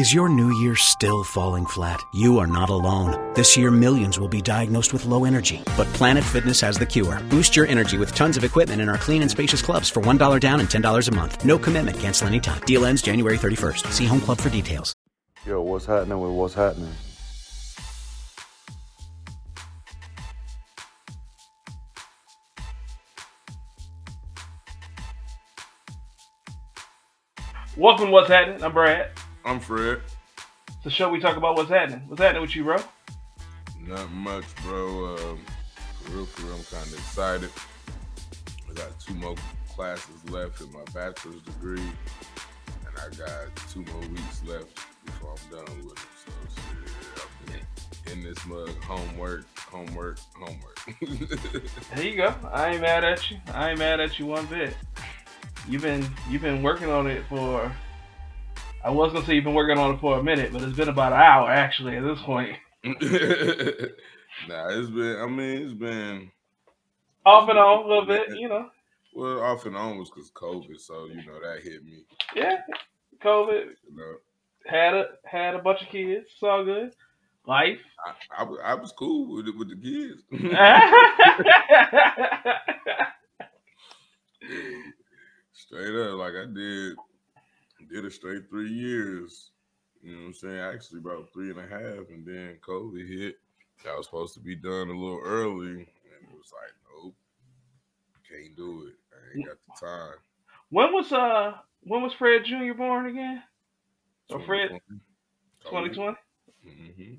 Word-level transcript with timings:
Is 0.00 0.14
your 0.14 0.30
new 0.30 0.56
year 0.60 0.76
still 0.76 1.22
falling 1.22 1.66
flat? 1.66 2.02
You 2.14 2.38
are 2.38 2.46
not 2.46 2.70
alone. 2.70 3.34
This 3.34 3.54
year, 3.54 3.70
millions 3.70 4.18
will 4.18 4.28
be 4.28 4.40
diagnosed 4.40 4.94
with 4.94 5.04
low 5.04 5.26
energy. 5.26 5.62
But 5.76 5.86
Planet 5.88 6.24
Fitness 6.24 6.58
has 6.62 6.78
the 6.78 6.86
cure. 6.86 7.18
Boost 7.28 7.54
your 7.54 7.66
energy 7.66 7.98
with 7.98 8.14
tons 8.14 8.38
of 8.38 8.42
equipment 8.42 8.80
in 8.80 8.88
our 8.88 8.96
clean 8.96 9.20
and 9.20 9.30
spacious 9.30 9.60
clubs 9.60 9.90
for 9.90 10.00
$1 10.00 10.40
down 10.40 10.58
and 10.60 10.70
$10 10.70 11.08
a 11.08 11.14
month. 11.14 11.44
No 11.44 11.58
commitment, 11.58 11.98
cancel 11.98 12.28
anytime. 12.28 12.62
Deal 12.62 12.86
ends 12.86 13.02
January 13.02 13.36
31st. 13.36 13.92
See 13.92 14.06
Home 14.06 14.22
Club 14.22 14.38
for 14.38 14.48
details. 14.48 14.94
Yo, 15.44 15.60
what's 15.60 15.84
happening 15.84 16.18
with 16.18 16.32
what's 16.32 16.54
happening? 16.54 16.94
Welcome 27.76 28.06
to 28.06 28.12
What's 28.12 28.30
Happening. 28.30 28.64
I'm 28.64 28.72
Brad. 28.72 29.10
I'm 29.44 29.58
Fred. 29.60 30.00
It's 30.68 30.84
the 30.84 30.90
show 30.90 31.08
we 31.08 31.18
talk 31.18 31.36
about 31.36 31.56
what's 31.56 31.70
happening. 31.70 32.02
What's 32.08 32.20
happening 32.20 32.42
with 32.42 32.54
you, 32.54 32.64
bro? 32.64 32.76
Not 33.86 34.10
much, 34.12 34.44
bro. 34.62 35.16
Um, 35.16 35.38
for 36.02 36.12
real, 36.12 36.26
for 36.26 36.42
real, 36.42 36.54
I'm 36.56 36.64
kind 36.64 36.86
of 36.86 36.94
excited. 36.94 37.50
I 38.68 38.74
got 38.74 39.00
two 39.00 39.14
more 39.14 39.34
classes 39.74 40.30
left 40.30 40.60
in 40.60 40.70
my 40.72 40.84
bachelor's 40.94 41.40
degree, 41.42 41.80
and 41.80 42.96
I 42.96 43.08
got 43.16 43.56
two 43.70 43.82
more 43.92 44.00
weeks 44.08 44.42
left 44.46 44.78
before 45.06 45.34
I'm 45.34 45.64
done 45.64 45.76
with 45.84 45.92
it. 45.92 46.06
So, 46.24 46.32
shit, 46.56 46.92
I've 47.16 47.46
been 48.06 48.12
in 48.12 48.22
this 48.22 48.46
mug, 48.46 48.70
homework, 48.84 49.46
homework, 49.58 50.18
homework. 50.34 50.78
There 51.94 52.04
you 52.04 52.16
go. 52.16 52.34
I 52.52 52.70
ain't 52.72 52.82
mad 52.82 53.04
at 53.04 53.30
you. 53.30 53.38
I 53.52 53.70
ain't 53.70 53.78
mad 53.78 54.00
at 54.00 54.18
you 54.18 54.26
one 54.26 54.46
bit. 54.46 54.76
You've 55.68 55.82
been 55.82 56.06
you've 56.28 56.42
been 56.42 56.62
working 56.62 56.90
on 56.90 57.06
it 57.06 57.24
for. 57.28 57.72
I 58.82 58.90
was 58.90 59.12
gonna 59.12 59.24
say 59.26 59.34
you've 59.34 59.44
been 59.44 59.54
working 59.54 59.76
on 59.78 59.94
it 59.94 60.00
for 60.00 60.18
a 60.18 60.22
minute, 60.22 60.52
but 60.52 60.62
it's 60.62 60.76
been 60.76 60.88
about 60.88 61.12
an 61.12 61.20
hour 61.20 61.50
actually 61.50 61.96
at 61.96 62.02
this 62.04 62.20
point. 62.22 62.56
nah, 62.84 62.94
it's 64.70 64.88
been. 64.90 65.16
I 65.20 65.26
mean, 65.26 65.62
it's 65.62 65.74
been 65.74 66.30
Off 67.26 67.48
and 67.50 67.58
on 67.58 67.84
a 67.84 67.88
little 67.88 68.06
bit, 68.06 68.30
you 68.38 68.48
know. 68.48 68.70
well 69.14 69.40
off 69.42 69.66
and 69.66 69.76
on 69.76 69.98
was 69.98 70.08
because 70.10 70.30
COVID, 70.30 70.80
so 70.80 71.04
you 71.06 71.16
know 71.26 71.38
that 71.42 71.60
hit 71.62 71.84
me. 71.84 72.04
Yeah, 72.34 72.62
COVID 73.22 73.66
You 73.88 73.96
know, 73.96 74.14
had 74.66 74.94
a 74.94 75.06
had 75.24 75.54
a 75.54 75.58
bunch 75.58 75.82
of 75.82 75.88
kids. 75.88 76.26
It's 76.32 76.42
all 76.42 76.64
good. 76.64 76.94
Life. 77.46 77.80
I, 78.06 78.14
I, 78.42 78.44
was- 78.44 78.60
I 78.64 78.74
was 78.74 78.92
cool 78.92 79.34
with 79.36 79.48
it 79.48 79.56
with 79.58 79.68
the 79.68 79.76
kids. 79.76 80.22
straight 85.52 85.94
up, 85.94 86.18
like 86.18 86.34
I 86.34 86.46
did, 86.52 86.96
did 87.90 88.04
a 88.04 88.10
straight 88.10 88.48
three 88.48 88.70
years. 88.72 89.50
You 90.02 90.12
know 90.12 90.20
what 90.20 90.26
I'm 90.28 90.34
saying? 90.34 90.58
Actually, 90.58 91.00
about 91.00 91.32
three 91.32 91.50
and 91.50 91.58
a 91.58 91.62
half, 91.62 92.08
and 92.08 92.24
then 92.26 92.58
COVID 92.66 93.06
hit. 93.08 93.36
That 93.84 93.96
was 93.96 94.06
supposed 94.06 94.34
to 94.34 94.40
be 94.40 94.56
done 94.56 94.88
a 94.88 94.98
little 94.98 95.20
early, 95.24 95.70
and 95.70 95.80
it 95.80 96.34
was 96.34 96.52
like, 96.52 96.72
nope, 97.02 97.14
can't 98.28 98.56
do 98.56 98.86
it. 98.88 98.94
I 99.12 99.38
ain't 99.38 99.46
got 99.46 99.56
the 99.66 99.86
time. 99.86 100.14
when 100.70 100.92
was 100.92 101.12
uh 101.12 101.54
when 101.82 102.02
was 102.02 102.12
Fred 102.14 102.44
Jr. 102.44 102.74
born 102.76 103.06
again? 103.06 103.42
Or 104.30 104.40
Fred 104.40 104.68
2020? 105.64 106.16
hmm 106.62 107.14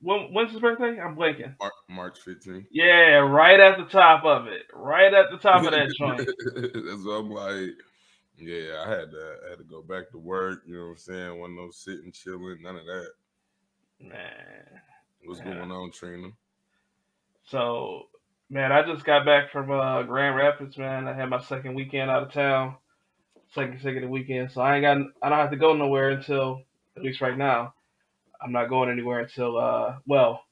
When 0.00 0.32
when's 0.32 0.52
his 0.52 0.60
birthday? 0.60 0.98
I'm 1.00 1.16
blanking. 1.16 1.54
Mar- 1.60 1.72
March 1.88 2.18
15th. 2.26 2.66
Yeah, 2.70 3.18
right 3.18 3.60
at 3.60 3.78
the 3.78 3.84
top 3.84 4.24
of 4.24 4.46
it. 4.46 4.62
Right 4.72 5.12
at 5.12 5.30
the 5.30 5.38
top 5.38 5.64
of 5.64 5.72
that 5.72 5.92
joint. 5.98 6.18
That's 6.26 7.04
what 7.04 7.12
I'm 7.12 7.30
like. 7.30 7.74
Yeah, 8.40 8.84
I 8.86 8.90
had 8.90 9.10
to 9.12 9.36
I 9.46 9.50
had 9.50 9.58
to 9.58 9.64
go 9.64 9.82
back 9.82 10.10
to 10.12 10.18
work. 10.18 10.62
You 10.66 10.76
know 10.76 10.84
what 10.86 10.90
I'm 10.92 10.98
saying? 10.98 11.40
One 11.40 11.56
no 11.56 11.70
sitting, 11.70 12.12
chilling, 12.12 12.62
none 12.62 12.76
of 12.76 12.86
that. 12.86 13.10
Man. 14.00 14.82
What's 15.24 15.40
Yeah. 15.40 15.42
going 15.42 15.70
on, 15.70 15.92
Trina? 15.92 16.28
So, 17.44 18.04
man, 18.50 18.72
I 18.72 18.82
just 18.84 19.04
got 19.04 19.26
back 19.26 19.52
from 19.52 19.70
uh, 19.70 20.02
Grand 20.04 20.36
Rapids, 20.36 20.78
man. 20.78 21.08
I 21.08 21.14
had 21.14 21.30
my 21.30 21.40
second 21.42 21.74
weekend 21.74 22.10
out 22.10 22.24
of 22.24 22.32
town, 22.32 22.76
second 23.54 23.72
consecutive 23.74 24.10
weekend. 24.10 24.52
So 24.52 24.60
I 24.62 24.76
ain't 24.76 24.82
got, 24.84 24.98
I 25.22 25.28
don't 25.28 25.38
have 25.38 25.50
to 25.50 25.56
go 25.56 25.74
nowhere 25.74 26.10
until, 26.10 26.62
at 26.96 27.02
least 27.02 27.20
right 27.20 27.36
now, 27.38 27.74
I'm 28.42 28.52
not 28.52 28.68
going 28.70 28.90
anywhere 28.90 29.20
until, 29.20 29.58
uh, 29.58 29.96
well, 30.06 30.42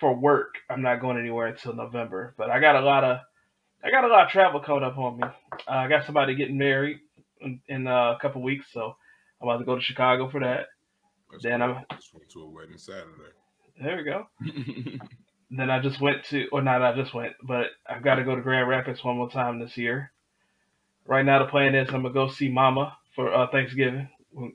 for 0.00 0.14
work, 0.14 0.56
I'm 0.70 0.82
not 0.82 1.00
going 1.00 1.18
anywhere 1.18 1.48
until 1.48 1.74
November. 1.74 2.34
But 2.38 2.50
I 2.50 2.60
got 2.60 2.76
a 2.76 2.80
lot 2.80 3.04
of, 3.04 3.18
I 3.84 3.90
got 3.90 4.04
a 4.04 4.08
lot 4.08 4.26
of 4.26 4.30
travel 4.30 4.60
coming 4.60 4.84
up 4.84 4.96
on 4.98 5.16
me. 5.18 5.24
Uh, 5.24 5.32
I 5.66 5.88
got 5.88 6.06
somebody 6.06 6.34
getting 6.34 6.58
married 6.58 6.98
in, 7.40 7.60
in 7.68 7.86
uh, 7.86 8.12
a 8.12 8.18
couple 8.20 8.42
weeks, 8.42 8.66
so 8.72 8.94
I'm 9.40 9.48
about 9.48 9.58
to 9.58 9.64
go 9.64 9.74
to 9.74 9.80
Chicago 9.82 10.30
for 10.30 10.40
that. 10.40 10.66
Let's 11.30 11.42
Then 11.42 11.60
go. 11.60 11.64
I'm- 11.64 11.84
Just 11.96 12.14
went 12.14 12.28
to 12.30 12.42
a 12.42 12.48
wedding 12.50 12.78
Saturday. 12.78 13.32
There 13.82 13.96
we 13.96 14.04
go. 14.04 14.26
then 15.50 15.70
I 15.70 15.80
just 15.80 16.00
went 16.00 16.24
to, 16.26 16.46
or 16.52 16.62
not, 16.62 16.82
I 16.82 16.94
just 16.94 17.14
went, 17.14 17.32
but 17.42 17.66
I've 17.88 18.02
got 18.04 18.16
to 18.16 18.24
go 18.24 18.36
to 18.36 18.42
Grand 18.42 18.68
Rapids 18.68 19.02
one 19.02 19.16
more 19.16 19.30
time 19.30 19.58
this 19.58 19.76
year. 19.76 20.12
Right 21.06 21.24
now, 21.24 21.40
the 21.40 21.50
plan 21.50 21.74
is 21.74 21.88
I'm 21.88 22.02
gonna 22.02 22.14
go 22.14 22.28
see 22.28 22.48
Mama 22.48 22.96
for 23.16 23.34
uh, 23.34 23.48
Thanksgiving. 23.50 24.08
We'll 24.30 24.52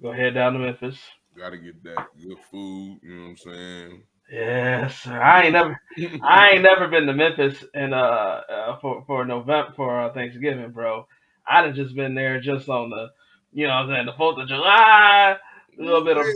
go 0.00 0.12
head 0.12 0.32
down 0.34 0.54
to 0.54 0.58
Memphis. 0.58 0.98
Gotta 1.36 1.58
get 1.58 1.82
that 1.84 2.06
good 2.18 2.38
food. 2.50 3.00
You 3.02 3.14
know 3.16 3.22
what 3.24 3.28
I'm 3.30 3.36
saying? 3.36 4.02
Yes, 4.30 5.02
sir. 5.02 5.20
I 5.20 5.44
ain't 5.44 5.52
never, 5.52 5.80
I 6.22 6.50
ain't 6.50 6.62
never 6.62 6.88
been 6.88 7.06
to 7.06 7.14
Memphis 7.14 7.64
and 7.74 7.94
uh, 7.94 8.40
uh 8.48 8.78
for 8.80 9.04
for 9.06 9.24
November 9.24 9.72
for 9.76 10.00
uh, 10.00 10.12
Thanksgiving, 10.12 10.70
bro. 10.72 11.06
I'd 11.48 11.66
have 11.66 11.74
just 11.76 11.94
been 11.94 12.14
there 12.14 12.40
just 12.40 12.68
on 12.68 12.90
the, 12.90 13.10
you 13.52 13.66
know, 13.66 13.72
I'm 13.72 13.88
saying 13.88 14.06
the 14.06 14.12
Fourth 14.14 14.38
of 14.38 14.48
July, 14.48 15.36
a 15.78 15.82
little 15.82 16.04
bit 16.04 16.16
of 16.16 16.26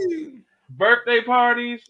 birthday 0.71 1.21
parties. 1.23 1.81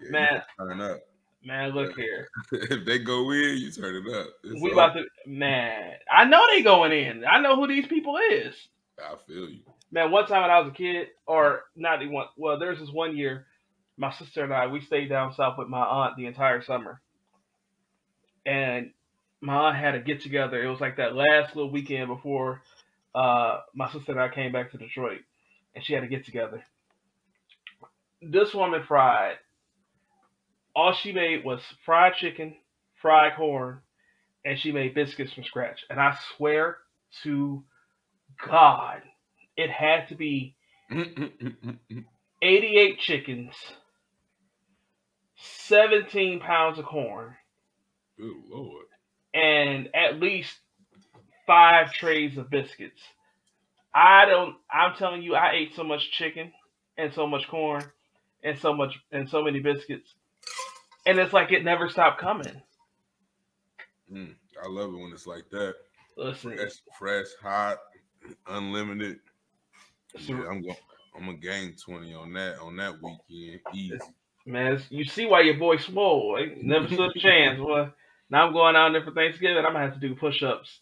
Yeah, 0.00 0.10
Man. 0.10 0.42
turn 0.58 0.80
up. 0.80 1.00
Man, 1.44 1.70
look 1.70 1.96
here. 1.96 2.28
if 2.52 2.84
they 2.84 2.98
go 2.98 3.30
in, 3.30 3.58
you 3.58 3.70
turn 3.70 3.96
it 3.96 4.14
up. 4.14 4.26
It's 4.44 4.60
We 4.60 4.72
about 4.72 4.94
to 4.94 5.04
man. 5.26 5.94
I 6.10 6.24
know 6.24 6.46
they 6.50 6.62
going 6.62 6.92
in. 6.92 7.24
I 7.24 7.40
know 7.40 7.56
who 7.56 7.66
these 7.66 7.86
people 7.86 8.16
is. 8.30 8.54
I 8.98 9.14
feel 9.26 9.48
you. 9.48 9.60
Man, 9.90 10.10
one 10.10 10.26
time 10.26 10.42
when 10.42 10.50
I 10.50 10.60
was 10.60 10.68
a 10.68 10.74
kid, 10.74 11.08
or 11.26 11.64
not 11.74 12.02
even 12.02 12.14
one. 12.14 12.26
Well, 12.36 12.58
there's 12.58 12.78
this 12.78 12.90
one 12.90 13.16
year, 13.16 13.46
my 13.98 14.12
sister 14.12 14.44
and 14.44 14.54
I 14.54 14.68
we 14.68 14.80
stayed 14.80 15.08
down 15.08 15.34
south 15.34 15.58
with 15.58 15.68
my 15.68 15.82
aunt 15.82 16.16
the 16.16 16.26
entire 16.26 16.62
summer, 16.62 17.00
and 18.46 18.92
my 19.40 19.68
aunt 19.68 19.76
had 19.76 19.94
a 19.94 20.00
get 20.00 20.22
together. 20.22 20.62
It 20.62 20.68
was 20.68 20.80
like 20.80 20.96
that 20.96 21.14
last 21.14 21.54
little 21.54 21.72
weekend 21.72 22.08
before 22.08 22.62
uh, 23.14 23.60
my 23.74 23.90
sister 23.90 24.12
and 24.12 24.20
I 24.20 24.28
came 24.28 24.52
back 24.52 24.70
to 24.72 24.78
Detroit, 24.78 25.20
and 25.74 25.84
she 25.84 25.92
had 25.92 26.04
a 26.04 26.08
get 26.08 26.24
together. 26.24 26.62
This 28.22 28.54
woman 28.54 28.82
fried. 28.86 29.36
All 30.74 30.92
she 30.92 31.12
made 31.12 31.44
was 31.44 31.60
fried 31.84 32.14
chicken, 32.14 32.54
fried 33.02 33.36
corn, 33.36 33.80
and 34.44 34.58
she 34.58 34.72
made 34.72 34.94
biscuits 34.94 35.32
from 35.32 35.44
scratch. 35.44 35.84
And 35.90 36.00
I 36.00 36.16
swear 36.36 36.78
to 37.24 37.64
God, 38.46 39.02
it 39.56 39.70
had 39.70 40.08
to 40.08 40.14
be 40.14 40.54
88 42.42 42.98
chickens, 43.00 43.54
17 45.38 46.40
pounds 46.40 46.78
of 46.78 46.86
corn, 46.86 47.34
Good 48.18 48.36
lord. 48.50 48.86
and 49.34 49.88
at 49.94 50.20
least 50.20 50.54
five 51.46 51.92
trays 51.92 52.38
of 52.38 52.50
biscuits. 52.50 53.00
I 53.94 54.26
don't, 54.26 54.56
I'm 54.72 54.96
telling 54.96 55.22
you, 55.22 55.34
I 55.36 55.52
ate 55.54 55.74
so 55.76 55.84
much 55.84 56.12
chicken 56.12 56.52
and 56.98 57.12
so 57.14 57.26
much 57.26 57.48
corn 57.48 57.84
and 58.44 58.58
so 58.58 58.74
much, 58.74 58.98
and 59.12 59.28
so 59.28 59.42
many 59.42 59.60
biscuits. 59.60 60.14
And 61.06 61.18
it's 61.18 61.32
like 61.32 61.52
it 61.52 61.64
never 61.64 61.88
stopped 61.88 62.20
coming. 62.20 62.62
Mm, 64.12 64.34
I 64.62 64.68
love 64.68 64.92
it 64.94 64.98
when 64.98 65.12
it's 65.12 65.26
like 65.26 65.48
that. 65.50 65.74
Listen, 66.16 66.52
Fresh, 66.56 66.72
fresh, 66.98 67.26
hot, 67.42 67.78
unlimited. 68.48 69.18
Yeah, 70.18 70.36
I'm 70.50 70.62
going. 70.62 70.76
I'm 71.16 71.26
gonna 71.26 71.38
gain 71.38 71.76
twenty 71.82 72.14
on 72.14 72.32
that 72.34 72.58
on 72.60 72.76
that 72.76 72.94
weekend. 73.02 73.60
Easy. 73.72 73.98
Man, 74.48 74.82
you 74.90 75.04
see 75.04 75.26
why 75.26 75.42
your 75.42 75.58
boy 75.58 75.76
swole. 75.76 76.38
Ain't 76.40 76.62
Never 76.62 76.88
stood 76.88 77.12
a 77.14 77.18
chance. 77.18 77.60
Well, 77.60 77.92
now 78.30 78.46
I'm 78.46 78.52
going 78.52 78.76
out 78.76 78.92
there 78.92 79.04
for 79.04 79.12
Thanksgiving. 79.12 79.58
I'm 79.58 79.72
gonna 79.72 79.90
have 79.90 80.00
to 80.00 80.00
do 80.00 80.14
push-ups 80.14 80.80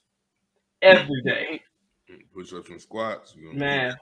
every 0.80 1.22
day. 1.22 1.62
Push 2.32 2.52
ups 2.52 2.70
and 2.70 2.80
squats. 2.80 3.34
Man. 3.36 3.96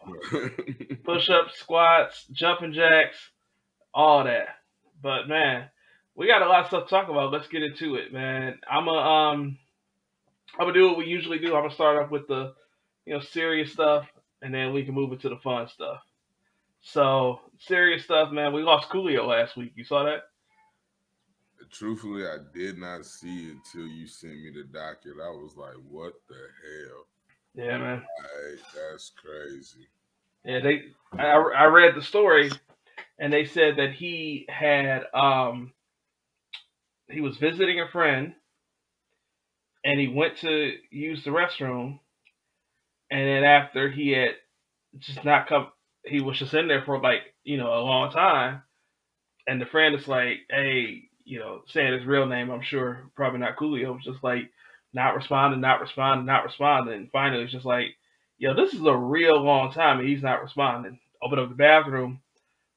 push-ups, 1.04 1.58
squats, 1.58 2.26
jumping 2.32 2.74
jacks, 2.74 3.16
all 3.94 4.24
that. 4.24 4.48
But 5.00 5.26
man, 5.26 5.70
we 6.14 6.26
got 6.26 6.42
a 6.42 6.46
lot 6.46 6.62
of 6.62 6.66
stuff 6.66 6.84
to 6.84 6.90
talk 6.90 7.08
about. 7.08 7.32
Let's 7.32 7.48
get 7.48 7.62
into 7.62 7.94
it, 7.94 8.12
man. 8.12 8.58
I'm 8.70 8.88
a 8.88 8.92
um, 8.92 9.58
I'm 10.58 10.66
gonna 10.66 10.74
do 10.74 10.88
what 10.88 10.98
we 10.98 11.06
usually 11.06 11.38
do. 11.38 11.54
I'm 11.54 11.62
gonna 11.62 11.74
start 11.74 12.02
off 12.02 12.10
with 12.10 12.28
the, 12.28 12.52
you 13.06 13.14
know, 13.14 13.20
serious 13.20 13.72
stuff, 13.72 14.06
and 14.42 14.52
then 14.52 14.74
we 14.74 14.84
can 14.84 14.94
move 14.94 15.12
into 15.12 15.30
the 15.30 15.38
fun 15.38 15.68
stuff. 15.68 16.00
So 16.84 17.40
serious 17.58 18.04
stuff, 18.04 18.30
man. 18.30 18.52
We 18.52 18.62
lost 18.62 18.90
Coolio 18.90 19.26
last 19.26 19.56
week. 19.56 19.72
You 19.74 19.84
saw 19.84 20.04
that? 20.04 20.24
Truthfully, 21.72 22.26
I 22.26 22.36
did 22.52 22.78
not 22.78 23.06
see 23.06 23.48
it 23.48 23.56
until 23.56 23.86
you 23.86 24.06
sent 24.06 24.34
me 24.34 24.50
the 24.50 24.64
docket. 24.64 25.14
I 25.20 25.30
was 25.30 25.56
like, 25.56 25.76
"What 25.88 26.12
the 26.28 26.34
hell?" 26.34 27.06
Yeah, 27.54 27.78
man. 27.78 27.96
Like, 28.18 28.60
that's 28.74 29.10
crazy. 29.16 29.88
Yeah, 30.44 30.60
they. 30.60 30.82
I, 31.18 31.32
I 31.32 31.64
read 31.64 31.94
the 31.94 32.02
story, 32.02 32.50
and 33.18 33.32
they 33.32 33.46
said 33.46 33.76
that 33.78 33.92
he 33.92 34.44
had 34.48 35.04
um 35.14 35.72
he 37.08 37.22
was 37.22 37.38
visiting 37.38 37.80
a 37.80 37.88
friend, 37.88 38.34
and 39.84 39.98
he 39.98 40.08
went 40.08 40.36
to 40.38 40.74
use 40.90 41.24
the 41.24 41.30
restroom, 41.30 41.98
and 43.10 43.26
then 43.26 43.42
after 43.42 43.90
he 43.90 44.10
had 44.10 44.34
just 44.98 45.24
not 45.24 45.48
come, 45.48 45.68
he 46.06 46.20
was 46.20 46.38
just 46.38 46.54
in 46.54 46.68
there 46.68 46.82
for 46.84 47.00
like 47.00 47.22
you 47.44 47.56
know 47.56 47.72
a 47.72 47.80
long 47.80 48.10
time, 48.10 48.62
and 49.46 49.60
the 49.60 49.66
friend 49.66 49.94
is 49.94 50.08
like, 50.08 50.38
hey, 50.50 51.04
you 51.24 51.38
know, 51.38 51.62
saying 51.66 51.92
his 51.92 52.06
real 52.06 52.26
name, 52.26 52.50
I'm 52.50 52.62
sure 52.62 53.10
probably 53.14 53.40
not 53.40 53.56
Coolio, 53.56 53.94
was 53.94 54.04
just 54.04 54.22
like 54.22 54.50
not 54.92 55.16
responding, 55.16 55.60
not 55.60 55.80
responding, 55.80 56.26
not 56.26 56.44
responding. 56.44 56.94
And 56.94 57.10
finally, 57.10 57.42
it's 57.42 57.52
just 57.52 57.64
like, 57.64 57.96
yo, 58.38 58.54
this 58.54 58.74
is 58.74 58.84
a 58.84 58.96
real 58.96 59.42
long 59.42 59.72
time, 59.72 59.98
and 60.00 60.08
he's 60.08 60.22
not 60.22 60.42
responding. 60.42 60.98
Open 61.22 61.38
up 61.38 61.48
the 61.48 61.54
bathroom, 61.54 62.20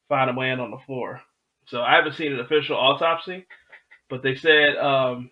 find 0.08 0.30
him 0.30 0.36
laying 0.36 0.60
on 0.60 0.70
the 0.70 0.78
floor. 0.86 1.20
So 1.66 1.82
I 1.82 1.96
haven't 1.96 2.14
seen 2.16 2.32
an 2.32 2.40
official 2.40 2.76
autopsy, 2.76 3.46
but 4.08 4.22
they 4.22 4.34
said 4.34 4.76
um, 4.76 5.30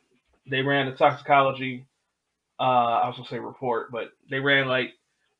they 0.49 0.63
ran 0.63 0.89
a 0.89 0.97
toxicology. 0.97 1.87
Uh, 2.59 2.63
I 2.63 3.09
was 3.09 3.17
gonna 3.17 3.29
say 3.29 3.39
report, 3.39 3.91
but 3.91 4.13
they 4.31 4.39
ran 4.39 4.69
like 4.69 4.91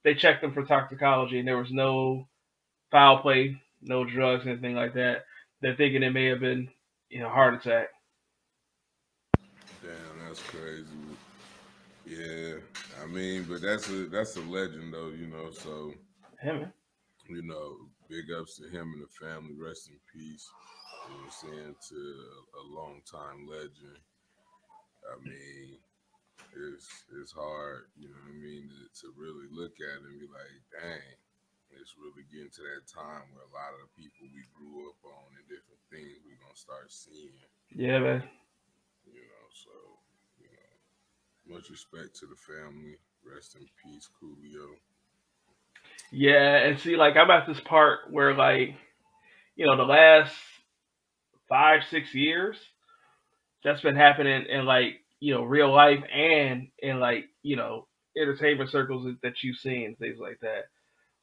they 0.05 0.15
checked 0.15 0.43
him 0.43 0.53
for 0.53 0.65
toxicology, 0.65 1.39
and 1.39 1.49
there 1.49 1.59
was 1.59 1.73
no 1.73 2.27
foul 2.97 3.19
play, 3.19 3.55
no 3.83 4.07
drugs, 4.07 4.47
anything 4.47 4.75
like 4.75 4.95
that. 4.95 5.27
They're 5.61 5.77
thinking 5.77 6.03
it 6.03 6.15
may 6.15 6.25
have 6.27 6.41
been, 6.41 6.67
you 7.11 7.21
know, 7.21 7.29
heart 7.29 7.53
attack. 7.53 7.89
Damn, 9.83 10.27
that's 10.27 10.41
crazy. 10.41 10.87
Yeah, 12.07 12.55
I 13.03 13.07
mean, 13.07 13.45
but 13.47 13.61
that's 13.61 13.91
a 13.91 14.07
that's 14.07 14.37
a 14.37 14.41
legend 14.41 14.95
though, 14.95 15.09
you 15.09 15.27
know. 15.27 15.51
So, 15.51 15.93
Him. 16.41 16.73
you 17.29 17.43
know, 17.43 17.77
big 18.09 18.33
ups 18.33 18.57
to 18.57 18.65
him 18.65 18.95
and 18.95 19.03
the 19.03 19.27
family. 19.27 19.53
Rest 19.59 19.91
in 19.91 19.97
peace. 20.11 20.49
You 21.05 21.13
know 21.13 21.21
what 21.21 21.25
I'm 21.27 21.51
saying? 21.53 21.75
To 21.91 21.97
a, 21.97 22.65
long 22.75 23.03
time 23.05 23.47
legend. 23.47 24.01
I 25.05 25.23
mean, 25.23 25.77
it's 26.57 27.05
it's 27.21 27.33
hard, 27.33 27.89
you 27.99 28.09
know 28.09 28.15
what 28.25 28.33
I 28.33 28.41
mean, 28.41 28.71
to, 28.71 29.03
to 29.03 29.13
really 29.19 29.49
look 29.53 29.75
at 29.81 30.01
it 30.01 30.09
and 30.09 30.19
be 30.19 30.27
like, 30.27 30.83
dang, 30.83 31.17
it's 31.81 31.95
really 32.01 32.25
getting 32.33 32.51
to 32.51 32.63
that 32.63 32.85
time 32.89 33.29
where 33.33 33.47
a 33.47 33.55
lot 33.55 33.77
of 33.77 33.87
the 33.87 33.93
people 33.97 34.27
we 34.33 34.45
grew 34.57 34.89
up 34.91 34.99
on 35.05 35.37
and 35.37 35.47
different 35.49 35.81
things 35.93 36.21
we're 36.25 36.41
gonna 36.41 36.57
start 36.57 36.91
seeing. 36.93 37.37
Yeah, 37.75 37.99
man. 38.01 38.23
You 39.07 39.21
know, 39.21 39.47
so 39.53 39.75
you 40.41 40.49
know, 40.51 41.57
much 41.57 41.71
respect 41.71 42.17
to 42.21 42.27
the 42.27 42.37
family. 42.37 42.99
Rest 43.25 43.57
in 43.57 43.67
peace, 43.83 44.09
Coolio. 44.23 44.77
Yeah, 46.13 46.59
and 46.59 46.79
see, 46.81 46.97
like 46.97 47.17
I'm 47.17 47.31
at 47.31 47.47
this 47.47 47.61
part 47.61 48.11
where, 48.11 48.35
like, 48.35 48.75
you 49.57 49.67
know, 49.67 49.77
the 49.77 49.83
last 49.85 50.35
five, 51.49 51.83
six 51.91 52.15
years, 52.15 52.57
that's 53.65 53.81
been 53.81 53.97
happening 53.97 54.47
in 54.49 54.65
like, 54.65 55.01
you 55.21 55.35
know, 55.35 55.43
real 55.43 55.73
life 55.73 56.03
and 56.13 56.69
in 56.79 57.01
like, 57.01 57.25
you 57.43 57.57
know, 57.57 57.87
entertainment 58.17 58.71
circles 58.71 59.05
that- 59.05 59.21
that 59.23 59.43
you've 59.43 59.59
seen, 59.59 59.97
things 59.97 60.19
like 60.19 60.39
that. 60.41 60.67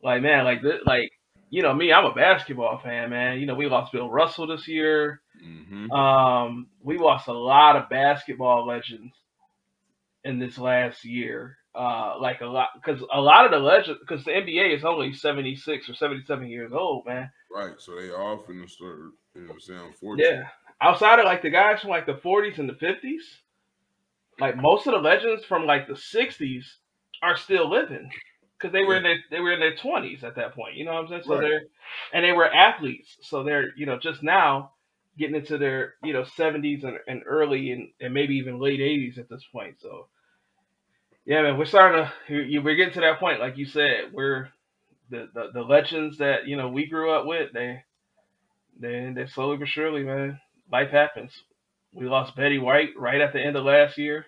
Like, 0.03 0.21
man, 0.21 0.43
like, 0.43 0.61
this, 0.61 0.81
like, 0.85 1.11
you 1.49 1.61
know, 1.61 1.73
me, 1.73 1.93
I'm 1.93 2.05
a 2.05 2.13
basketball 2.13 2.79
fan, 2.79 3.11
man. 3.11 3.39
You 3.39 3.45
know, 3.45 3.55
we 3.55 3.67
lost 3.67 3.91
Bill 3.91 4.09
Russell 4.09 4.47
this 4.47 4.67
year. 4.67 5.21
Mm-hmm. 5.43 5.91
Um, 5.91 6.67
we 6.81 6.97
lost 6.97 7.27
a 7.27 7.33
lot 7.33 7.75
of 7.75 7.89
basketball 7.89 8.65
legends 8.67 9.13
in 10.23 10.39
this 10.39 10.57
last 10.57 11.05
year. 11.05 11.57
Uh, 11.75 12.15
like 12.19 12.41
a 12.41 12.45
lot, 12.45 12.69
because 12.75 13.03
a 13.13 13.21
lot 13.21 13.45
of 13.45 13.51
the 13.51 13.59
legends, 13.59 13.99
because 13.99 14.25
the 14.25 14.31
NBA 14.31 14.75
is 14.75 14.83
only 14.83 15.13
76 15.13 15.89
or 15.89 15.93
77 15.93 16.47
years 16.47 16.71
old, 16.73 17.05
man. 17.05 17.31
Right. 17.51 17.73
So 17.77 17.95
they 17.95 18.07
the 18.07 18.67
start, 18.67 18.99
you 19.35 19.47
know 19.47 19.53
saying? 19.59 19.79
Unfortunately. 19.79 20.35
Yeah. 20.35 20.47
Outside 20.81 21.19
of 21.19 21.25
like 21.25 21.41
the 21.41 21.49
guys 21.49 21.81
from 21.81 21.91
like 21.91 22.05
the 22.05 22.13
40s 22.13 22.57
and 22.59 22.67
the 22.67 22.73
50s, 22.73 23.21
like 24.39 24.57
most 24.57 24.85
of 24.87 24.93
the 24.93 24.99
legends 24.99 25.45
from 25.45 25.65
like 25.65 25.87
the 25.87 25.93
60s 25.93 26.63
are 27.21 27.37
still 27.37 27.69
living 27.69 28.09
because 28.63 28.73
they 28.73 28.85
were 28.85 28.97
in 28.97 29.03
their 29.03 29.17
they 29.31 29.41
were 29.41 29.53
in 29.53 29.61
their 29.61 29.75
20s 29.77 30.23
at 30.23 30.37
that 30.37 30.55
point. 30.55 30.77
You 30.77 30.85
know 30.85 30.93
what 30.95 31.03
I'm 31.03 31.09
saying? 31.09 31.23
So 31.27 31.37
Right. 31.37 31.39
they're 31.39 31.63
and 32.13 32.25
they 32.25 32.33
were 32.33 32.53
athletes, 32.53 33.17
so 33.23 33.43
they're 33.43 33.71
you 33.77 33.87
know 33.87 33.99
just 33.99 34.23
now 34.23 34.73
getting 35.19 35.37
into 35.37 35.59
their 35.59 35.95
you 36.03 36.13
know 36.13 36.23
70s 36.23 36.85
and, 36.85 36.99
and 37.07 37.23
early 37.27 37.71
and, 37.73 37.89
and 38.01 38.15
maybe 38.15 38.35
even 38.37 38.59
late 38.59 38.81
80s 38.81 39.19
at 39.19 39.29
this 39.29 39.45
point. 39.53 39.77
So 39.81 40.07
yeah, 41.25 41.43
man, 41.43 41.57
we're 41.57 41.65
starting 41.65 42.07
to 42.29 42.35
you- 42.35 42.63
we're 42.63 42.75
getting 42.77 42.95
to 42.95 43.01
that 43.01 43.19
point, 43.19 43.41
like 43.41 43.57
you 43.57 43.65
said, 43.67 44.13
we're 44.13 44.49
the, 45.11 45.29
the, 45.33 45.51
the 45.53 45.61
legends 45.63 46.19
that 46.19 46.47
you 46.47 46.57
know 46.57 46.69
we 46.69 46.87
grew 46.87 47.11
up 47.13 47.27
with. 47.27 47.53
They 47.53 47.83
they 48.79 49.11
they 49.15 49.27
slowly 49.27 49.57
but 49.57 49.69
surely, 49.69 50.03
man, 50.03 50.39
life 50.71 50.91
happens. 50.91 51.33
We 51.93 52.07
lost 52.07 52.35
Betty 52.35 52.59
White 52.59 52.91
right 52.97 53.21
at 53.21 53.33
the 53.33 53.41
end 53.41 53.57
of 53.57 53.65
last 53.65 53.97
year. 53.97 54.25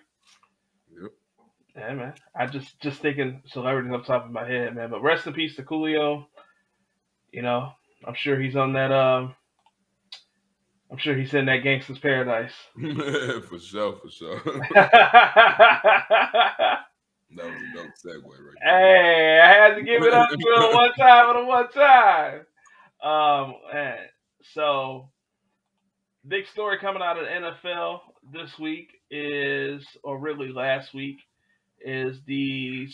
Yeah, 1.76 1.94
man. 1.94 2.14
I 2.34 2.46
just 2.46 2.80
just 2.80 3.00
thinking 3.00 3.42
celebrities 3.46 3.92
off 3.92 4.06
the 4.06 4.12
top 4.12 4.24
of 4.24 4.30
my 4.30 4.48
head, 4.48 4.74
man. 4.74 4.90
But 4.90 5.02
rest 5.02 5.26
in 5.26 5.34
peace 5.34 5.56
to 5.56 5.62
Coolio. 5.62 6.26
You 7.32 7.42
know, 7.42 7.72
I'm 8.06 8.14
sure 8.14 8.40
he's 8.40 8.56
on 8.56 8.72
that. 8.72 8.90
Um, 8.92 9.34
I'm 10.90 10.98
sure 10.98 11.14
he's 11.16 11.34
in 11.34 11.46
that 11.46 11.58
Gangster's 11.58 11.98
Paradise. 11.98 12.52
for 13.48 13.58
sure, 13.58 13.96
for 13.96 14.10
sure. 14.10 14.40
that 14.74 15.04
was 17.36 17.46
a 17.46 17.74
dope 17.74 17.90
segue 18.02 18.24
right 18.24 18.54
there. 18.62 18.72
Hey, 18.72 19.40
I 19.40 19.52
had 19.52 19.74
to 19.74 19.82
give 19.82 20.02
it 20.02 20.14
up 20.14 20.30
to 20.30 20.36
him 20.36 20.74
one 20.74 20.92
time 20.94 21.30
and 21.30 21.38
a 21.38 21.44
one 21.44 21.68
time. 21.72 22.40
Um, 23.02 23.54
man. 23.72 23.98
So, 24.54 25.10
big 26.26 26.46
story 26.46 26.78
coming 26.78 27.02
out 27.02 27.18
of 27.18 27.24
the 27.24 27.30
NFL 27.30 28.00
this 28.32 28.56
week 28.58 28.92
is, 29.10 29.84
or 30.04 30.18
really 30.18 30.52
last 30.52 30.94
week, 30.94 31.18
is 31.86 32.18
the 32.26 32.88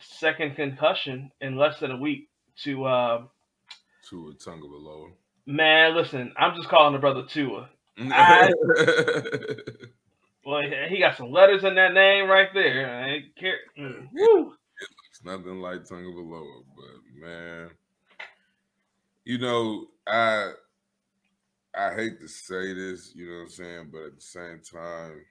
second 0.00 0.54
concussion 0.56 1.30
in 1.40 1.56
less 1.56 1.78
than 1.80 1.90
a 1.90 1.96
week 1.98 2.28
to, 2.62 2.84
uh, 2.84 3.22
Tua 4.08 4.32
tongue 4.34 4.62
of 4.64 4.70
a 4.70 4.76
lower. 4.76 5.10
man, 5.44 5.94
listen, 5.94 6.32
I'm 6.36 6.54
just 6.56 6.68
calling 6.68 6.92
the 6.94 6.98
brother 6.98 7.24
Tua. 7.28 7.68
I- 7.98 8.52
Well, 10.44 10.62
he- 10.88 10.98
got 11.00 11.16
some 11.16 11.30
letters 11.30 11.64
in 11.64 11.74
that 11.74 11.92
name 11.92 12.26
right 12.30 12.48
there. 12.54 12.88
I 12.90 13.08
ain't 13.10 13.36
care. 13.36 13.58
mm, 13.78 14.08
Woo. 14.12 14.54
It's 15.10 15.24
nothing 15.24 15.60
like 15.60 15.84
tongue 15.84 16.06
of 16.06 16.14
a 16.14 16.20
lower, 16.20 16.62
but 16.76 17.20
man, 17.20 17.70
you 19.24 19.38
know, 19.38 19.88
I 20.06 20.52
I 21.76 21.94
hate 21.94 22.18
to 22.20 22.28
say 22.28 22.72
this, 22.72 23.12
you 23.14 23.26
know 23.28 23.34
what 23.38 23.42
I'm 23.42 23.48
saying, 23.50 23.88
but 23.92 24.02
at 24.06 24.14
the 24.14 24.20
same 24.20 24.60
time, 24.62 25.24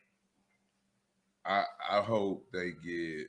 I 1.48 1.63
I 1.89 2.01
hope 2.01 2.46
they 2.51 2.72
get 2.72 3.27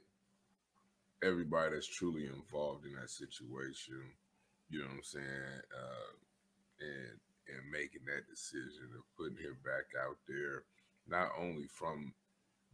everybody 1.23 1.75
that's 1.75 1.87
truly 1.87 2.27
involved 2.27 2.85
in 2.87 2.95
that 2.95 3.11
situation, 3.11 4.03
you 4.71 4.81
know 4.81 4.87
what 4.87 4.95
I'm 4.97 5.03
saying, 5.03 5.63
uh, 5.77 6.13
and 6.81 7.21
and 7.49 7.71
making 7.73 8.03
that 8.07 8.29
decision 8.29 8.91
of 8.97 9.05
putting 9.17 9.39
him 9.39 9.57
back 9.65 9.87
out 10.05 10.17
there, 10.29 10.65
not 11.09 11.31
only 11.39 11.67
from 11.69 12.13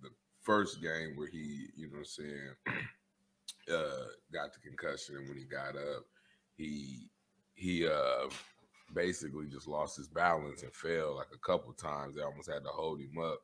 the 0.02 0.10
first 0.42 0.82
game 0.82 1.14
where 1.16 1.28
he, 1.28 1.68
you 1.76 1.86
know 1.86 1.98
what 1.98 1.98
I'm 2.00 2.04
saying, 2.06 2.50
uh 3.72 4.06
got 4.32 4.52
the 4.52 4.60
concussion 4.60 5.16
and 5.16 5.28
when 5.28 5.38
he 5.38 5.44
got 5.44 5.74
up 5.76 6.04
he 6.56 7.08
he 7.54 7.86
uh 7.86 8.28
basically 8.94 9.46
just 9.46 9.66
lost 9.66 9.96
his 9.96 10.08
balance 10.08 10.62
and 10.62 10.72
fell 10.74 11.16
like 11.16 11.28
a 11.34 11.38
couple 11.38 11.72
times. 11.72 12.14
They 12.16 12.22
almost 12.22 12.50
had 12.50 12.62
to 12.64 12.70
hold 12.70 13.00
him 13.00 13.16
up 13.18 13.40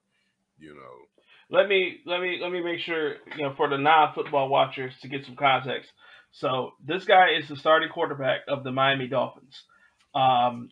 you 0.58 0.74
know 0.74 1.19
let 1.50 1.68
me 1.68 1.98
let 2.06 2.20
me 2.20 2.38
let 2.40 2.52
me 2.52 2.62
make 2.62 2.80
sure 2.80 3.16
you 3.36 3.42
know 3.42 3.54
for 3.56 3.68
the 3.68 3.76
non-football 3.78 4.48
watchers 4.48 4.94
to 5.02 5.08
get 5.08 5.24
some 5.24 5.36
context. 5.36 5.90
So 6.32 6.72
this 6.84 7.04
guy 7.04 7.30
is 7.40 7.48
the 7.48 7.56
starting 7.56 7.88
quarterback 7.88 8.42
of 8.48 8.62
the 8.62 8.70
Miami 8.70 9.08
Dolphins. 9.08 9.64
Um, 10.14 10.70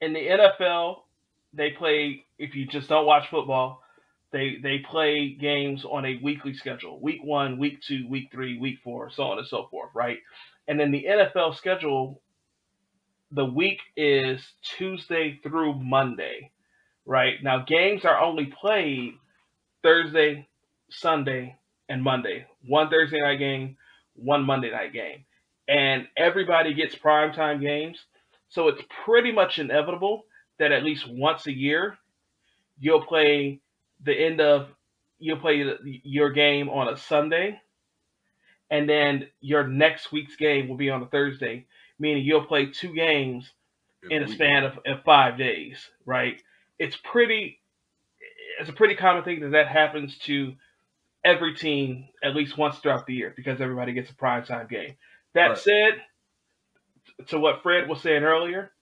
in 0.00 0.14
the 0.14 0.20
NFL, 0.20 0.96
they 1.52 1.70
play. 1.70 2.24
If 2.38 2.54
you 2.54 2.66
just 2.66 2.88
don't 2.88 3.04
watch 3.04 3.28
football, 3.30 3.82
they 4.32 4.56
they 4.62 4.78
play 4.78 5.36
games 5.38 5.84
on 5.84 6.06
a 6.06 6.18
weekly 6.22 6.54
schedule: 6.54 6.98
week 7.00 7.20
one, 7.22 7.58
week 7.58 7.80
two, 7.86 8.06
week 8.08 8.30
three, 8.32 8.58
week 8.58 8.78
four, 8.82 9.10
so 9.10 9.24
on 9.24 9.38
and 9.38 9.46
so 9.46 9.68
forth, 9.70 9.90
right? 9.94 10.18
And 10.66 10.80
then 10.80 10.92
the 10.92 11.04
NFL 11.08 11.56
schedule, 11.56 12.22
the 13.32 13.44
week 13.44 13.80
is 13.96 14.46
Tuesday 14.62 15.40
through 15.42 15.74
Monday 15.74 16.52
right? 17.08 17.34
Now 17.42 17.64
games 17.66 18.04
are 18.04 18.20
only 18.20 18.46
played 18.46 19.14
Thursday, 19.82 20.46
Sunday, 20.90 21.56
and 21.88 22.02
Monday. 22.02 22.46
One 22.68 22.90
Thursday 22.90 23.20
night 23.20 23.38
game, 23.38 23.76
one 24.14 24.44
Monday 24.44 24.70
night 24.70 24.92
game. 24.92 25.24
And 25.66 26.06
everybody 26.16 26.74
gets 26.74 26.94
primetime 26.94 27.60
games. 27.60 27.98
So 28.50 28.68
it's 28.68 28.82
pretty 29.04 29.32
much 29.32 29.58
inevitable 29.58 30.24
that 30.58 30.72
at 30.72 30.84
least 30.84 31.06
once 31.08 31.46
a 31.46 31.52
year 31.52 31.98
you'll 32.78 33.04
play 33.04 33.60
the 34.04 34.14
end 34.14 34.40
of 34.40 34.68
you'll 35.18 35.40
play 35.40 35.64
your 36.04 36.30
game 36.30 36.68
on 36.68 36.88
a 36.88 36.96
Sunday 36.96 37.60
and 38.70 38.88
then 38.88 39.28
your 39.40 39.66
next 39.66 40.12
week's 40.12 40.36
game 40.36 40.68
will 40.68 40.76
be 40.76 40.90
on 40.90 41.02
a 41.02 41.06
Thursday, 41.06 41.66
meaning 41.98 42.24
you'll 42.24 42.44
play 42.44 42.66
two 42.66 42.94
games 42.94 43.50
in 44.10 44.22
a 44.22 44.28
span 44.28 44.64
of, 44.64 44.78
of 44.86 45.02
five 45.04 45.38
days, 45.38 45.88
right? 46.06 46.40
It's 46.78 46.96
pretty. 46.96 47.60
It's 48.60 48.70
a 48.70 48.72
pretty 48.72 48.96
common 48.96 49.24
thing 49.24 49.40
that 49.40 49.50
that 49.50 49.68
happens 49.68 50.18
to 50.20 50.54
every 51.24 51.54
team 51.54 52.08
at 52.22 52.34
least 52.34 52.58
once 52.58 52.78
throughout 52.78 53.06
the 53.06 53.14
year 53.14 53.32
because 53.36 53.60
everybody 53.60 53.92
gets 53.92 54.10
a 54.10 54.14
prime 54.14 54.44
time 54.44 54.66
game. 54.68 54.94
That 55.34 55.48
right. 55.48 55.58
said, 55.58 56.02
to 57.28 57.38
what 57.38 57.62
Fred 57.62 57.88
was 57.88 58.00
saying 58.00 58.22
earlier, 58.22 58.72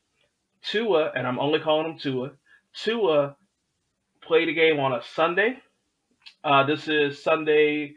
Tua, 0.62 1.12
and 1.14 1.26
I'm 1.26 1.38
only 1.38 1.60
calling 1.60 1.92
him 1.92 1.98
Tua, 1.98 2.32
Tua 2.74 3.36
played 4.22 4.48
a 4.48 4.52
game 4.52 4.78
on 4.78 4.92
a 4.92 5.02
Sunday. 5.14 5.58
Uh, 6.44 6.64
this 6.64 6.88
is 6.88 7.22
Sunday, 7.22 7.94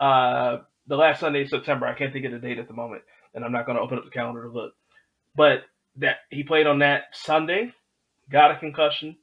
uh, 0.00 0.58
the 0.86 0.96
last 0.96 1.20
Sunday 1.20 1.42
of 1.42 1.48
September. 1.48 1.86
I 1.86 1.94
can't 1.94 2.12
think 2.12 2.24
of 2.26 2.32
the 2.32 2.38
date 2.38 2.58
at 2.58 2.68
the 2.68 2.74
moment, 2.74 3.02
and 3.34 3.44
I'm 3.44 3.52
not 3.52 3.66
going 3.66 3.76
to 3.76 3.82
open 3.82 3.98
up 3.98 4.04
the 4.04 4.10
calendar 4.10 4.44
to 4.44 4.50
look. 4.50 4.72
But 5.36 5.64
that 5.96 6.16
he 6.30 6.44
played 6.44 6.66
on 6.66 6.80
that 6.80 7.04
Sunday, 7.12 7.72
got 8.30 8.50
a 8.50 8.58
concussion. 8.58 9.16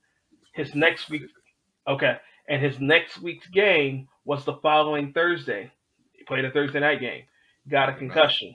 His 0.52 0.76
next 0.76 1.10
week, 1.10 1.24
okay, 1.88 2.18
and 2.48 2.62
his 2.62 2.80
next 2.80 3.22
week's 3.22 3.48
game 3.48 4.08
was 4.26 4.44
the 4.46 4.56
following 4.56 5.14
Thursday. 5.14 5.72
He 6.14 6.24
played 6.24 6.46
a 6.46 6.52
Thursday 6.52 6.80
night 6.80 7.00
game, 7.00 7.24
got 7.70 7.90
a 7.90 7.94
concussion. 7.94 8.54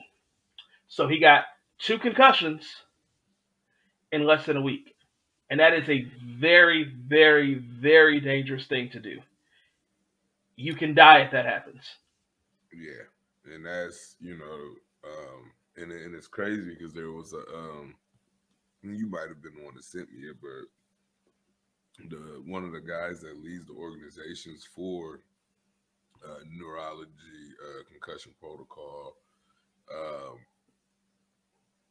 So 0.87 1.07
he 1.07 1.19
got 1.19 1.45
two 1.79 1.97
concussions 1.97 2.63
in 4.11 4.25
less 4.25 4.45
than 4.45 4.57
a 4.57 4.61
week. 4.61 4.95
And 5.49 5.59
that 5.59 5.73
is 5.73 5.89
a 5.89 6.05
very, 6.39 6.83
very, 6.83 7.55
very 7.55 8.19
dangerous 8.19 8.67
thing 8.67 8.89
to 8.91 8.99
do. 8.99 9.19
You 10.55 10.75
can 10.75 10.93
die 10.93 11.19
if 11.19 11.31
that 11.31 11.45
happens. 11.45 11.83
Yeah. 12.73 13.53
And 13.53 13.65
that's, 13.65 14.15
you 14.19 14.37
know, 14.37 15.09
um, 15.09 15.51
and, 15.77 15.91
and 15.91 16.15
it's 16.15 16.27
crazy 16.27 16.63
because 16.63 16.93
there 16.93 17.11
was 17.11 17.33
a, 17.33 17.55
um, 17.55 17.95
you 18.83 19.07
might 19.07 19.29
have 19.29 19.41
been 19.41 19.55
the 19.55 19.63
one 19.63 19.75
that 19.75 19.83
sent 19.83 20.11
me 20.11 20.27
it, 20.27 20.35
but 20.41 20.67
the 22.09 22.41
one 22.45 22.63
of 22.63 22.71
the 22.71 22.81
guys 22.81 23.21
that 23.21 23.43
leads 23.43 23.65
the 23.65 23.73
organizations 23.73 24.67
for 24.75 25.21
uh, 26.25 26.39
neurology 26.49 27.11
uh, 27.63 27.83
concussion 27.89 28.33
protocol. 28.39 29.17
Um, 29.93 30.37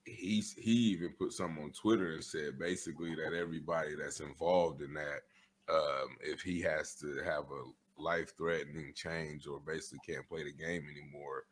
he's 0.05 0.55
he 0.55 0.71
even 0.71 1.13
put 1.19 1.33
something 1.33 1.63
on 1.63 1.73
Twitter 1.73 2.13
and 2.13 2.25
said 2.25 2.59
basically 2.59 3.15
that 3.17 3.35
everybody 3.35 3.97
that's 3.97 4.21
involved 4.21 4.81
in 4.83 4.95
that, 4.95 5.23
um, 5.69 6.17
if 6.21 6.41
he 6.41 6.61
has 6.63 6.95
to 6.97 7.23
have 7.25 7.45
a 7.51 8.01
life 8.01 8.37
threatening 8.37 8.93
change 8.95 9.47
or 9.47 9.61
basically 9.61 9.99
can't 10.07 10.29
play 10.29 10.45
the 10.45 10.53
game 10.53 10.87
anymore, 10.91 11.45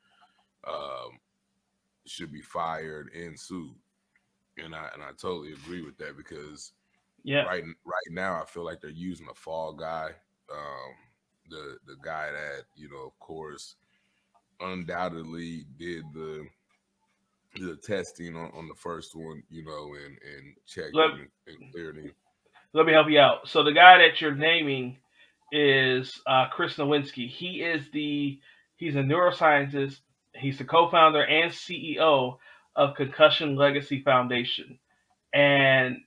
um, 0.67 1.19
should 2.07 2.33
be 2.33 2.43
fired 2.43 3.11
and 3.15 3.39
sued. 3.39 3.75
And 4.63 4.75
I 4.75 4.89
and 4.95 5.03
I 5.03 5.11
totally 5.19 5.53
agree 5.53 5.83
with 5.83 5.99
that 5.99 6.17
because 6.17 6.73
yeah, 7.25 7.43
right 7.45 7.64
right 7.64 8.11
now 8.11 8.40
I 8.40 8.45
feel 8.45 8.64
like 8.64 8.81
they're 8.81 8.90
using 8.90 9.26
a 9.31 9.35
fall 9.35 9.73
guy. 9.73 10.11
Um, 10.52 10.95
the 11.50 11.78
the 11.87 11.97
guy 12.04 12.31
that 12.31 12.64
you 12.76 12.90
know, 12.90 13.07
of 13.07 13.19
course, 13.19 13.76
undoubtedly 14.61 15.64
did 15.78 16.04
the 16.12 16.47
the 17.57 17.76
testing 17.76 18.37
on, 18.37 18.50
on 18.54 18.69
the 18.69 18.75
first 18.75 19.14
one, 19.14 19.43
you 19.50 19.64
know, 19.64 19.95
and 19.95 20.19
and 20.37 20.54
checked 20.66 20.95
let, 20.95 21.11
and, 21.11 21.28
and 21.47 21.73
cleared 21.73 21.97
him. 21.97 22.12
Let 22.73 22.87
me 22.87 22.93
help 22.93 23.09
you 23.09 23.21
out. 23.21 23.49
So 23.49 23.62
the 23.62 23.73
guy 23.73 23.99
that 23.99 24.21
you're 24.21 24.35
naming 24.35 24.99
is 25.52 26.21
uh, 26.26 26.47
Chris 26.52 26.75
Nowinski. 26.75 27.28
He 27.28 27.62
is 27.62 27.88
the 27.93 28.38
he's 28.76 28.97
a 28.97 29.00
neuroscientist. 29.00 30.00
He's 30.35 30.59
the 30.59 30.64
co-founder 30.64 31.25
and 31.25 31.52
CEO 31.52 32.38
of 32.75 32.97
Concussion 32.97 33.54
Legacy 33.54 34.02
Foundation, 34.02 34.78
and 35.33 35.99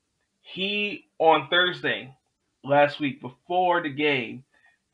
he 0.41 1.06
on 1.19 1.47
Thursday 1.49 2.13
last 2.63 2.99
week 2.99 3.21
before 3.21 3.81
the 3.81 3.89
game 3.89 4.43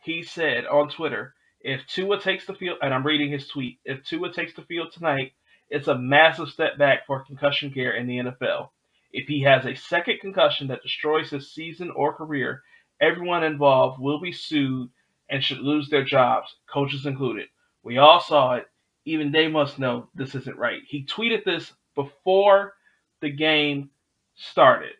he 0.04 0.24
said 0.24 0.66
on 0.66 0.90
Twitter, 0.90 1.34
if 1.62 1.86
Tua 1.88 2.20
takes 2.20 2.46
the 2.46 2.54
field, 2.54 2.78
and 2.82 2.94
I'm 2.94 3.06
reading 3.06 3.32
his 3.32 3.48
tweet, 3.48 3.80
if 3.86 4.04
Tua 4.04 4.32
takes 4.34 4.54
the 4.54 4.64
field 4.64 4.92
tonight, 4.92 5.34
it's 5.70 5.88
a 5.88 5.98
massive 5.98 6.50
step 6.50 6.78
back 6.78 7.06
for 7.08 7.24
concussion 7.24 7.72
care 7.72 7.96
in 7.96 8.06
the 8.06 8.18
NFL. 8.18 8.70
If 9.12 9.28
he 9.28 9.42
has 9.44 9.66
a 9.66 9.76
second 9.76 10.20
concussion 10.20 10.68
that 10.68 10.84
destroys 10.84 11.30
his 11.30 11.54
season 11.54 11.92
or 11.96 12.14
career, 12.14 12.62
everyone 13.02 13.44
involved 13.44 14.00
will 14.00 14.20
be 14.20 14.32
sued 14.32 14.90
and 15.30 15.44
should 15.44 15.60
lose 15.60 15.90
their 15.90 16.04
jobs, 16.04 16.56
coaches 16.72 17.06
included. 17.06 17.48
We 17.84 17.98
all 17.98 18.20
saw 18.20 18.56
it. 18.56 18.68
Even 19.06 19.32
they 19.32 19.48
must 19.48 19.80
know 19.80 20.10
this 20.16 20.36
isn't 20.36 20.58
right. 20.58 20.82
He 20.88 21.06
tweeted 21.06 21.44
this 21.44 21.74
before 21.96 22.74
the 23.22 23.30
game 23.30 23.90
started. 24.36 24.94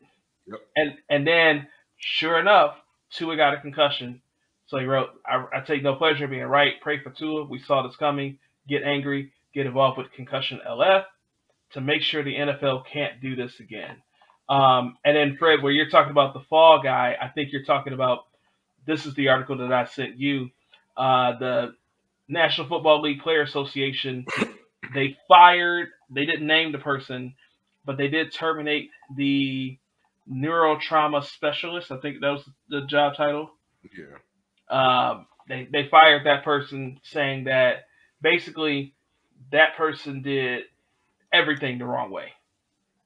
And 0.76 0.98
and 1.10 1.26
then 1.28 1.68
sure 1.98 2.40
enough, 2.40 2.76
Tua 3.12 3.36
got 3.38 3.54
a 3.54 3.62
concussion 3.62 4.22
so 4.74 4.80
he 4.80 4.86
wrote, 4.86 5.10
I, 5.26 5.46
I, 5.56 5.60
take 5.62 5.84
no 5.84 5.96
pleasure 5.96 6.26
in 6.26 6.32
being 6.32 6.44
right. 6.44 6.74
Pray 6.82 7.00
for 7.00 7.10
Tua. 7.12 7.46
We 7.46 7.60
saw 7.60 7.86
this 7.86 7.96
coming. 7.96 8.40
Get 8.68 8.84
angry. 8.84 9.32
Get 9.54 9.66
involved 9.66 9.98
with 9.98 10.12
Concussion 10.14 10.62
LF 10.68 11.04
to 11.74 11.82
make 11.82 12.02
sure 12.02 12.24
the 12.24 12.36
NFL 12.36 12.86
can't 12.92 13.22
do 13.22 13.36
this 13.36 13.60
again. 13.60 13.98
Um, 14.50 14.98
and 15.06 15.16
then, 15.16 15.38
Fred, 15.38 15.62
where 15.62 15.72
you're 15.72 15.90
talking 15.90 16.12
about 16.12 16.34
the 16.34 16.42
fall 16.50 16.82
guy, 16.82 17.16
I 17.22 17.28
think 17.28 17.52
you're 17.52 17.66
talking 17.66 17.94
about 17.94 18.26
this 18.86 19.06
is 19.06 19.14
the 19.16 19.30
article 19.30 19.58
that 19.60 19.72
I 19.72 19.86
sent 19.86 20.18
you. 20.18 20.50
Uh, 20.98 21.38
the 21.38 21.76
National 22.28 22.68
Football 22.68 23.02
League 23.02 23.22
Player 23.22 23.42
Association, 23.42 24.26
they 24.94 25.18
fired, 25.28 25.90
they 26.10 26.26
didn't 26.26 26.48
name 26.48 26.72
the 26.72 26.80
person, 26.80 27.36
but 27.86 27.98
they 27.98 28.08
did 28.08 28.34
terminate 28.34 28.90
the 29.16 29.78
neurotrauma 30.32 31.24
specialist. 31.24 31.92
I 31.92 31.98
think 31.98 32.22
that 32.22 32.30
was 32.30 32.50
the 32.70 32.82
job 32.86 33.16
title. 33.16 33.52
Yeah. 33.98 34.18
Um, 34.70 35.28
they 35.48 35.68
they 35.72 35.88
fired 35.90 36.26
that 36.26 36.44
person, 36.44 37.00
saying 37.04 37.46
that 37.46 37.86
basically 38.22 38.96
that 39.52 39.76
person 39.76 40.22
did 40.22 40.64
everything 41.32 41.80
the 41.80 41.86
wrong 41.86 42.12
way. 42.12 42.32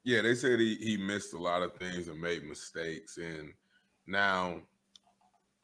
Yeah, 0.03 0.21
they 0.21 0.35
said 0.35 0.59
he 0.59 0.75
he 0.75 0.97
missed 0.97 1.33
a 1.33 1.37
lot 1.37 1.63
of 1.63 1.73
things 1.75 2.07
and 2.07 2.21
made 2.21 2.43
mistakes, 2.43 3.17
and 3.17 3.51
now, 4.05 4.61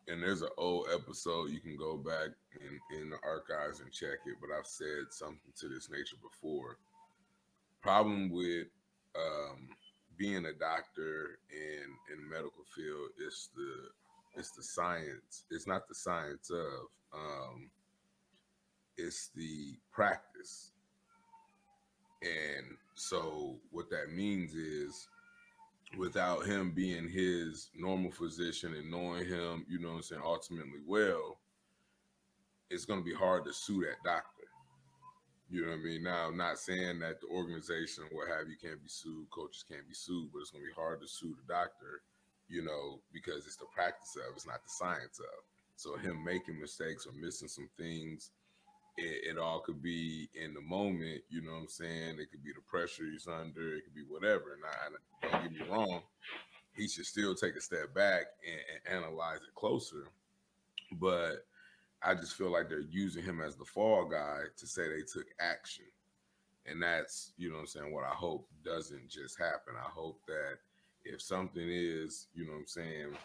and 0.08 0.22
there's 0.22 0.42
an 0.42 0.50
old 0.58 0.88
episode 0.94 1.52
you 1.52 1.62
can 1.62 1.78
go 1.78 1.96
back 1.96 2.30
in 2.60 3.00
in 3.00 3.10
the 3.10 3.18
archives 3.24 3.80
and 3.80 3.92
check 3.92 4.20
it. 4.26 4.36
But 4.42 4.50
I've 4.58 4.68
said 4.68 5.12
something 5.12 5.54
to 5.60 5.70
this 5.70 5.90
nature 5.90 6.18
before. 6.22 6.78
Problem 7.82 8.32
with 8.32 8.68
um, 9.16 9.70
being 10.18 10.46
a 10.46 10.54
doctor 10.54 11.40
in 11.52 12.14
in 12.14 12.30
medical 12.30 12.64
field 12.76 13.10
is 13.26 13.50
the 13.56 14.40
it's 14.40 14.52
the 14.52 14.64
science. 14.64 15.46
It's 15.52 15.68
not 15.68 15.88
the 15.88 15.96
science 15.96 16.50
of. 16.50 16.88
Um, 17.14 17.70
it's 18.98 19.30
the 19.36 19.76
practice. 19.92 20.72
And 22.22 22.78
so 22.96 23.58
what 23.72 23.90
that 23.90 24.12
means 24.14 24.54
is 24.54 25.08
without 25.98 26.46
him 26.46 26.72
being 26.72 27.10
his 27.10 27.70
normal 27.76 28.12
physician 28.12 28.74
and 28.74 28.90
knowing 28.90 29.26
him, 29.26 29.66
you 29.70 29.80
know 29.80 29.90
what 29.90 29.96
I'm 29.98 30.04
saying, 30.04 30.22
ultimately 30.24 30.80
well, 30.88 31.38
it's 32.70 32.86
gonna 32.86 33.02
be 33.02 33.14
hard 33.14 33.46
to 33.46 33.54
sue 33.54 33.82
that 33.82 34.04
doctor. 34.04 34.33
You 35.54 35.62
know 35.62 35.78
what 35.78 35.86
I 35.86 35.86
mean? 35.86 36.02
Now, 36.02 36.26
I'm 36.26 36.38
not 36.38 36.58
saying 36.58 36.98
that 37.06 37.22
the 37.22 37.28
organization 37.30 38.06
or 38.06 38.18
what 38.18 38.28
have 38.28 38.50
you 38.50 38.58
can't 38.58 38.82
be 38.82 38.90
sued, 38.90 39.30
coaches 39.30 39.64
can't 39.70 39.88
be 39.88 39.94
sued, 39.94 40.34
but 40.34 40.42
it's 40.42 40.50
gonna 40.50 40.66
be 40.66 40.74
hard 40.74 41.00
to 41.02 41.08
sue 41.08 41.38
the 41.38 41.54
doctor 41.54 42.02
you 42.48 42.64
know, 42.64 43.00
because 43.12 43.46
it's 43.46 43.56
the 43.56 43.66
practice 43.74 44.16
of, 44.16 44.36
it's 44.36 44.48
not 44.48 44.64
the 44.64 44.70
science 44.70 45.20
of. 45.20 45.44
So 45.76 45.98
him 45.98 46.24
making 46.24 46.60
mistakes 46.60 47.08
or 47.08 47.14
missing 47.14 47.48
some 47.48 47.70
things, 47.78 48.32
it, 48.98 49.36
it, 49.36 49.38
all 49.40 49.60
could 49.60 49.82
be 49.82 50.30
in 50.36 50.54
the 50.54 50.62
moment, 50.62 51.22
you 51.30 51.42
know 51.42 51.54
what 51.54 51.62
I'm 51.62 51.68
saying? 51.68 52.20
It 52.20 52.30
could 52.30 52.44
be 52.44 52.52
the 52.54 52.62
pressure 52.68 53.06
he's 53.12 53.28
under, 53.28 53.76
it 53.76 53.84
could 53.86 53.96
be 53.96 54.06
whatever. 54.08 54.54
And 54.54 54.64
I, 54.64 55.32
don't 55.32 55.44
get 55.44 55.52
me 55.52 55.68
wrong, 55.68 56.02
he 56.76 56.88
should 56.88 57.08
still 57.08 57.34
take 57.34 57.56
a 57.56 57.62
step 57.62 57.94
back 57.96 58.26
and, 58.46 58.96
and 58.96 59.04
analyze 59.04 59.38
it 59.38 59.56
closer. 59.56 60.10
But 60.92 61.46
I 62.06 62.16
just 62.16 62.36
feel 62.36 62.52
like 62.52 62.70
they're 62.70 62.82
using 62.82 63.24
him 63.24 63.42
as 63.42 63.56
the 63.56 63.66
fall 63.66 64.06
guy 64.06 64.40
to 64.58 64.68
say 64.68 64.84
they 64.84 65.02
took 65.02 65.28
action. 65.40 65.86
And 66.66 66.82
that's, 66.82 67.34
you 67.38 67.52
know 67.52 67.58
I'm 67.58 67.68
saying, 67.68 67.94
what 67.94 68.06
I 68.06 68.14
hope 68.14 68.48
doesn't 68.64 69.10
just 69.10 69.38
happen. 69.38 69.74
I 69.78 69.90
hope 69.90 70.20
that 70.28 70.58
if 71.06 71.22
something 71.22 71.68
is, 71.68 72.28
you 72.34 72.46
know 72.46 72.54
I'm 72.54 72.68
saying, 72.68 73.16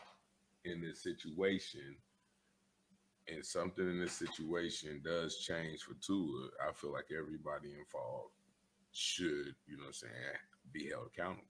in 0.64 0.80
this 0.80 1.02
situation, 1.02 1.97
and 3.28 3.44
something 3.44 3.88
in 3.88 4.00
this 4.00 4.12
situation 4.12 5.00
does 5.04 5.38
change 5.38 5.82
for 5.82 5.94
Tua, 5.94 6.49
I 6.68 6.73
feel 6.73 6.92
like 6.92 7.11
everybody 7.16 7.68
involved 7.78 8.32
should, 8.92 9.54
you 9.66 9.76
know 9.76 9.87
I'm 9.88 9.92
saying, 9.92 10.12
be 10.73 10.88
held 10.90 11.08
accountable. 11.16 11.44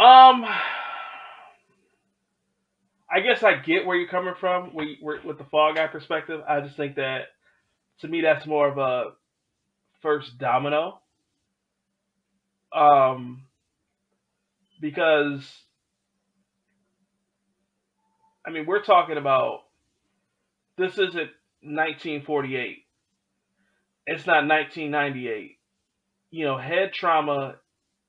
Um, 0.00 0.44
I 3.10 3.20
guess 3.20 3.42
I 3.42 3.56
get 3.56 3.86
where 3.86 3.96
you're 3.96 4.08
coming 4.08 4.34
from 4.38 4.74
with, 4.74 5.38
the 5.38 5.46
fall 5.50 5.72
guy 5.74 5.86
perspective. 5.86 6.42
I 6.46 6.60
just 6.60 6.76
think 6.76 6.96
that 6.96 7.28
to 8.00 8.08
me 8.08 8.20
that's 8.20 8.46
more 8.46 8.68
of 8.68 8.78
a 8.78 9.12
first 10.02 10.38
domino. 10.38 11.00
Um, 12.74 13.44
because 14.80 15.50
I 18.46 18.50
mean 18.50 18.66
we're 18.66 18.84
talking 18.84 19.16
about 19.16 19.60
this 20.76 20.92
isn't 20.92 21.30
1948. 21.62 22.84
It's 24.06 24.26
not 24.26 24.46
1998. 24.46 25.58
You 26.30 26.44
know, 26.44 26.58
head 26.58 26.92
trauma 26.92 27.56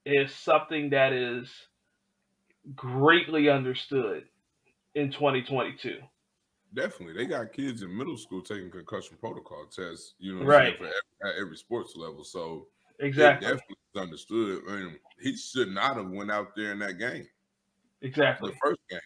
is 0.06 0.34
something 0.34 0.90
that 0.90 1.14
is 1.14 1.50
greatly 2.76 3.50
understood 3.50 4.26
in 5.00 5.12
2022. 5.12 5.98
Definitely, 6.74 7.16
they 7.16 7.26
got 7.26 7.52
kids 7.52 7.82
in 7.82 7.98
middle 7.98 8.18
school 8.18 8.42
taking 8.42 8.70
concussion 8.70 9.18
protocol 9.20 9.66
tests. 9.66 10.14
You 10.20 10.36
know, 10.36 10.46
right 10.46 10.78
for 10.78 10.84
every, 10.84 11.36
at 11.36 11.42
every 11.42 11.58
sports 11.58 11.96
level. 11.96 12.24
So 12.24 12.68
exactly, 13.00 13.48
definitely 13.48 13.76
understood. 13.98 14.62
I 14.70 14.76
mean, 14.76 15.00
he 15.20 15.36
should 15.36 15.70
not 15.70 15.96
have 15.98 16.10
went 16.10 16.30
out 16.30 16.56
there 16.56 16.72
in 16.72 16.80
that 16.80 17.00
game. 17.00 17.26
Exactly, 18.02 18.52
the 18.52 18.58
first 18.62 18.80
game. 18.90 19.00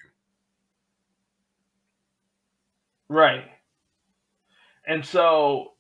Right, 3.07 3.45
and 4.85 5.05
so 5.05 5.73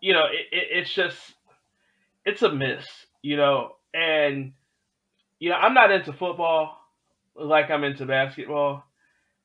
you 0.00 0.12
know, 0.12 0.26
it, 0.26 0.56
it, 0.56 0.68
it's 0.70 0.94
just 0.94 1.18
it's 2.24 2.42
a 2.42 2.52
miss. 2.52 2.86
You 3.22 3.36
know, 3.36 3.72
and 3.92 4.52
you 5.40 5.50
know, 5.50 5.56
I'm 5.56 5.74
not 5.74 5.90
into 5.90 6.12
football 6.12 6.78
like 7.34 7.70
I'm 7.70 7.82
into 7.82 8.06
basketball 8.06 8.84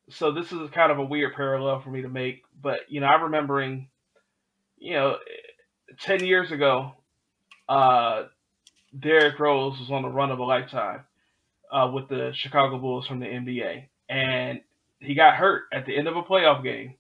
so 0.10 0.32
this 0.32 0.52
is 0.52 0.70
kind 0.72 0.92
of 0.92 1.00
a 1.00 1.06
weird 1.06 1.34
parallel 1.36 1.82
for 1.82 1.90
me 1.90 2.02
to 2.02 2.10
make, 2.10 2.44
but 2.62 2.80
you 2.90 3.00
know, 3.00 3.08
I'm 3.08 3.24
remembering, 3.24 3.90
you 4.78 4.94
know, 4.94 5.18
ten 6.00 6.24
years 6.26 6.52
ago, 6.52 6.94
uh, 7.70 8.24
Derrick 8.98 9.40
Rose 9.40 9.80
was 9.80 9.90
on 9.92 10.04
the 10.04 10.10
run 10.10 10.32
of 10.32 10.40
a 10.40 10.44
lifetime 10.44 11.02
uh, 11.72 11.90
with 11.94 12.10
the 12.10 12.32
Chicago 12.34 12.78
Bulls 12.78 13.08
from 13.08 13.20
the 13.20 13.26
NBA, 13.26 13.86
and 14.10 14.62
he 15.00 15.16
got 15.16 15.36
hurt 15.36 15.64
at 15.74 15.86
the 15.86 15.98
end 15.98 16.08
of 16.08 16.16
a 16.16 16.24
playoff 16.24 16.64
game, 16.64 16.96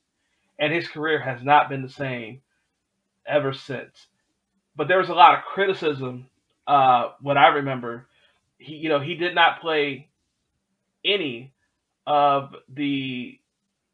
and 0.59 0.73
his 0.73 0.87
career 0.87 1.19
has 1.21 1.43
not 1.43 1.69
been 1.69 1.81
the 1.83 1.89
same 1.89 2.41
ever 3.25 3.53
since. 3.53 4.07
But 4.75 4.87
there 4.87 4.99
was 4.99 5.09
a 5.09 5.13
lot 5.13 5.37
of 5.37 5.45
criticism. 5.45 6.27
Uh, 6.65 7.11
what 7.21 7.37
I 7.37 7.47
remember, 7.49 8.07
he, 8.57 8.75
you 8.75 8.89
know, 8.89 8.99
he 8.99 9.15
did 9.15 9.35
not 9.35 9.61
play 9.61 10.09
any 11.05 11.52
of 12.07 12.55
the 12.69 13.39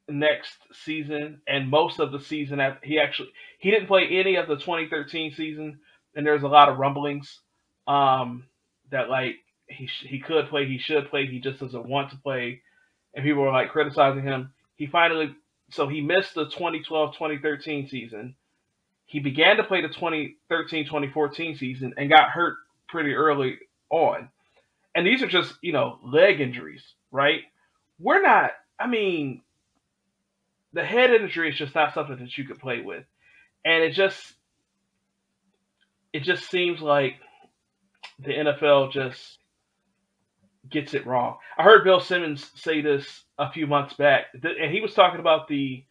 next 0.09 0.57
season 0.73 1.41
and 1.47 1.69
most 1.69 1.99
of 1.99 2.11
the 2.11 2.19
season 2.19 2.59
he 2.83 2.99
actually 2.99 3.29
he 3.59 3.69
didn't 3.69 3.87
play 3.87 4.07
any 4.09 4.35
of 4.35 4.47
the 4.47 4.55
2013 4.55 5.33
season 5.35 5.79
and 6.15 6.25
there's 6.25 6.43
a 6.43 6.47
lot 6.47 6.67
of 6.67 6.79
rumblings 6.79 7.41
um 7.87 8.43
that 8.91 9.09
like 9.09 9.35
he 9.67 9.87
he 10.07 10.19
could 10.19 10.49
play 10.49 10.65
he 10.67 10.79
should 10.79 11.09
play 11.09 11.27
he 11.27 11.39
just 11.39 11.59
doesn't 11.59 11.87
want 11.87 12.09
to 12.09 12.17
play 12.17 12.59
and 13.13 13.25
people 13.25 13.43
were 13.43 13.51
like 13.51 13.69
criticizing 13.69 14.23
him. 14.23 14.53
He 14.75 14.87
finally 14.87 15.35
so 15.71 15.87
he 15.87 16.01
missed 16.01 16.33
the 16.33 16.47
2012-2013 16.47 17.89
season. 17.89 18.35
He 19.05 19.19
began 19.19 19.57
to 19.57 19.63
play 19.63 19.81
the 19.81 19.89
2013-2014 19.89 21.57
season 21.57 21.93
and 21.97 22.09
got 22.09 22.29
hurt 22.29 22.57
pretty 22.87 23.13
early 23.13 23.59
on. 23.91 24.29
And 24.95 25.05
these 25.05 25.21
are 25.23 25.27
just 25.27 25.53
you 25.61 25.73
know 25.73 25.99
leg 26.03 26.41
injuries 26.41 26.83
right 27.11 27.41
we're 27.99 28.21
not. 28.21 28.51
I 28.79 28.87
mean, 28.87 29.41
the 30.73 30.83
head 30.83 31.11
injury 31.11 31.49
is 31.49 31.57
just 31.57 31.75
not 31.75 31.93
something 31.93 32.17
that 32.17 32.37
you 32.37 32.45
could 32.45 32.59
play 32.59 32.81
with, 32.81 33.03
and 33.65 33.83
it 33.83 33.91
just 33.91 34.33
it 36.13 36.23
just 36.23 36.49
seems 36.49 36.81
like 36.81 37.15
the 38.19 38.31
NFL 38.31 38.91
just 38.91 39.37
gets 40.69 40.93
it 40.93 41.05
wrong. 41.05 41.38
I 41.57 41.63
heard 41.63 41.83
Bill 41.83 41.99
Simmons 41.99 42.49
say 42.55 42.81
this 42.81 43.23
a 43.38 43.51
few 43.51 43.67
months 43.67 43.93
back, 43.93 44.25
and 44.33 44.71
he 44.71 44.81
was 44.81 44.93
talking 44.93 45.19
about 45.19 45.47
the 45.47 45.83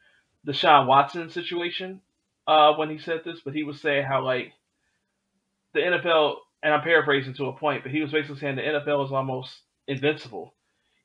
the 0.45 0.53
Sean 0.53 0.87
Watson 0.87 1.31
situation 1.31 2.01
uh, 2.47 2.73
when 2.75 2.89
he 2.89 2.99
said 2.99 3.21
this, 3.25 3.41
but 3.45 3.55
he 3.55 3.65
was 3.65 3.81
saying 3.81 4.05
how 4.05 4.25
like 4.25 4.53
the 5.75 5.81
NFL, 5.81 6.37
and 6.63 6.73
I'm 6.73 6.83
paraphrasing 6.83 7.35
to 7.35 7.47
a 7.47 7.53
point, 7.53 7.83
but 7.83 7.93
he 7.93 8.01
was 8.01 8.13
basically 8.13 8.39
saying 8.39 8.57
the 8.57 8.63
NFL 8.63 9.05
is 9.05 9.13
almost 9.13 9.53
invincible 9.87 10.55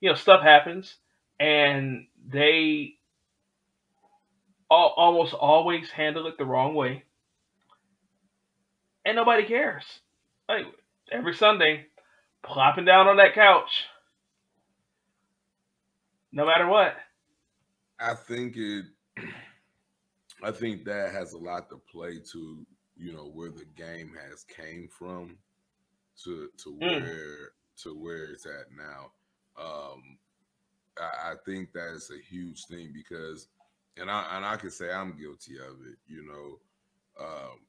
you 0.03 0.09
know, 0.09 0.15
stuff 0.15 0.41
happens, 0.43 0.97
and 1.39 2.07
they 2.27 2.95
all, 4.69 4.93
almost 4.97 5.33
always 5.33 5.89
handle 5.91 6.27
it 6.27 6.37
the 6.37 6.43
wrong 6.43 6.75
way, 6.75 7.05
and 9.05 9.15
nobody 9.15 9.45
cares. 9.45 9.85
Like 10.49 10.65
every 11.09 11.33
Sunday, 11.33 11.85
plopping 12.43 12.83
down 12.83 13.07
on 13.07 13.15
that 13.15 13.33
couch, 13.33 13.85
no 16.33 16.45
matter 16.45 16.67
what. 16.67 16.95
I 17.97 18.13
think 18.13 18.57
it. 18.57 18.83
I 20.43 20.51
think 20.51 20.83
that 20.83 21.13
has 21.13 21.31
a 21.31 21.37
lot 21.37 21.69
to 21.69 21.77
play 21.89 22.19
to 22.33 22.65
you 22.97 23.13
know 23.13 23.31
where 23.33 23.51
the 23.51 23.67
game 23.77 24.11
has 24.29 24.43
came 24.43 24.89
from 24.89 25.37
to 26.25 26.49
to 26.57 26.71
mm. 26.71 27.01
where 27.01 27.51
to 27.83 27.93
where 27.97 28.25
it's 28.25 28.45
at 28.45 28.65
now. 28.77 29.11
Um, 29.59 30.17
I, 30.97 31.31
I 31.31 31.33
think 31.45 31.73
that 31.73 31.93
is 31.93 32.11
a 32.11 32.21
huge 32.21 32.65
thing 32.65 32.91
because, 32.93 33.47
and 33.97 34.09
I 34.09 34.35
and 34.35 34.45
I 34.45 34.55
can 34.55 34.71
say 34.71 34.91
I'm 34.91 35.17
guilty 35.17 35.55
of 35.57 35.85
it. 35.87 35.97
You 36.07 36.25
know, 36.25 37.25
um, 37.25 37.59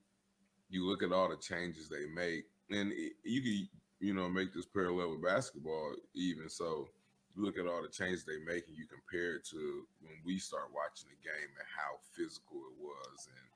you 0.71 0.87
look 0.87 1.03
at 1.03 1.13
all 1.13 1.29
the 1.29 1.37
changes 1.37 1.89
they 1.89 2.07
make, 2.07 2.45
and 2.71 2.93
it, 2.93 3.13
you 3.25 3.43
can 3.43 3.69
you 4.01 4.15
know 4.15 4.29
make 4.29 4.53
this 4.53 4.67
parallel 4.67 5.11
with 5.11 5.25
basketball. 5.25 5.95
Even 6.15 6.49
so, 6.49 6.89
you 7.37 7.45
look 7.45 7.59
at 7.59 7.67
all 7.67 7.83
the 7.83 7.89
changes 7.89 8.25
they 8.25 8.39
make, 8.39 8.67
and 8.69 8.77
you 8.77 8.87
compare 8.87 9.37
it 9.37 9.47
to 9.51 9.87
when 10.01 10.15
we 10.25 10.39
start 10.39 10.71
watching 10.75 11.09
the 11.11 11.29
game 11.29 11.51
and 11.59 11.69
how 11.77 11.99
physical 12.17 12.57
it 12.57 12.83
was, 12.83 13.29
and 13.29 13.55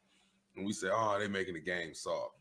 and 0.58 0.66
we 0.66 0.72
say, 0.72 0.88
oh, 0.92 1.16
they're 1.18 1.28
making 1.28 1.54
the 1.54 1.60
game 1.60 1.94
soft. 1.94 2.34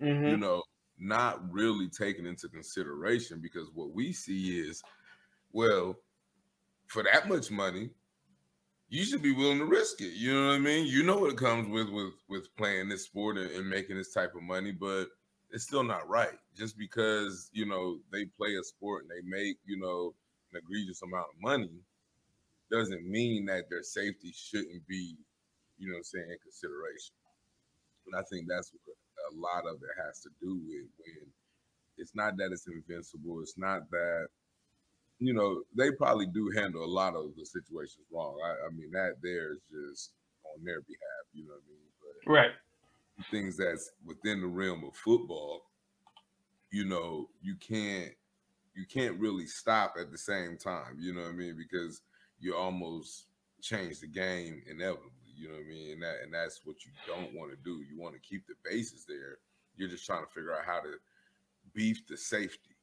Mm-hmm. 0.00 0.26
You 0.26 0.36
know, 0.36 0.62
not 0.98 1.40
really 1.50 1.88
taking 1.88 2.26
into 2.26 2.48
consideration 2.48 3.40
because 3.42 3.70
what 3.74 3.92
we 3.92 4.12
see 4.12 4.58
is 4.58 4.82
well, 5.52 5.96
for 6.86 7.02
that 7.04 7.28
much 7.28 7.50
money, 7.50 7.90
you 8.88 9.04
should 9.04 9.22
be 9.22 9.32
willing 9.32 9.58
to 9.58 9.64
risk 9.64 10.00
it. 10.00 10.14
You 10.14 10.34
know 10.34 10.48
what 10.48 10.54
I 10.54 10.58
mean? 10.58 10.86
You 10.86 11.04
know 11.04 11.18
what 11.18 11.32
it 11.32 11.38
comes 11.38 11.68
with 11.68 11.88
with 11.88 12.12
with 12.28 12.56
playing 12.56 12.88
this 12.88 13.04
sport 13.04 13.38
and, 13.38 13.50
and 13.52 13.68
making 13.68 13.96
this 13.96 14.12
type 14.12 14.34
of 14.34 14.42
money, 14.42 14.72
but 14.72 15.06
it's 15.50 15.64
still 15.64 15.84
not 15.84 16.08
right. 16.08 16.38
Just 16.56 16.76
because 16.76 17.50
you 17.52 17.66
know 17.66 17.98
they 18.12 18.24
play 18.24 18.56
a 18.56 18.64
sport 18.64 19.04
and 19.04 19.10
they 19.10 19.26
make 19.28 19.58
you 19.64 19.78
know 19.78 20.14
an 20.52 20.58
egregious 20.58 21.02
amount 21.02 21.26
of 21.34 21.40
money 21.40 21.70
doesn't 22.70 23.08
mean 23.08 23.46
that 23.46 23.68
their 23.68 23.82
safety 23.82 24.32
shouldn't 24.34 24.86
be, 24.86 25.16
you 25.78 25.90
know, 25.90 25.98
saying 26.02 26.30
in 26.30 26.38
consideration. 26.42 27.14
And 28.06 28.14
I 28.16 28.22
think 28.30 28.46
that's 28.48 28.72
what 28.72 28.96
a 29.30 29.36
lot 29.36 29.70
of 29.70 29.82
it 29.82 30.04
has 30.06 30.20
to 30.22 30.30
do 30.40 30.54
with 30.54 30.86
when 30.98 31.26
it's 31.98 32.14
not 32.14 32.36
that 32.38 32.50
it's 32.52 32.66
invincible. 32.66 33.40
It's 33.42 33.58
not 33.58 33.90
that 33.90 34.28
you 35.20 35.34
know, 35.34 35.62
they 35.76 35.92
probably 35.92 36.26
do 36.26 36.50
handle 36.56 36.82
a 36.82 36.86
lot 36.86 37.14
of 37.14 37.36
the 37.36 37.44
situations 37.44 38.06
wrong. 38.10 38.36
I, 38.42 38.66
I 38.66 38.70
mean, 38.70 38.90
that 38.92 39.16
there 39.22 39.52
is 39.52 39.60
just 39.70 40.12
on 40.44 40.64
their 40.64 40.80
behalf, 40.80 41.26
you 41.34 41.44
know 41.44 41.52
what 41.52 41.62
I 41.62 41.68
mean? 41.68 41.88
But 42.24 42.32
right. 42.32 42.50
Things 43.30 43.58
that's 43.58 43.92
within 44.04 44.40
the 44.40 44.46
realm 44.46 44.82
of 44.82 44.96
football, 44.96 45.66
you 46.72 46.86
know, 46.86 47.28
you 47.42 47.54
can't 47.56 48.12
you 48.74 48.86
can't 48.86 49.18
really 49.20 49.46
stop 49.46 49.96
at 50.00 50.10
the 50.10 50.16
same 50.18 50.56
time, 50.56 50.96
you 50.98 51.12
know 51.12 51.22
what 51.22 51.30
I 51.30 51.32
mean? 51.32 51.56
Because 51.56 52.00
you 52.40 52.56
almost 52.56 53.26
change 53.60 54.00
the 54.00 54.06
game 54.06 54.62
inevitably, 54.70 55.10
you 55.36 55.48
know 55.48 55.54
what 55.54 55.66
I 55.66 55.68
mean? 55.68 55.92
And 55.92 56.02
that 56.02 56.16
and 56.24 56.32
that's 56.32 56.62
what 56.64 56.76
you 56.86 56.92
don't 57.06 57.34
want 57.34 57.50
to 57.50 57.58
do. 57.62 57.82
You 57.82 58.00
want 58.00 58.14
to 58.14 58.20
keep 58.20 58.46
the 58.46 58.54
bases 58.64 59.04
there. 59.06 59.36
You're 59.76 59.90
just 59.90 60.06
trying 60.06 60.24
to 60.24 60.32
figure 60.32 60.54
out 60.54 60.64
how 60.64 60.80
to 60.80 60.94
beef 61.74 62.06
the 62.08 62.16
safety. 62.16 62.76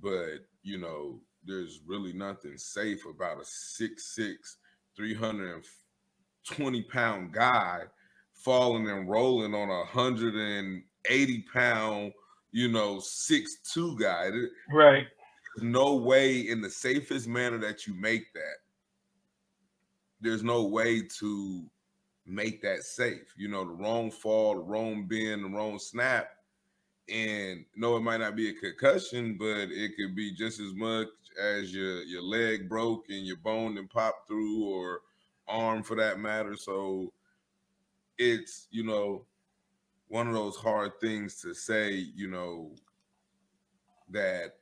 But, 0.00 0.46
you 0.62 0.78
know, 0.78 1.20
there's 1.48 1.80
really 1.86 2.12
nothing 2.12 2.58
safe 2.58 3.04
about 3.06 3.38
a 3.38 3.44
6'6, 3.44 4.36
320 4.96 6.82
pound 6.82 7.32
guy 7.32 7.84
falling 8.38 8.88
and 8.88 9.08
rolling 9.08 9.54
on 9.54 9.68
a 9.68 9.78
180 9.78 11.44
pound, 11.52 12.12
you 12.52 12.68
know, 12.68 13.00
six 13.00 13.58
two 13.72 13.98
guy. 13.98 14.30
Right. 14.72 15.06
There's 15.56 15.70
no 15.70 15.96
way 15.96 16.48
in 16.48 16.60
the 16.60 16.70
safest 16.70 17.26
manner 17.26 17.58
that 17.58 17.86
you 17.86 17.94
make 17.94 18.32
that. 18.34 18.58
There's 20.20 20.42
no 20.42 20.64
way 20.64 21.02
to 21.18 21.64
make 22.26 22.62
that 22.62 22.82
safe. 22.82 23.34
You 23.36 23.48
know, 23.48 23.64
the 23.64 23.72
wrong 23.72 24.10
fall, 24.10 24.54
the 24.54 24.60
wrong 24.60 25.06
bend, 25.06 25.44
the 25.44 25.48
wrong 25.48 25.78
snap. 25.78 26.30
And 27.08 27.64
no, 27.74 27.96
it 27.96 28.00
might 28.00 28.20
not 28.20 28.36
be 28.36 28.50
a 28.50 28.52
concussion, 28.52 29.36
but 29.38 29.70
it 29.70 29.96
could 29.96 30.14
be 30.14 30.34
just 30.34 30.60
as 30.60 30.74
much 30.74 31.08
as 31.38 31.74
your 31.74 32.02
your 32.02 32.22
leg 32.22 32.68
broke 32.68 33.08
and 33.08 33.26
your 33.26 33.36
bone 33.36 33.78
and 33.78 33.88
popped 33.88 34.28
through, 34.28 34.64
or 34.64 35.00
arm 35.46 35.82
for 35.82 35.96
that 35.96 36.18
matter. 36.18 36.56
So 36.56 37.12
it's 38.18 38.66
you 38.70 38.84
know 38.84 39.24
one 40.08 40.26
of 40.26 40.34
those 40.34 40.56
hard 40.56 41.00
things 41.00 41.40
to 41.42 41.54
say. 41.54 41.92
You 41.92 42.28
know 42.28 42.72
that 44.10 44.54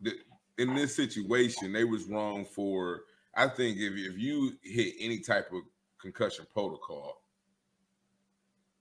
the, 0.00 0.12
in 0.58 0.74
this 0.74 0.94
situation 0.94 1.72
they 1.72 1.84
was 1.84 2.04
wrong 2.04 2.44
for. 2.44 3.02
I 3.34 3.46
think 3.46 3.78
if 3.78 3.92
if 3.94 4.18
you 4.18 4.52
hit 4.62 4.94
any 4.98 5.20
type 5.20 5.52
of 5.52 5.62
concussion 6.00 6.46
protocol, 6.52 7.22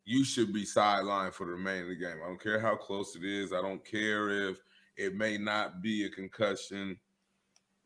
you 0.06 0.24
should 0.24 0.54
be 0.54 0.64
sidelined 0.64 1.34
for 1.34 1.46
the 1.46 1.52
remainder 1.52 1.84
of 1.84 1.90
the 1.90 1.96
game. 1.96 2.18
I 2.24 2.28
don't 2.28 2.42
care 2.42 2.60
how 2.60 2.76
close 2.76 3.16
it 3.16 3.26
is. 3.26 3.52
I 3.52 3.62
don't 3.62 3.84
care 3.86 4.50
if 4.50 4.64
it 4.98 5.16
may 5.16 5.38
not 5.38 5.82
be 5.82 6.06
a 6.06 6.10
concussion 6.10 6.98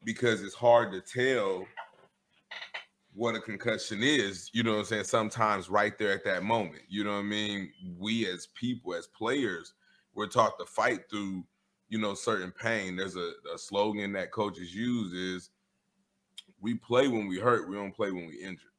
because 0.03 0.41
it's 0.41 0.55
hard 0.55 0.91
to 0.91 1.01
tell 1.01 1.65
what 3.13 3.35
a 3.35 3.41
concussion 3.41 4.01
is, 4.01 4.49
you 4.53 4.63
know 4.63 4.71
what 4.71 4.79
I'm 4.79 4.85
saying? 4.85 5.03
Sometimes 5.03 5.69
right 5.69 5.97
there 5.99 6.13
at 6.13 6.23
that 6.23 6.43
moment, 6.43 6.83
you 6.87 7.03
know 7.03 7.11
what 7.11 7.19
I 7.19 7.23
mean? 7.23 7.71
We 7.99 8.25
as 8.27 8.47
people, 8.55 8.95
as 8.95 9.07
players, 9.07 9.73
we're 10.13 10.27
taught 10.27 10.57
to 10.59 10.65
fight 10.65 11.09
through, 11.09 11.43
you 11.89 11.99
know, 11.99 12.13
certain 12.13 12.51
pain. 12.51 12.95
There's 12.95 13.17
a, 13.17 13.31
a 13.53 13.57
slogan 13.57 14.13
that 14.13 14.31
coaches 14.31 14.73
use 14.73 15.11
is 15.11 15.49
we 16.61 16.75
play 16.75 17.09
when 17.09 17.27
we 17.27 17.37
hurt, 17.37 17.67
we 17.67 17.75
don't 17.75 17.95
play 17.95 18.11
when 18.11 18.27
we 18.27 18.41
injured. 18.41 18.71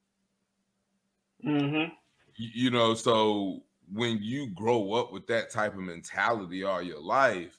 Mm-hmm. 1.45 1.93
You, 2.37 2.49
you 2.55 2.71
know, 2.71 2.95
so 2.95 3.63
when 3.93 4.19
you 4.23 4.49
grow 4.55 4.95
up 4.95 5.13
with 5.13 5.27
that 5.27 5.51
type 5.51 5.75
of 5.75 5.81
mentality 5.81 6.65
all 6.65 6.81
your 6.81 7.03
life, 7.03 7.59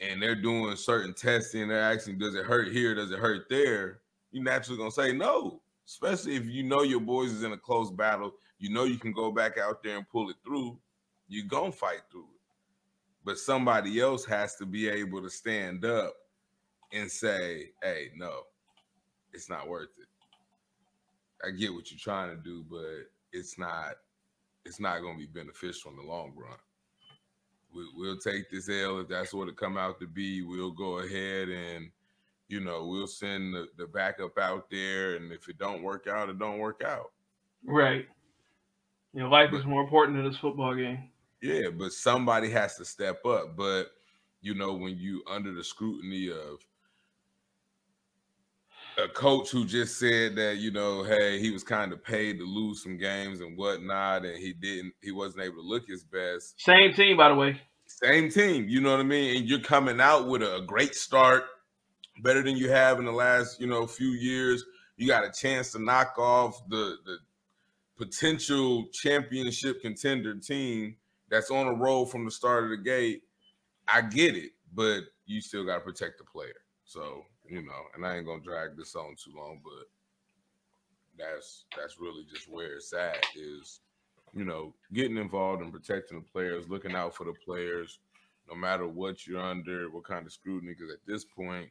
and 0.00 0.22
they're 0.22 0.34
doing 0.34 0.74
certain 0.76 1.12
testing, 1.12 1.68
they're 1.68 1.80
asking, 1.80 2.18
does 2.18 2.34
it 2.34 2.44
hurt 2.44 2.72
here? 2.72 2.94
Does 2.94 3.10
it 3.10 3.18
hurt 3.18 3.48
there? 3.50 4.00
You 4.32 4.42
naturally 4.42 4.78
gonna 4.78 4.90
say 4.90 5.12
no, 5.12 5.60
especially 5.86 6.36
if 6.36 6.46
you 6.46 6.62
know 6.62 6.82
your 6.82 7.00
boys 7.00 7.32
is 7.32 7.42
in 7.42 7.52
a 7.52 7.58
close 7.58 7.90
battle. 7.90 8.32
You 8.58 8.70
know 8.70 8.84
you 8.84 8.98
can 8.98 9.12
go 9.12 9.30
back 9.30 9.58
out 9.58 9.82
there 9.82 9.96
and 9.96 10.08
pull 10.08 10.30
it 10.30 10.36
through. 10.44 10.78
You're 11.28 11.46
gonna 11.46 11.72
fight 11.72 12.02
through 12.10 12.22
it. 12.22 12.40
But 13.24 13.38
somebody 13.38 14.00
else 14.00 14.24
has 14.24 14.56
to 14.56 14.66
be 14.66 14.88
able 14.88 15.22
to 15.22 15.30
stand 15.30 15.84
up 15.84 16.14
and 16.92 17.10
say, 17.10 17.70
hey, 17.82 18.10
no, 18.16 18.42
it's 19.32 19.50
not 19.50 19.68
worth 19.68 19.90
it. 19.98 20.06
I 21.46 21.50
get 21.50 21.72
what 21.74 21.90
you're 21.90 21.98
trying 21.98 22.34
to 22.34 22.42
do, 22.42 22.64
but 22.70 23.08
it's 23.32 23.58
not, 23.58 23.94
it's 24.64 24.80
not 24.80 25.00
gonna 25.02 25.18
be 25.18 25.26
beneficial 25.26 25.90
in 25.90 25.96
the 25.96 26.02
long 26.02 26.32
run 26.34 26.56
we, 27.74 27.84
will 27.96 28.18
take 28.18 28.50
this 28.50 28.68
L 28.68 29.00
if 29.00 29.08
that's 29.08 29.32
what 29.32 29.48
it 29.48 29.56
come 29.56 29.76
out 29.76 30.00
to 30.00 30.06
be. 30.06 30.42
We'll 30.42 30.72
go 30.72 30.98
ahead 30.98 31.48
and 31.48 31.90
you 32.48 32.60
know 32.60 32.86
we'll 32.86 33.06
send 33.06 33.54
the, 33.54 33.68
the 33.76 33.86
backup 33.86 34.38
out 34.38 34.70
there, 34.70 35.16
and 35.16 35.32
if 35.32 35.48
it 35.48 35.58
don't 35.58 35.82
work 35.82 36.06
out, 36.06 36.28
it 36.28 36.38
don't 36.38 36.58
work 36.58 36.82
out. 36.84 37.12
Right. 37.64 38.06
You 39.12 39.20
know, 39.20 39.28
life 39.28 39.48
but, 39.50 39.58
is 39.58 39.66
more 39.66 39.82
important 39.82 40.16
than 40.16 40.26
this 40.26 40.40
football 40.40 40.74
game. 40.74 41.10
Yeah, 41.42 41.70
but 41.76 41.92
somebody 41.92 42.50
has 42.50 42.76
to 42.76 42.84
step 42.84 43.24
up. 43.24 43.56
But 43.56 43.92
you 44.42 44.54
know, 44.54 44.74
when 44.74 44.96
you 44.98 45.22
under 45.28 45.52
the 45.52 45.64
scrutiny 45.64 46.30
of 46.30 46.60
a 49.04 49.08
coach 49.08 49.50
who 49.50 49.64
just 49.64 49.98
said 49.98 50.36
that 50.36 50.58
you 50.58 50.70
know, 50.70 51.02
hey, 51.02 51.38
he 51.40 51.50
was 51.50 51.64
kind 51.64 51.92
of 51.92 52.02
paid 52.04 52.38
to 52.38 52.44
lose 52.44 52.82
some 52.82 52.96
games 52.96 53.40
and 53.40 53.56
whatnot, 53.56 54.24
and 54.24 54.38
he 54.38 54.52
didn't, 54.52 54.94
he 55.02 55.12
wasn't 55.12 55.44
able 55.44 55.56
to 55.56 55.68
look 55.68 55.86
his 55.88 56.04
best. 56.04 56.60
Same 56.60 56.92
team, 56.92 57.16
by 57.16 57.28
the 57.28 57.34
way. 57.34 57.60
Same 57.86 58.30
team, 58.30 58.68
you 58.68 58.80
know 58.80 58.92
what 58.92 59.00
I 59.00 59.04
mean? 59.04 59.36
And 59.36 59.48
you're 59.48 59.60
coming 59.60 60.00
out 60.00 60.28
with 60.28 60.42
a 60.42 60.62
great 60.66 60.94
start, 60.94 61.44
better 62.22 62.42
than 62.42 62.56
you 62.56 62.70
have 62.70 62.98
in 62.98 63.04
the 63.04 63.12
last, 63.12 63.60
you 63.60 63.66
know, 63.66 63.86
few 63.86 64.10
years. 64.10 64.64
You 64.96 65.06
got 65.06 65.24
a 65.24 65.32
chance 65.32 65.72
to 65.72 65.78
knock 65.78 66.18
off 66.18 66.62
the 66.68 66.96
the 67.04 67.18
potential 67.96 68.86
championship 68.92 69.82
contender 69.82 70.34
team 70.34 70.96
that's 71.30 71.50
on 71.50 71.66
a 71.66 71.74
roll 71.74 72.06
from 72.06 72.24
the 72.24 72.30
start 72.30 72.64
of 72.64 72.70
the 72.70 72.76
gate. 72.76 73.22
I 73.86 74.02
get 74.02 74.36
it, 74.36 74.52
but 74.72 75.00
you 75.26 75.40
still 75.40 75.64
got 75.64 75.74
to 75.74 75.80
protect 75.80 76.18
the 76.18 76.24
player. 76.24 76.54
So 76.84 77.24
you 77.50 77.62
know, 77.62 77.82
and 77.94 78.06
I 78.06 78.16
ain't 78.16 78.26
gonna 78.26 78.42
drag 78.42 78.76
this 78.76 78.94
on 78.94 79.16
too 79.22 79.32
long, 79.36 79.60
but 79.64 79.88
that's 81.18 81.64
that's 81.76 82.00
really 82.00 82.24
just 82.32 82.48
where 82.48 82.76
it's 82.76 82.92
at 82.92 83.24
is 83.34 83.80
you 84.32 84.44
know 84.44 84.72
getting 84.92 85.16
involved 85.16 85.62
in 85.62 85.72
protecting 85.72 86.20
the 86.20 86.24
players, 86.32 86.68
looking 86.68 86.94
out 86.94 87.14
for 87.14 87.24
the 87.24 87.34
players, 87.44 87.98
no 88.48 88.54
matter 88.54 88.86
what 88.86 89.26
you're 89.26 89.42
under, 89.42 89.90
what 89.90 90.04
kind 90.04 90.24
of 90.24 90.32
scrutiny. 90.32 90.74
Because 90.78 90.94
at 90.94 91.04
this 91.06 91.24
point, 91.24 91.68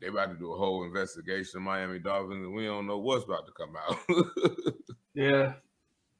they 0.00 0.08
about 0.08 0.30
to 0.30 0.38
do 0.38 0.52
a 0.52 0.58
whole 0.58 0.84
investigation 0.84 1.58
of 1.58 1.62
Miami 1.62 2.00
Dolphins, 2.00 2.44
and 2.44 2.54
we 2.54 2.64
don't 2.64 2.88
know 2.88 2.98
what's 2.98 3.24
about 3.24 3.46
to 3.46 3.52
come 3.52 3.74
out. 3.76 4.74
yeah, 5.14 5.52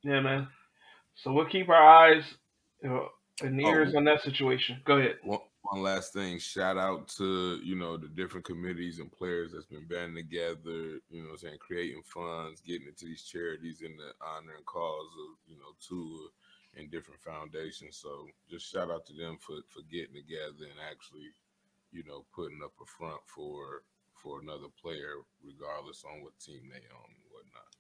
yeah, 0.05 0.21
man. 0.21 0.47
So 1.17 1.33
we'll 1.33 1.47
keep 1.47 1.69
our 1.69 1.75
eyes 1.75 2.23
you 2.83 2.89
know, 2.89 3.09
and 3.43 3.61
oh, 3.61 3.69
ears 3.69 3.93
oh, 3.95 3.99
on 3.99 4.05
that 4.05 4.23
situation. 4.23 4.81
Go 4.85 4.99
ahead. 4.99 5.17
One 5.71 5.83
last 5.83 6.13
thing, 6.13 6.39
shout 6.39 6.77
out 6.77 7.09
to 7.17 7.61
you 7.63 7.77
know 7.77 7.97
the 7.97 8.09
different 8.09 8.47
committees 8.47 8.99
and 8.99 9.13
players 9.13 9.53
that's 9.53 9.67
been 9.67 9.87
banding 9.87 10.17
together, 10.17 11.01
you 11.11 11.23
know, 11.23 11.37
saying 11.37 11.59
creating 11.59 12.03
funds, 12.05 12.61
getting 12.61 12.89
into 12.89 13.07
these 13.07 13.23
charities 13.23 13.83
in 13.83 13.97
the 13.97 14.13
honor 14.25 14.55
and 14.57 14.67
cause 14.67 15.11
of 15.29 15.37
you 15.47 15.57
know 15.57 15.75
Tua 15.81 16.29
and 16.77 16.91
different 16.91 17.21
foundations. 17.21 17.97
So 17.97 18.27
just 18.51 18.71
shout 18.71 18.91
out 18.91 19.07
to 19.07 19.13
them 19.13 19.39
for 19.41 19.57
for 19.69 19.83
getting 19.91 20.15
together 20.15 20.65
and 20.69 20.81
actually, 20.91 21.33
you 21.93 22.05
know, 22.07 22.25
putting 22.35 22.61
up 22.65 22.73
a 22.81 22.87
front 22.87 23.21
for 23.27 23.83
for 24.15 24.41
another 24.41 24.69
player, 24.81 25.23
regardless 25.45 26.05
on 26.05 26.23
what 26.23 26.39
team 26.39 26.69
they 26.71 26.83
own 26.95 27.11
and 27.11 27.31
whatnot. 27.31 27.71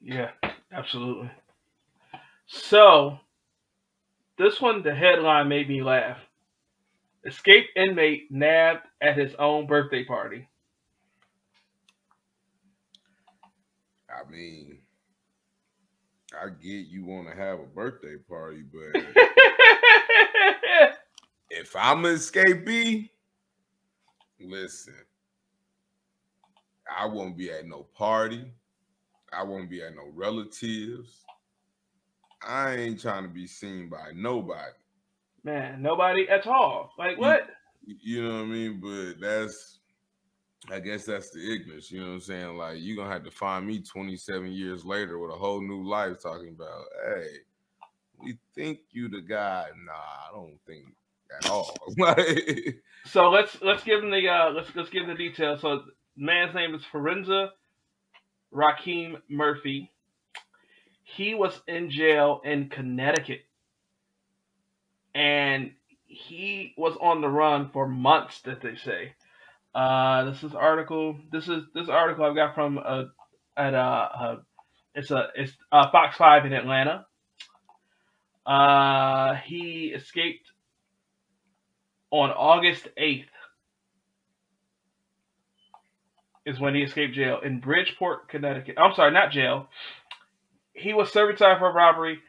Yeah, 0.00 0.30
absolutely. 0.72 1.30
So 2.46 3.18
this 4.38 4.60
one, 4.60 4.82
the 4.82 4.94
headline 4.94 5.48
made 5.48 5.68
me 5.68 5.82
laugh. 5.82 6.18
Escaped 7.24 7.76
inmate 7.76 8.30
nabbed 8.30 8.86
at 9.00 9.18
his 9.18 9.34
own 9.34 9.66
birthday 9.66 10.04
party. 10.04 10.48
I 14.08 14.30
mean, 14.30 14.78
I 16.40 16.48
get 16.48 16.86
you 16.86 17.04
want 17.04 17.28
to 17.28 17.34
have 17.34 17.58
a 17.60 17.64
birthday 17.64 18.16
party, 18.28 18.62
but 18.62 19.02
if 21.50 21.74
I'm 21.76 22.04
an 22.04 22.14
escapee, 22.14 23.10
listen, 24.40 24.94
I 26.96 27.06
won't 27.06 27.36
be 27.36 27.50
at 27.50 27.66
no 27.66 27.86
party. 27.96 28.44
I 29.32 29.42
won't 29.42 29.68
be 29.68 29.82
at 29.82 29.94
no 29.94 30.10
relatives. 30.14 31.24
I 32.46 32.76
ain't 32.76 33.00
trying 33.00 33.24
to 33.24 33.28
be 33.28 33.46
seen 33.46 33.88
by 33.88 34.12
nobody. 34.14 34.72
Man, 35.44 35.82
nobody 35.82 36.28
at 36.28 36.46
all. 36.46 36.92
Like 36.98 37.18
what? 37.18 37.48
You, 37.84 37.96
you 38.00 38.22
know 38.22 38.36
what 38.36 38.42
I 38.42 38.46
mean? 38.46 38.80
But 38.80 39.20
that's 39.20 39.78
I 40.70 40.80
guess 40.80 41.04
that's 41.04 41.30
the 41.30 41.52
ignorance, 41.52 41.90
you 41.90 42.00
know 42.00 42.08
what 42.08 42.14
I'm 42.14 42.20
saying? 42.20 42.56
Like 42.56 42.76
you're 42.80 42.96
gonna 42.96 43.12
have 43.12 43.24
to 43.24 43.30
find 43.30 43.66
me 43.66 43.80
27 43.80 44.52
years 44.52 44.84
later 44.84 45.18
with 45.18 45.30
a 45.30 45.36
whole 45.36 45.60
new 45.60 45.88
life 45.88 46.20
talking 46.22 46.50
about, 46.50 46.84
hey, 47.06 47.26
we 48.18 48.38
think 48.54 48.80
you 48.90 49.08
the 49.08 49.20
guy. 49.20 49.66
Nah, 49.86 49.92
I 49.92 50.32
don't 50.32 50.58
think 50.66 50.86
at 51.36 51.48
all. 51.48 51.74
so 53.06 53.30
let's 53.30 53.60
let's 53.62 53.84
give 53.84 54.02
him 54.02 54.10
the 54.10 54.28
uh 54.28 54.50
let's 54.50 54.74
let's 54.74 54.90
give 54.90 55.04
him 55.04 55.10
the 55.10 55.14
details. 55.14 55.60
So 55.60 55.82
man's 56.16 56.54
name 56.54 56.74
is 56.74 56.82
Firenze 56.92 57.48
Raheem 58.50 59.18
Murphy. 59.28 59.90
He 61.02 61.34
was 61.34 61.62
in 61.66 61.90
jail 61.90 62.42
in 62.44 62.68
Connecticut 62.68 63.40
and 65.18 65.72
he 66.06 66.74
was 66.76 66.96
on 67.00 67.20
the 67.20 67.28
run 67.28 67.70
for 67.72 67.88
months. 67.88 68.40
That 68.42 68.62
they 68.62 68.76
say. 68.76 69.14
Uh, 69.74 70.24
this 70.30 70.42
is 70.44 70.54
article. 70.54 71.18
This 71.30 71.48
is 71.48 71.64
this 71.74 71.88
article 71.88 72.24
I've 72.24 72.36
got 72.36 72.54
from 72.54 72.78
uh, 72.78 73.04
at 73.56 73.74
uh, 73.74 74.08
uh 74.18 74.36
it's 74.94 75.10
a 75.10 75.28
it's 75.34 75.52
uh, 75.72 75.90
Fox 75.90 76.16
Five 76.16 76.46
in 76.46 76.52
Atlanta. 76.52 77.04
Uh, 78.46 79.34
he 79.44 79.92
escaped 79.94 80.46
on 82.10 82.30
August 82.30 82.86
eighth. 82.96 83.28
Is 86.46 86.58
when 86.58 86.74
he 86.74 86.82
escaped 86.82 87.14
jail 87.14 87.40
in 87.44 87.60
Bridgeport, 87.60 88.28
Connecticut. 88.28 88.76
I'm 88.78 88.94
sorry, 88.94 89.12
not 89.12 89.32
jail. 89.32 89.68
He 90.72 90.94
was 90.94 91.12
serving 91.12 91.36
time 91.36 91.58
for 91.58 91.70
robbery 91.70 92.20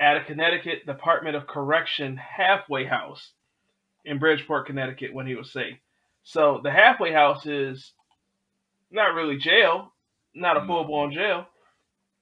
at 0.00 0.16
a 0.16 0.24
Connecticut 0.24 0.86
Department 0.86 1.36
of 1.36 1.46
Correction 1.46 2.16
halfway 2.16 2.84
house 2.84 3.32
in 4.04 4.18
Bridgeport, 4.18 4.66
Connecticut, 4.66 5.14
when 5.14 5.26
he 5.26 5.34
was 5.34 5.52
safe. 5.52 5.76
So 6.22 6.60
the 6.62 6.70
halfway 6.70 7.12
house 7.12 7.46
is 7.46 7.92
not 8.90 9.14
really 9.14 9.36
jail, 9.36 9.92
not 10.34 10.56
a 10.56 10.60
mm. 10.60 10.66
full 10.66 10.84
blown 10.84 11.12
jail. 11.12 11.46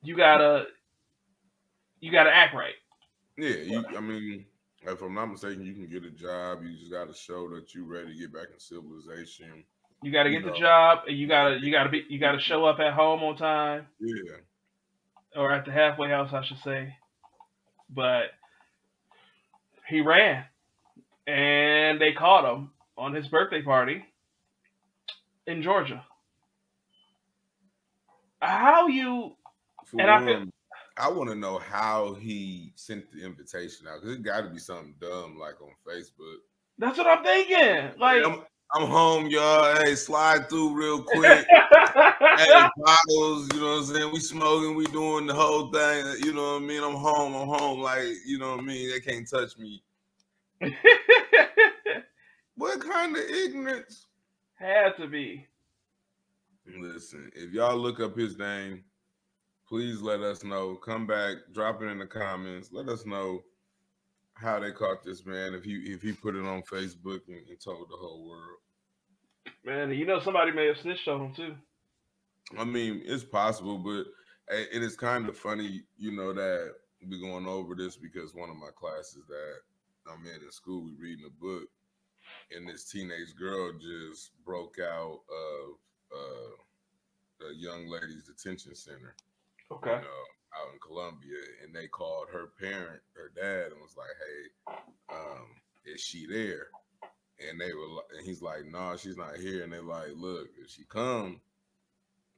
You 0.02 0.16
gotta 0.16 0.66
you 2.00 2.12
gotta 2.12 2.34
act 2.34 2.54
right. 2.54 2.74
Yeah, 3.36 3.56
you, 3.56 3.84
I 3.96 4.00
mean, 4.00 4.44
if 4.82 5.00
I'm 5.00 5.14
not 5.14 5.26
mistaken, 5.26 5.64
you 5.64 5.72
can 5.72 5.88
get 5.88 6.04
a 6.04 6.10
job. 6.10 6.62
You 6.62 6.76
just 6.76 6.92
gotta 6.92 7.14
show 7.14 7.48
that 7.50 7.74
you're 7.74 7.86
ready 7.86 8.12
to 8.12 8.18
get 8.18 8.32
back 8.32 8.48
in 8.52 8.60
civilization. 8.60 9.64
You 10.02 10.12
gotta 10.12 10.30
get 10.30 10.42
you 10.42 10.46
know. 10.46 10.52
the 10.52 10.58
job, 10.58 10.98
and 11.08 11.16
you 11.16 11.26
gotta 11.26 11.58
you 11.58 11.72
gotta 11.72 11.88
be 11.88 12.04
you 12.08 12.18
gotta 12.20 12.38
show 12.38 12.64
up 12.66 12.78
at 12.78 12.92
home 12.92 13.22
on 13.22 13.36
time. 13.36 13.86
Yeah, 13.98 14.36
or 15.34 15.50
at 15.52 15.64
the 15.64 15.72
halfway 15.72 16.10
house, 16.10 16.32
I 16.32 16.44
should 16.44 16.58
say. 16.58 16.94
But 17.94 18.30
he 19.88 20.00
ran, 20.00 20.44
and 21.26 22.00
they 22.00 22.12
caught 22.12 22.52
him 22.52 22.70
on 22.96 23.14
his 23.14 23.28
birthday 23.28 23.62
party 23.62 24.04
in 25.46 25.62
Georgia. 25.62 26.04
How 28.40 28.88
you? 28.88 29.36
For 29.86 30.00
And 30.00 30.10
I 30.10 30.24
feel- 30.24 30.44
I, 30.96 31.08
want 31.08 31.30
to 31.30 31.36
know 31.36 31.58
how 31.58 32.14
he 32.14 32.72
sent 32.76 33.10
the 33.10 33.24
invitation 33.24 33.86
out 33.88 34.00
because 34.00 34.16
it 34.16 34.22
got 34.22 34.42
to 34.42 34.50
be 34.50 34.58
something 34.58 34.94
dumb 35.00 35.38
like 35.38 35.60
on 35.60 35.70
Facebook. 35.86 36.38
That's 36.78 36.98
what 36.98 37.06
I'm 37.06 37.24
thinking. 37.24 37.98
Like, 37.98 38.24
I'm, 38.74 38.88
home, 38.88 39.26
y'all. 39.26 39.76
Hey, 39.76 39.94
slide 39.94 40.48
through 40.48 40.74
real 40.74 41.02
quick. 41.02 41.46
hey, 41.50 42.68
bottles, 42.76 43.48
you 43.52 43.60
know 43.60 43.66
what 43.66 43.78
I'm 43.78 43.84
saying? 43.84 44.12
We 44.12 44.20
smoking, 44.20 44.74
we 44.74 44.86
doing 44.86 45.26
the 45.26 45.34
whole 45.34 45.70
thing. 45.70 46.16
You 46.24 46.32
know 46.32 46.54
what 46.54 46.62
I 46.62 46.66
mean? 46.66 46.82
I'm 46.82 46.94
home, 46.94 47.34
I'm 47.34 47.48
home. 47.48 47.80
Like, 47.80 48.08
you 48.26 48.38
know 48.38 48.52
what 48.52 48.60
I 48.60 48.62
mean? 48.62 48.90
They 48.90 49.00
can't 49.00 49.28
touch 49.28 49.56
me. 49.58 49.82
What 52.56 52.80
kind 52.80 53.16
of 53.16 53.22
ignorance? 53.22 54.06
had 54.54 54.96
to 54.96 55.08
be. 55.08 55.46
Listen, 56.78 57.30
if 57.34 57.52
y'all 57.52 57.76
look 57.76 58.00
up 58.00 58.16
his 58.16 58.38
name, 58.38 58.84
please 59.68 60.00
let 60.00 60.20
us 60.20 60.44
know. 60.44 60.76
Come 60.76 61.06
back, 61.06 61.36
drop 61.52 61.82
it 61.82 61.86
in 61.86 61.98
the 61.98 62.06
comments. 62.06 62.70
Let 62.72 62.88
us 62.88 63.04
know 63.04 63.42
how 64.34 64.60
they 64.60 64.70
caught 64.70 65.02
this 65.02 65.26
man. 65.26 65.54
If 65.54 65.64
he 65.64 65.74
if 65.74 66.00
he 66.00 66.12
put 66.12 66.36
it 66.36 66.46
on 66.46 66.62
Facebook 66.62 67.20
and, 67.28 67.46
and 67.48 67.60
told 67.60 67.88
the 67.90 67.96
whole 67.96 68.28
world. 68.28 68.58
Man, 69.64 69.90
you 69.90 70.06
know 70.06 70.20
somebody 70.20 70.52
may 70.52 70.66
have 70.66 70.78
snitched 70.78 71.08
on 71.08 71.26
him 71.26 71.34
too. 71.34 71.54
I 72.58 72.64
mean, 72.64 73.02
it's 73.04 73.24
possible, 73.24 73.78
but 73.78 74.04
it 74.50 74.82
is 74.82 74.96
kind 74.96 75.28
of 75.28 75.36
funny, 75.36 75.82
you 75.98 76.12
know, 76.12 76.32
that 76.32 76.74
we're 77.08 77.20
going 77.20 77.46
over 77.46 77.74
this 77.74 77.96
because 77.96 78.34
one 78.34 78.50
of 78.50 78.56
my 78.56 78.68
classes 78.76 79.24
that 79.28 80.12
I'm 80.12 80.26
in 80.26 80.42
in 80.42 80.50
school, 80.52 80.84
we 80.84 80.92
reading 80.92 81.24
a 81.26 81.44
book, 81.44 81.64
and 82.54 82.68
this 82.68 82.84
teenage 82.90 83.34
girl 83.38 83.72
just 83.72 84.32
broke 84.44 84.78
out 84.78 85.20
of 85.30 85.76
uh, 86.12 87.46
a 87.50 87.54
young 87.54 87.88
ladies 87.88 88.24
detention 88.24 88.74
center, 88.74 89.14
Okay. 89.70 89.90
you 89.90 89.96
know, 89.96 90.24
out 90.56 90.72
in 90.72 90.78
Columbia, 90.80 91.38
and 91.64 91.74
they 91.74 91.86
called 91.88 92.28
her 92.30 92.48
parent, 92.60 93.00
her 93.14 93.32
dad, 93.34 93.72
and 93.72 93.80
was 93.80 93.96
like, 93.96 94.14
"Hey, 94.20 95.14
um, 95.14 95.46
is 95.86 96.00
she 96.00 96.26
there?" 96.26 96.68
And 97.48 97.60
they 97.60 97.72
were, 97.72 97.86
and 98.16 98.24
he's 98.24 98.42
like, 98.42 98.64
"No, 98.66 98.96
she's 98.96 99.16
not 99.16 99.36
here." 99.36 99.64
And 99.64 99.72
they're 99.72 99.82
like, 99.82 100.10
"Look, 100.14 100.48
if 100.62 100.70
she 100.70 100.84
come, 100.84 101.40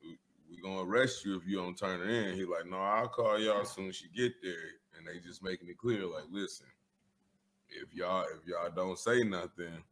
we, 0.03 0.61
gonna 0.63 0.83
arrest 0.83 1.25
you 1.25 1.37
if 1.37 1.47
you 1.47 1.57
don't 1.57 1.77
turn 1.77 2.01
her 2.01 2.09
in." 2.09 2.35
He's 2.35 2.49
like, 2.49 2.67
"No, 2.67 2.79
I'll 2.79 3.09
call 3.09 3.39
y'all 3.39 3.61
as 3.61 3.71
soon 3.71 3.89
as 3.89 3.97
she 3.97 4.09
get 4.09 4.41
there." 4.43 4.71
And 4.97 5.07
they 5.07 5.21
just 5.21 5.43
making 5.43 5.69
it 5.69 5.77
clear, 5.77 6.07
like, 6.07 6.25
listen, 6.31 6.67
if 7.69 7.95
y'all 7.95 8.25
if 8.25 8.47
y'all 8.47 8.71
don't 8.75 8.99
say 8.99 9.23
nothing, 9.23 9.83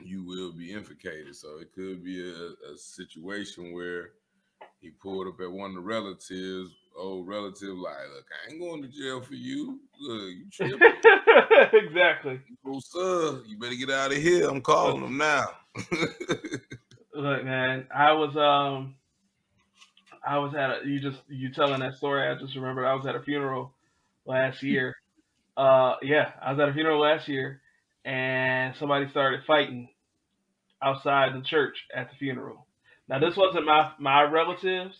you 0.00 0.24
will 0.24 0.52
be 0.52 0.72
implicated. 0.72 1.36
So 1.36 1.58
it 1.58 1.72
could 1.74 2.02
be 2.02 2.20
a, 2.20 2.72
a 2.72 2.78
situation 2.78 3.72
where 3.72 4.12
he 4.80 4.90
pulled 4.90 5.28
up 5.28 5.40
at 5.40 5.50
one 5.50 5.70
of 5.70 5.76
the 5.76 5.82
relatives, 5.82 6.74
old 6.96 7.26
relative, 7.26 7.76
like, 7.76 7.96
look, 8.14 8.24
I 8.32 8.52
ain't 8.52 8.60
going 8.60 8.82
to 8.82 8.88
jail 8.88 9.22
for 9.22 9.34
you. 9.34 9.80
Look, 10.00 10.30
you 10.30 10.46
tripping. 10.52 10.78
exactly. 11.72 12.40
Oh, 12.66 12.80
sir, 12.80 13.42
you 13.46 13.58
better 13.58 13.74
get 13.74 13.90
out 13.90 14.12
of 14.12 14.18
here. 14.18 14.48
I'm 14.48 14.60
calling 14.60 15.02
them 15.02 15.16
now. 15.16 15.46
Look, 17.14 17.44
man, 17.44 17.86
I 17.94 18.12
was 18.12 18.36
um, 18.36 18.96
I 20.26 20.38
was 20.38 20.54
at 20.54 20.70
a 20.70 20.80
you 20.84 21.00
just 21.00 21.18
you 21.28 21.52
telling 21.52 21.80
that 21.80 21.94
story. 21.94 22.28
I 22.28 22.34
just 22.38 22.56
remembered 22.56 22.86
I 22.86 22.94
was 22.94 23.06
at 23.06 23.14
a 23.14 23.22
funeral 23.22 23.72
last 24.26 24.62
year. 24.64 24.96
Uh, 25.56 25.94
yeah, 26.02 26.32
I 26.42 26.52
was 26.52 26.60
at 26.60 26.68
a 26.68 26.72
funeral 26.72 27.00
last 27.00 27.28
year, 27.28 27.60
and 28.04 28.74
somebody 28.76 29.08
started 29.10 29.42
fighting 29.46 29.88
outside 30.82 31.34
the 31.34 31.42
church 31.42 31.86
at 31.94 32.10
the 32.10 32.16
funeral. 32.16 32.66
Now 33.08 33.20
this 33.20 33.36
wasn't 33.36 33.66
my 33.66 33.92
my 33.98 34.22
relatives. 34.22 34.96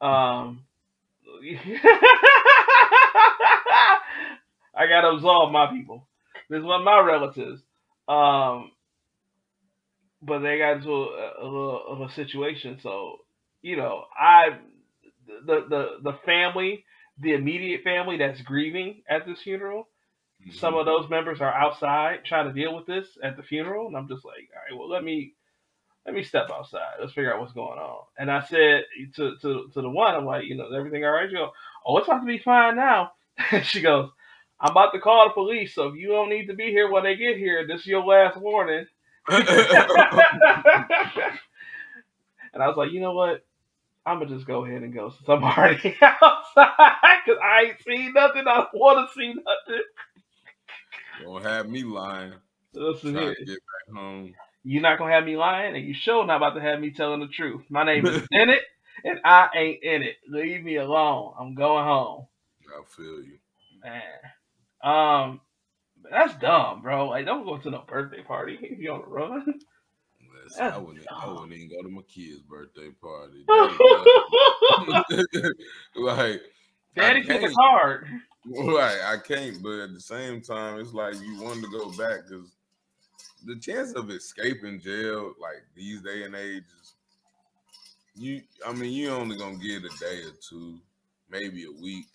Um, 0.00 0.64
I 4.76 4.86
gotta 4.88 5.08
absolve 5.08 5.52
my 5.52 5.68
people. 5.70 6.08
This 6.50 6.62
wasn't 6.62 6.84
my 6.84 7.00
relatives. 7.00 7.62
Um, 8.08 8.72
but 10.22 10.40
they 10.40 10.58
got 10.58 10.78
into 10.78 10.90
a, 10.90 11.32
a 11.42 11.44
little 11.44 11.82
of 11.86 12.00
a 12.00 12.12
situation. 12.12 12.78
So, 12.82 13.18
you 13.62 13.76
know, 13.76 14.04
I 14.18 14.58
the 15.46 15.66
the 15.68 15.88
the 16.02 16.18
family, 16.24 16.84
the 17.20 17.34
immediate 17.34 17.82
family 17.82 18.18
that's 18.18 18.40
grieving 18.42 19.02
at 19.08 19.26
this 19.26 19.40
funeral. 19.42 19.88
Some 20.52 20.74
of 20.74 20.84
those 20.84 21.08
members 21.08 21.40
are 21.40 21.54
outside 21.54 22.24
trying 22.26 22.48
to 22.48 22.52
deal 22.52 22.76
with 22.76 22.86
this 22.86 23.06
at 23.22 23.36
the 23.36 23.42
funeral, 23.42 23.86
and 23.86 23.96
I'm 23.96 24.08
just 24.08 24.26
like, 24.26 24.48
all 24.54 24.62
right, 24.62 24.78
well, 24.78 24.90
let 24.90 25.02
me 25.02 25.34
let 26.06 26.14
me 26.14 26.22
step 26.22 26.50
outside. 26.52 26.96
Let's 27.00 27.12
figure 27.12 27.32
out 27.32 27.40
what's 27.40 27.52
going 27.52 27.78
on. 27.78 28.04
And 28.18 28.30
I 28.30 28.42
said 28.44 28.84
to 29.16 29.36
to 29.40 29.68
to 29.72 29.82
the 29.82 29.90
one, 29.90 30.14
I'm 30.14 30.26
like, 30.26 30.44
you 30.44 30.54
know, 30.54 30.66
is 30.66 30.74
everything 30.74 31.04
all 31.04 31.12
right? 31.12 31.28
She 31.28 31.36
goes, 31.36 31.50
oh, 31.86 31.96
it's 31.98 32.08
about 32.08 32.20
to 32.20 32.26
be 32.26 32.38
fine 32.38 32.76
now. 32.76 33.12
she 33.62 33.80
goes, 33.80 34.10
I'm 34.60 34.72
about 34.72 34.92
to 34.92 35.00
call 35.00 35.28
the 35.28 35.34
police, 35.34 35.74
so 35.74 35.88
if 35.88 35.96
you 35.96 36.08
don't 36.08 36.28
need 36.28 36.46
to 36.46 36.54
be 36.54 36.66
here 36.66 36.90
when 36.90 37.04
they 37.04 37.16
get 37.16 37.36
here, 37.36 37.66
this 37.66 37.80
is 37.80 37.86
your 37.86 38.04
last 38.04 38.36
warning. 38.36 38.86
and 39.28 39.42
I 42.62 42.68
was 42.68 42.76
like, 42.76 42.92
you 42.92 43.00
know 43.00 43.14
what? 43.14 43.44
I'm 44.06 44.18
gonna 44.18 44.34
just 44.34 44.46
go 44.46 44.66
ahead 44.66 44.82
and 44.82 44.92
go 44.92 45.08
since 45.08 45.28
I'm 45.28 45.42
already 45.42 45.96
outside 46.02 47.22
because 47.24 47.40
I 47.42 47.62
ain't 47.68 47.82
seen 47.82 48.12
nothing. 48.12 48.46
I 48.46 48.56
don't 48.56 48.74
want 48.74 49.08
to 49.08 49.14
see 49.14 49.28
nothing. 49.28 49.82
Don't 51.22 51.42
have 51.42 51.68
me 51.68 51.84
lying. 51.84 52.34
Listen 52.74 53.14
Trying 53.14 53.26
here, 53.26 53.34
to 53.34 53.44
get 53.44 53.58
back 53.58 53.96
home. 53.96 54.34
You're 54.64 54.82
not 54.82 54.98
gonna 54.98 55.12
have 55.12 55.24
me 55.24 55.36
lying, 55.36 55.76
and 55.76 55.86
you 55.86 55.94
sure 55.94 56.26
not 56.26 56.38
about 56.38 56.54
to 56.54 56.60
have 56.60 56.80
me 56.80 56.90
telling 56.90 57.20
the 57.20 57.28
truth. 57.28 57.62
My 57.68 57.84
name 57.90 58.06
is 58.06 58.26
Bennett, 58.30 58.62
and 59.04 59.20
I 59.24 59.48
ain't 59.54 59.82
in 59.82 60.02
it. 60.02 60.16
Leave 60.28 60.64
me 60.64 60.76
alone. 60.76 61.34
I'm 61.38 61.54
going 61.54 61.84
home, 61.84 62.26
I 62.68 62.82
feel 62.96 63.22
you. 63.22 63.38
man. 63.82 64.02
Um, 64.82 65.40
that's 66.10 66.34
dumb, 66.36 66.82
bro. 66.82 67.08
Like, 67.08 67.26
don't 67.26 67.44
go 67.44 67.58
to 67.58 67.70
no 67.70 67.84
birthday 67.86 68.22
party 68.22 68.58
if 68.60 68.78
you 68.78 68.92
on 68.92 69.00
the 69.00 69.06
run. 69.06 69.54
I 70.60 70.76
wouldn't, 70.76 71.06
I 71.10 71.26
wouldn't 71.26 71.52
even 71.52 71.70
go 71.70 71.82
to 71.82 71.88
my 71.88 72.02
kid's 72.02 72.42
birthday 72.42 72.90
party. 73.00 73.46
Like, 75.96 76.42
daddy 76.94 77.22
took 77.22 77.42
a 77.42 77.50
card. 77.50 78.08
Right, 78.46 78.98
I 79.02 79.16
can't, 79.26 79.62
but 79.62 79.78
at 79.80 79.94
the 79.94 80.00
same 80.00 80.42
time, 80.42 80.78
it's 80.78 80.92
like 80.92 81.14
you 81.22 81.40
want 81.40 81.64
to 81.64 81.70
go 81.70 81.90
back 81.92 82.28
because 82.28 82.53
the 83.44 83.56
chance 83.56 83.92
of 83.92 84.10
escaping 84.10 84.80
jail, 84.80 85.34
like 85.40 85.64
these 85.74 86.02
day 86.02 86.24
and 86.24 86.34
ages, 86.34 86.94
you, 88.14 88.42
I 88.66 88.72
mean, 88.72 88.92
you 88.92 89.10
only 89.10 89.36
gonna 89.36 89.56
get 89.56 89.84
a 89.84 89.98
day 89.98 90.22
or 90.22 90.32
two, 90.48 90.78
maybe 91.30 91.64
a 91.64 91.82
week, 91.82 92.06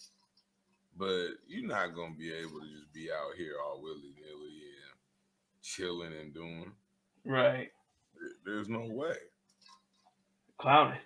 but 0.98 1.28
you're 1.48 1.68
not 1.68 1.96
gonna 1.96 2.16
be 2.18 2.32
able 2.32 2.62
to 2.62 2.68
just 2.68 2.94
be 2.94 3.10
out 3.12 3.36
here 3.38 3.54
all 3.64 3.82
willy 3.82 4.14
nilly 4.18 4.62
and 4.62 4.98
chilling 5.62 6.14
and 6.20 6.34
doing. 6.34 6.72
Right. 7.26 7.70
There's 8.46 8.70
no 8.70 8.86
way. 8.86 9.16
Clowning. 10.58 11.00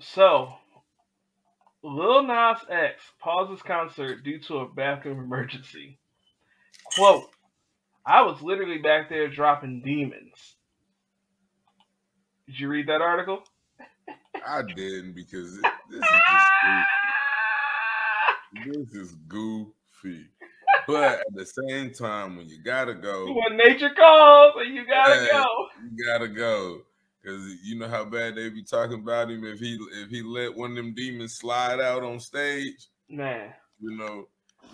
So, 0.00 0.54
Lil 1.82 2.24
Nas 2.24 2.58
X 2.68 3.02
pauses 3.20 3.62
concert 3.62 4.22
due 4.22 4.38
to 4.40 4.58
a 4.58 4.68
bathroom 4.68 5.18
emergency. 5.18 5.98
Quote, 6.96 7.30
I 8.04 8.22
was 8.22 8.42
literally 8.42 8.78
back 8.78 9.08
there 9.08 9.28
dropping 9.28 9.82
demons. 9.84 10.56
Did 12.46 12.58
you 12.58 12.68
read 12.68 12.88
that 12.88 13.00
article? 13.00 13.42
I 14.46 14.62
didn't 14.62 15.14
because 15.14 15.56
it, 15.58 15.66
this 15.88 16.00
is 16.00 16.22
just 16.28 16.50
goofy. 16.64 16.86
This 18.52 18.94
is 18.94 19.14
goofy. 19.28 20.26
But 20.86 21.20
at 21.20 21.34
the 21.34 21.46
same 21.46 21.92
time, 21.92 22.36
when 22.36 22.48
you 22.48 22.60
gotta 22.62 22.94
go, 22.94 23.32
When 23.32 23.56
nature 23.56 23.90
calls 23.94 24.54
and 24.58 24.74
you 24.74 24.84
gotta 24.86 25.20
Hey. 25.20 25.28
go. 25.30 25.44
you 25.84 26.04
gotta 26.04 26.28
go. 26.28 26.82
Cause 27.24 27.54
you 27.62 27.78
know 27.78 27.86
how 27.86 28.04
bad 28.04 28.34
they 28.34 28.48
be 28.48 28.64
talking 28.64 28.98
about 28.98 29.30
him 29.30 29.44
if 29.44 29.60
he 29.60 29.78
if 29.92 30.10
he 30.10 30.22
let 30.22 30.56
one 30.56 30.70
of 30.70 30.76
them 30.76 30.92
demons 30.92 31.34
slide 31.34 31.78
out 31.80 32.02
on 32.02 32.18
stage, 32.18 32.88
Man. 33.08 33.54
you 33.80 33.96
know. 33.96 34.26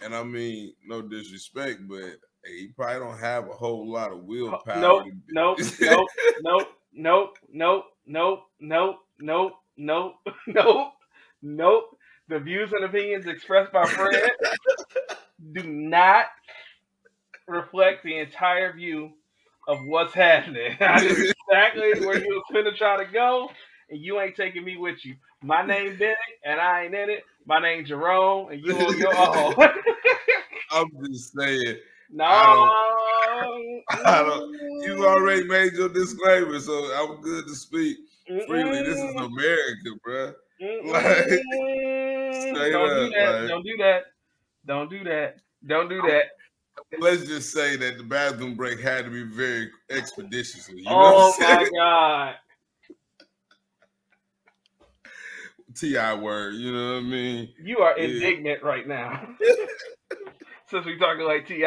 And 0.02 0.14
I 0.14 0.22
mean, 0.22 0.72
no 0.86 1.02
disrespect, 1.02 1.80
but 1.86 2.14
he 2.48 2.68
probably 2.68 3.00
don't 3.00 3.18
have 3.18 3.48
a 3.48 3.52
whole 3.52 3.90
lot 3.90 4.12
of 4.12 4.24
willpower. 4.24 4.80
Nope, 4.80 5.06
nope, 5.30 5.58
nope, 5.80 6.08
nope, 6.40 6.68
nope, 6.92 7.36
nope, 7.52 7.84
nope, 8.06 8.44
nope, 8.60 8.98
nope, 9.18 9.52
nope, 9.76 10.14
nope, 10.46 10.92
nope. 11.42 11.98
The 12.28 12.38
views 12.38 12.72
and 12.72 12.84
opinions 12.84 13.26
expressed 13.26 13.72
by 13.72 13.86
Fred 13.86 14.30
do 15.52 15.62
not 15.62 16.26
reflect 17.46 18.04
the 18.04 18.18
entire 18.18 18.72
view 18.74 19.12
of 19.66 19.78
what's 19.84 20.14
happening. 20.14 20.76
I 20.80 21.00
know 21.00 21.08
exactly 21.08 22.06
where 22.06 22.18
you 22.18 22.28
was 22.28 22.44
finna 22.52 22.76
try 22.76 23.02
to 23.02 23.10
go, 23.10 23.50
and 23.90 24.00
you 24.00 24.20
ain't 24.20 24.36
taking 24.36 24.64
me 24.64 24.76
with 24.76 25.04
you. 25.04 25.16
My 25.42 25.64
name 25.64 25.96
Benny, 25.98 26.14
and 26.44 26.60
I 26.60 26.84
ain't 26.84 26.94
in 26.94 27.10
it. 27.10 27.24
My 27.46 27.60
name's 27.60 27.88
Jerome, 27.88 28.50
and 28.50 28.62
you 28.62 28.76
on 28.76 28.98
your 28.98 29.16
own. 29.16 29.54
I'm 30.70 30.90
just 31.06 31.32
saying. 31.34 31.76
No. 32.10 32.24
I 32.24 33.44
don't. 34.22 34.52
You 34.82 35.06
already 35.06 35.44
made 35.44 35.72
your 35.74 35.88
disclaimer, 35.88 36.58
so 36.60 36.72
I'm 36.94 37.20
good 37.20 37.46
to 37.46 37.54
speak 37.54 37.96
freely. 38.26 38.82
This 38.82 38.98
is 38.98 39.14
America, 39.14 39.90
bro. 40.04 40.32
like, 40.60 41.28
don't 42.72 42.96
do 42.96 43.10
that. 43.10 43.40
like- 43.40 43.48
Don't 43.48 43.64
do 43.64 43.76
that. 43.78 44.02
Don't 44.66 44.90
do 44.90 45.04
that. 45.04 45.36
Don't 45.66 45.88
do 45.88 46.02
that. 46.02 46.24
Let's 47.00 47.24
just 47.26 47.52
say 47.52 47.76
that 47.76 47.98
the 47.98 48.04
bathroom 48.04 48.54
break 48.54 48.78
had 48.80 49.04
to 49.04 49.10
be 49.10 49.24
very 49.24 49.68
expeditiously. 49.90 50.78
You 50.78 50.84
know 50.84 50.90
oh 50.96 51.34
what 51.38 51.48
I'm 51.48 51.58
oh 51.58 51.60
my 51.60 51.68
god. 51.76 52.34
Ti 55.74 55.94
word. 56.22 56.54
You 56.54 56.72
know 56.72 56.92
what 56.94 56.98
I 56.98 57.02
mean? 57.02 57.48
You 57.62 57.78
are 57.78 57.98
Yeah. 57.98 58.04
indignant 58.08 58.62
right 58.62 58.86
now. 58.86 59.28
Since 60.70 60.86
we 60.86 60.98
talking 60.98 61.24
like 61.24 61.46
Ti. 61.46 61.64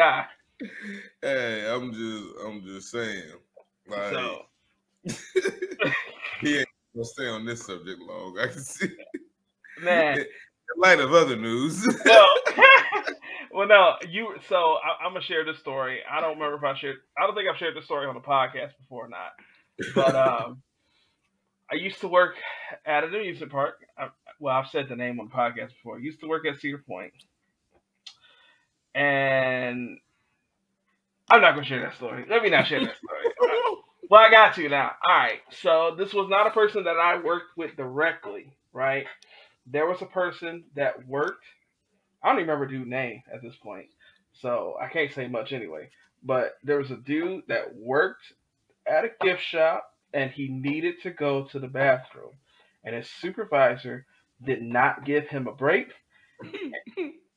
Hey, 1.22 1.68
I'm 1.68 1.92
just, 1.92 2.24
I'm 2.44 2.62
just 2.62 2.90
saying. 2.90 3.32
Like, 3.88 4.10
So 4.12 4.42
he 6.40 6.58
ain't 6.58 6.68
gonna 6.94 7.04
stay 7.04 7.28
on 7.28 7.44
this 7.44 7.64
subject 7.64 8.00
long. 8.00 8.38
I 8.38 8.46
can 8.46 8.60
see. 8.60 8.88
man. 9.80 10.18
In 10.18 10.24
light 10.76 11.00
of 11.00 11.12
other 11.12 11.36
news. 11.36 11.86
well, 12.04 12.34
well, 13.52 13.68
no, 13.68 13.94
you. 14.08 14.36
So 14.48 14.56
I, 14.56 15.04
I'm 15.04 15.12
gonna 15.12 15.24
share 15.24 15.44
this 15.44 15.58
story. 15.58 16.00
I 16.08 16.20
don't 16.20 16.38
remember 16.38 16.56
if 16.56 16.62
I 16.62 16.78
shared. 16.78 16.96
I 17.18 17.26
don't 17.26 17.34
think 17.34 17.48
I've 17.48 17.58
shared 17.58 17.76
this 17.76 17.84
story 17.84 18.06
on 18.06 18.14
the 18.14 18.20
podcast 18.20 18.76
before 18.80 19.06
or 19.06 19.08
not. 19.08 19.32
But 19.94 20.14
um, 20.14 20.62
I 21.70 21.74
used 21.74 22.00
to 22.02 22.08
work 22.08 22.36
at 22.86 23.04
an 23.04 23.14
amusement 23.14 23.50
park. 23.50 23.84
I, 23.98 24.08
well, 24.38 24.56
I've 24.56 24.68
said 24.70 24.88
the 24.88 24.96
name 24.96 25.18
on 25.18 25.28
the 25.28 25.34
podcast 25.34 25.70
before. 25.70 25.96
I 25.96 26.00
used 26.00 26.20
to 26.20 26.28
work 26.28 26.46
at 26.46 26.60
Cedar 26.60 26.84
Point, 26.86 27.12
and 28.94 29.98
I'm 31.30 31.40
not 31.40 31.54
gonna 31.54 31.66
share 31.66 31.82
that 31.82 31.96
story. 31.96 32.24
Let 32.28 32.42
me 32.42 32.50
not 32.50 32.66
share 32.66 32.80
that 32.80 32.96
story. 32.96 33.34
Well, 34.10 34.20
I 34.20 34.30
got 34.30 34.54
to 34.56 34.68
now. 34.68 34.92
All 35.08 35.16
right. 35.16 35.40
So 35.50 35.94
this 35.98 36.14
was 36.14 36.28
not 36.30 36.46
a 36.46 36.50
person 36.50 36.84
that 36.84 36.98
I 36.98 37.18
worked 37.22 37.56
with 37.56 37.76
directly, 37.76 38.52
right? 38.72 39.06
There 39.66 39.86
was 39.86 40.02
a 40.02 40.06
person 40.06 40.64
that 40.76 41.06
worked. 41.06 41.44
I 42.22 42.28
don't 42.30 42.38
even 42.40 42.50
remember 42.50 42.66
dude's 42.72 42.90
name 42.90 43.22
at 43.32 43.42
this 43.42 43.56
point, 43.62 43.86
so 44.34 44.76
I 44.80 44.88
can't 44.88 45.12
say 45.12 45.28
much 45.28 45.52
anyway. 45.52 45.90
But 46.24 46.54
there 46.64 46.78
was 46.78 46.90
a 46.90 46.96
dude 46.96 47.44
that 47.48 47.74
worked 47.76 48.24
at 48.86 49.04
a 49.04 49.10
gift 49.22 49.42
shop, 49.42 49.88
and 50.14 50.30
he 50.30 50.48
needed 50.48 50.96
to 51.04 51.10
go 51.10 51.44
to 51.52 51.58
the 51.58 51.68
bathroom, 51.68 52.32
and 52.84 52.94
his 52.96 53.08
supervisor 53.10 54.06
did 54.44 54.62
not 54.62 55.04
give 55.04 55.28
him 55.28 55.48
a 55.48 55.52
break. 55.52 55.88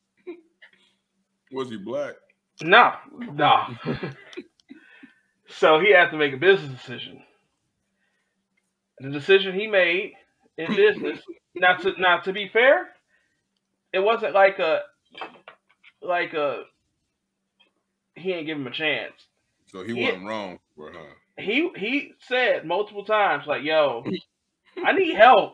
Was 1.51 1.69
he 1.69 1.77
black? 1.77 2.15
No, 2.61 2.93
no. 3.31 3.67
so 5.47 5.79
he 5.79 5.91
had 5.91 6.11
to 6.11 6.17
make 6.17 6.33
a 6.33 6.37
business 6.37 6.71
decision. 6.71 7.23
The 8.99 9.09
decision 9.09 9.53
he 9.53 9.67
made 9.67 10.13
in 10.57 10.75
business, 10.75 11.19
not 11.55 11.81
to 11.81 11.93
not 11.99 12.23
to 12.25 12.33
be 12.33 12.47
fair, 12.47 12.89
it 13.93 13.99
wasn't 13.99 14.33
like 14.33 14.59
a 14.59 14.83
like 16.01 16.33
a 16.33 16.63
he 18.15 18.33
ain't 18.33 18.47
give 18.47 18.57
him 18.57 18.67
a 18.67 18.71
chance. 18.71 19.13
So 19.67 19.83
he 19.83 19.93
Yeah. 19.93 20.11
wasn't 20.11 20.25
wrong 20.25 20.59
for 20.75 20.91
her. 20.91 21.17
He 21.37 21.69
he 21.77 22.13
said 22.19 22.65
multiple 22.65 23.05
times 23.05 23.45
like, 23.47 23.63
"Yo, 23.63 24.03
I 24.83 24.93
need 24.93 25.15
help," 25.15 25.53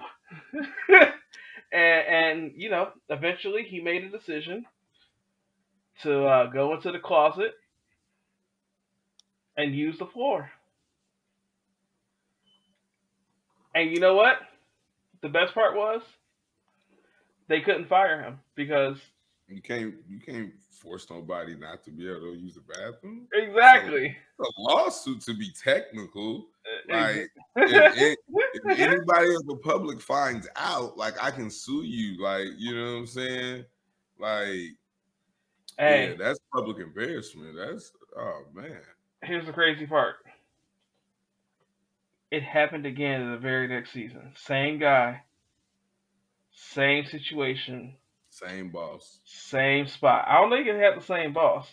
and 0.89 1.13
and 1.73 2.51
you 2.55 2.69
know, 2.69 2.91
eventually 3.09 3.63
he 3.63 3.81
made 3.81 4.03
a 4.03 4.09
decision 4.09 4.65
to 6.03 6.25
uh, 6.25 6.45
go 6.47 6.73
into 6.73 6.91
the 6.91 6.99
closet 6.99 7.53
and 9.57 9.75
use 9.75 9.97
the 9.97 10.05
floor. 10.05 10.49
And 13.75 13.89
you 13.91 13.99
know 13.99 14.15
what? 14.15 14.37
The 15.21 15.29
best 15.29 15.53
part 15.53 15.75
was 15.75 16.01
they 17.47 17.61
couldn't 17.61 17.87
fire 17.87 18.21
him 18.21 18.39
because 18.55 18.97
You 19.47 19.61
can't 19.61 19.93
you 20.09 20.19
can't 20.19 20.51
force 20.71 21.07
nobody 21.09 21.55
not 21.55 21.83
to 21.83 21.91
be 21.91 22.09
able 22.09 22.21
to 22.21 22.33
use 22.33 22.55
the 22.55 22.61
bathroom. 22.61 23.27
exactly. 23.33 24.07
It's 24.39 24.49
a 24.57 24.61
lawsuit 24.61 25.21
to 25.21 25.33
be 25.33 25.51
technical. 25.51 26.47
Uh, 26.65 26.93
Like 26.97 27.29
if, 27.57 27.97
it- 27.97 28.19
if 28.53 28.79
anybody 28.79 29.27
in 29.27 29.47
the 29.47 29.59
public 29.63 30.01
finds 30.01 30.47
out, 30.57 30.97
like 30.97 31.21
I 31.23 31.31
can 31.31 31.49
sue 31.49 31.83
you. 31.83 32.21
Like 32.21 32.47
you 32.57 32.75
know 32.75 32.93
what 32.93 32.99
I'm 32.99 33.07
saying? 33.07 33.65
Like 34.19 34.75
hey, 35.77 36.09
yeah, 36.11 36.15
that's 36.17 36.39
public 36.53 36.77
embarrassment. 36.79 37.55
That's 37.55 37.91
oh 38.17 38.43
man. 38.53 38.77
here's 39.23 39.45
the 39.45 39.53
crazy 39.53 39.85
part. 39.85 40.15
It 42.31 42.43
happened 42.43 42.85
again 42.85 43.21
in 43.21 43.31
the 43.31 43.37
very 43.37 43.67
next 43.67 43.91
season. 43.91 44.31
Same 44.35 44.79
guy, 44.79 45.21
same 46.53 47.05
situation, 47.05 47.95
Same 48.29 48.69
boss. 48.71 49.19
same 49.25 49.87
spot. 49.87 50.25
I 50.27 50.39
don't 50.39 50.49
think 50.49 50.67
it 50.67 50.79
had 50.79 50.97
the 50.99 51.05
same 51.05 51.33
boss, 51.33 51.67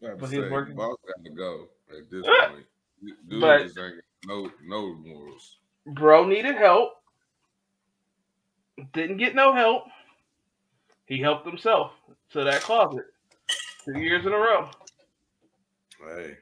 But 0.00 0.20
say, 0.28 0.42
he's 0.42 0.50
working- 0.50 0.74
boss 0.74 0.96
got 1.06 1.24
to 1.24 1.30
go 1.30 1.68
at 1.96 2.10
this 2.10 2.26
Uh, 2.26 2.48
point. 2.50 2.66
Dude 3.28 3.40
but- 3.40 3.62
just 3.62 3.78
ain't 3.78 4.00
no 4.26 4.50
no 4.64 4.94
morals. 4.94 5.58
bro 5.86 6.26
needed 6.26 6.56
help. 6.56 6.94
Didn't 8.92 9.18
get 9.18 9.34
no 9.34 9.54
help. 9.54 9.84
He 11.06 11.18
helped 11.20 11.46
himself 11.46 11.92
to 12.30 12.44
that 12.44 12.62
closet 12.62 13.04
two 13.84 13.98
years 14.00 14.24
in 14.26 14.32
a 14.32 14.36
row. 14.36 14.70
Hey, 16.04 16.36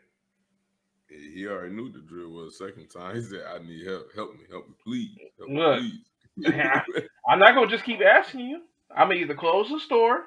he 1.09 1.47
already 1.47 1.75
knew 1.75 1.91
the 1.91 2.01
drill 2.01 2.31
was 2.31 2.59
second 2.59 2.89
time. 2.89 3.17
He 3.17 3.23
said, 3.23 3.43
"I 3.49 3.59
need 3.59 3.87
help. 3.87 4.13
Help 4.15 4.35
me. 4.35 4.41
Help 4.51 4.69
me, 4.69 4.75
please. 4.85 5.19
Help 5.39 5.51
me, 5.51 5.57
Look. 5.57 5.81
please." 5.81 7.05
I'm 7.29 7.39
not 7.41 7.55
gonna 7.55 7.67
just 7.67 7.85
keep 7.85 8.01
asking 8.01 8.41
you. 8.41 8.63
I'm 8.95 9.09
gonna 9.09 9.21
either 9.21 9.35
close 9.35 9.69
the 9.69 9.81
store 9.81 10.23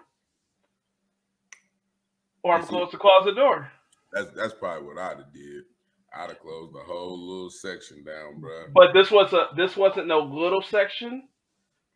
or 2.43 2.53
I'm 2.53 2.61
That's 2.61 2.69
gonna 2.69 2.81
close 2.83 2.91
the 2.91 2.97
closet 2.97 3.35
door. 3.35 3.71
that's 4.11 4.29
that's 4.35 4.53
probably 4.53 4.87
what 4.87 4.97
I'd 4.97 5.17
have 5.17 5.33
did. 5.33 5.63
I'd 6.13 6.29
have 6.29 6.39
closed 6.39 6.73
the 6.75 6.79
whole 6.79 7.17
little 7.17 7.49
section 7.49 8.03
down, 8.03 8.41
bro. 8.41 8.65
But 8.73 8.93
this 8.93 9.09
was 9.09 9.31
a 9.31 9.47
this 9.55 9.77
wasn't 9.77 10.07
no 10.07 10.19
little 10.19 10.61
section. 10.61 11.29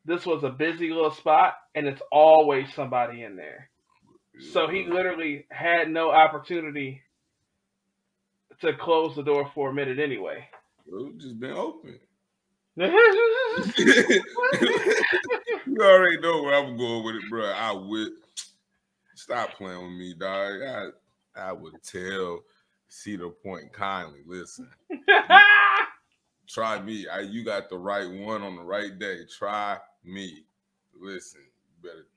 This 0.06 0.26
was 0.26 0.44
a 0.44 0.50
busy 0.50 0.90
little 0.90 1.12
spot, 1.12 1.56
and 1.74 1.86
it's 1.88 2.02
always 2.12 2.74
somebody 2.74 3.24
in 3.24 3.36
there. 3.36 3.70
So 4.40 4.68
he 4.68 4.86
literally 4.86 5.46
had 5.50 5.90
no 5.90 6.12
opportunity 6.12 7.02
to 8.62 8.74
close 8.74 9.16
the 9.16 9.24
door 9.24 9.50
for 9.54 9.70
a 9.70 9.74
minute 9.74 10.00
anyway. 10.00 10.48
It 10.88 11.18
just 11.18 11.40
been 11.40 11.52
open. 11.52 12.00
you 12.78 14.22
already 15.80 16.20
know 16.20 16.44
where 16.44 16.56
I'm 16.56 16.78
going 16.78 17.06
with 17.06 17.16
it, 17.16 17.30
bro. 17.30 17.46
I 17.46 17.72
would 17.72 18.12
stop 19.16 19.52
playing 19.54 19.82
with 19.82 19.94
me, 19.94 20.14
dog. 20.14 20.62
I 20.62 20.88
I 21.38 21.52
would 21.54 21.82
tell 21.84 22.42
Cedar 22.90 23.30
Point 23.30 23.72
kindly, 23.72 24.20
listen, 24.26 24.70
try 26.48 26.82
me. 26.82 27.08
I, 27.08 27.22
you 27.22 27.46
got 27.46 27.70
the 27.70 27.78
right 27.78 28.10
one 28.10 28.42
on 28.42 28.58
the 28.58 28.64
right 28.64 28.98
day. 29.00 29.20
Try 29.26 29.78
me. 30.04 30.44
Listen, 31.00 31.42
you 31.42 31.90
better. 31.90 32.08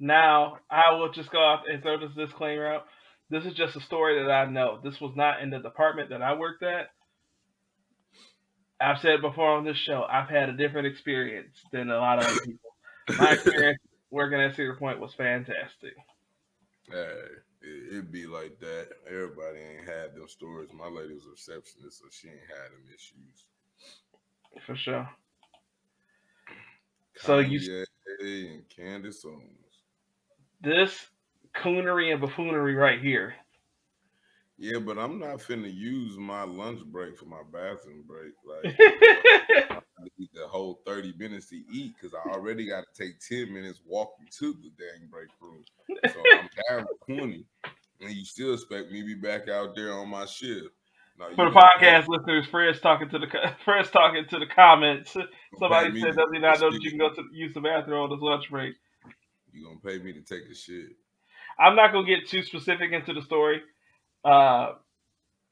Now 0.00 0.58
I 0.70 0.94
will 0.94 1.12
just 1.12 1.30
go 1.30 1.38
off 1.38 1.64
and 1.70 1.82
throw 1.82 1.98
this 2.00 2.14
disclaimer 2.16 2.66
out. 2.66 2.86
This 3.28 3.44
is 3.44 3.54
just 3.54 3.76
a 3.76 3.80
story 3.82 4.20
that 4.20 4.30
I 4.30 4.46
know. 4.46 4.80
This 4.82 5.00
was 5.00 5.12
not 5.14 5.40
in 5.42 5.50
the 5.50 5.58
department 5.60 6.10
that 6.10 6.22
I 6.22 6.34
worked 6.34 6.64
at. 6.64 6.88
I've 8.80 9.00
said 9.00 9.20
before 9.20 9.56
on 9.56 9.64
this 9.64 9.76
show, 9.76 10.02
I've 10.10 10.28
had 10.28 10.48
a 10.48 10.56
different 10.56 10.86
experience 10.86 11.54
than 11.70 11.90
a 11.90 11.98
lot 11.98 12.18
of 12.18 12.24
other 12.24 12.40
people. 12.40 12.70
My 13.18 13.32
experience 13.34 13.78
working 14.10 14.40
at 14.40 14.56
Cedar 14.56 14.74
Point 14.76 14.98
was 15.00 15.12
fantastic. 15.14 15.94
Hey, 16.90 17.12
it, 17.60 17.96
it 17.96 18.10
be 18.10 18.26
like 18.26 18.58
that. 18.60 18.88
Everybody 19.06 19.58
ain't 19.58 19.86
had 19.86 20.14
them 20.16 20.26
stories. 20.28 20.70
My 20.72 20.88
lady 20.88 21.12
was 21.12 21.26
a 21.26 21.30
receptionist, 21.30 21.98
so 21.98 22.06
she 22.10 22.28
ain't 22.28 22.38
had 22.48 22.72
them 22.72 22.84
issues. 22.88 23.44
For 24.66 24.76
sure. 24.76 25.08
So 27.16 27.38
you- 27.38 27.60
Kanye 28.20 28.50
and 28.54 28.68
Candace 28.68 29.24
Owens. 29.24 29.59
This 30.60 30.94
coonery 31.56 32.12
and 32.12 32.20
buffoonery 32.20 32.74
right 32.74 33.00
here. 33.00 33.34
Yeah, 34.58 34.78
but 34.78 34.98
I'm 34.98 35.18
not 35.18 35.38
finna 35.38 35.74
use 35.74 36.18
my 36.18 36.42
lunch 36.42 36.84
break 36.84 37.16
for 37.16 37.24
my 37.24 37.42
bathroom 37.50 38.04
break. 38.06 38.34
Like 38.44 38.76
I 38.78 40.04
need 40.18 40.28
the 40.34 40.46
whole 40.46 40.80
30 40.86 41.14
minutes 41.18 41.48
to 41.48 41.56
eat 41.72 41.94
because 41.96 42.14
I 42.14 42.30
already 42.30 42.68
got 42.68 42.84
to 42.92 43.02
take 43.02 43.18
10 43.20 43.52
minutes 43.52 43.80
walking 43.86 44.26
to 44.38 44.52
the 44.52 44.70
dang 44.78 45.08
break 45.10 45.28
room. 45.40 45.64
So 46.12 46.22
I'm 46.38 46.48
down 46.68 46.86
20. 47.08 47.44
And 48.02 48.12
you 48.12 48.24
still 48.26 48.52
expect 48.52 48.90
me 48.90 49.00
to 49.00 49.06
be 49.06 49.14
back 49.14 49.48
out 49.48 49.74
there 49.74 49.94
on 49.94 50.10
my 50.10 50.26
shift. 50.26 50.68
No, 51.18 51.28
you 51.28 51.36
For 51.36 51.50
the 51.50 51.56
podcast 51.56 52.08
listeners, 52.08 52.46
Fred's 52.46 52.80
talking 52.80 53.08
to 53.10 53.18
the 53.18 53.26
Fred's 53.64 53.90
talking 53.90 54.26
to 54.28 54.38
the 54.38 54.46
comments. 54.46 55.16
Somebody 55.58 56.00
said, 56.00 56.16
"Does 56.16 56.30
he 56.32 56.38
not 56.38 56.60
know 56.60 56.70
that 56.70 56.82
you 56.82 56.90
can 56.90 56.98
go 56.98 57.12
to 57.14 57.22
use 57.32 57.52
the 57.52 57.60
bathroom 57.60 58.04
on 58.04 58.10
his 58.10 58.20
lunch 58.20 58.50
break?" 58.50 58.74
You 59.52 59.64
gonna 59.64 59.78
pay 59.84 60.02
me 60.02 60.12
to 60.12 60.20
take 60.20 60.50
a 60.50 60.54
shit? 60.54 60.96
I'm 61.58 61.76
not 61.76 61.92
gonna 61.92 62.06
get 62.06 62.28
too 62.28 62.42
specific 62.42 62.92
into 62.92 63.12
the 63.12 63.22
story. 63.22 63.62
Uh, 64.24 64.72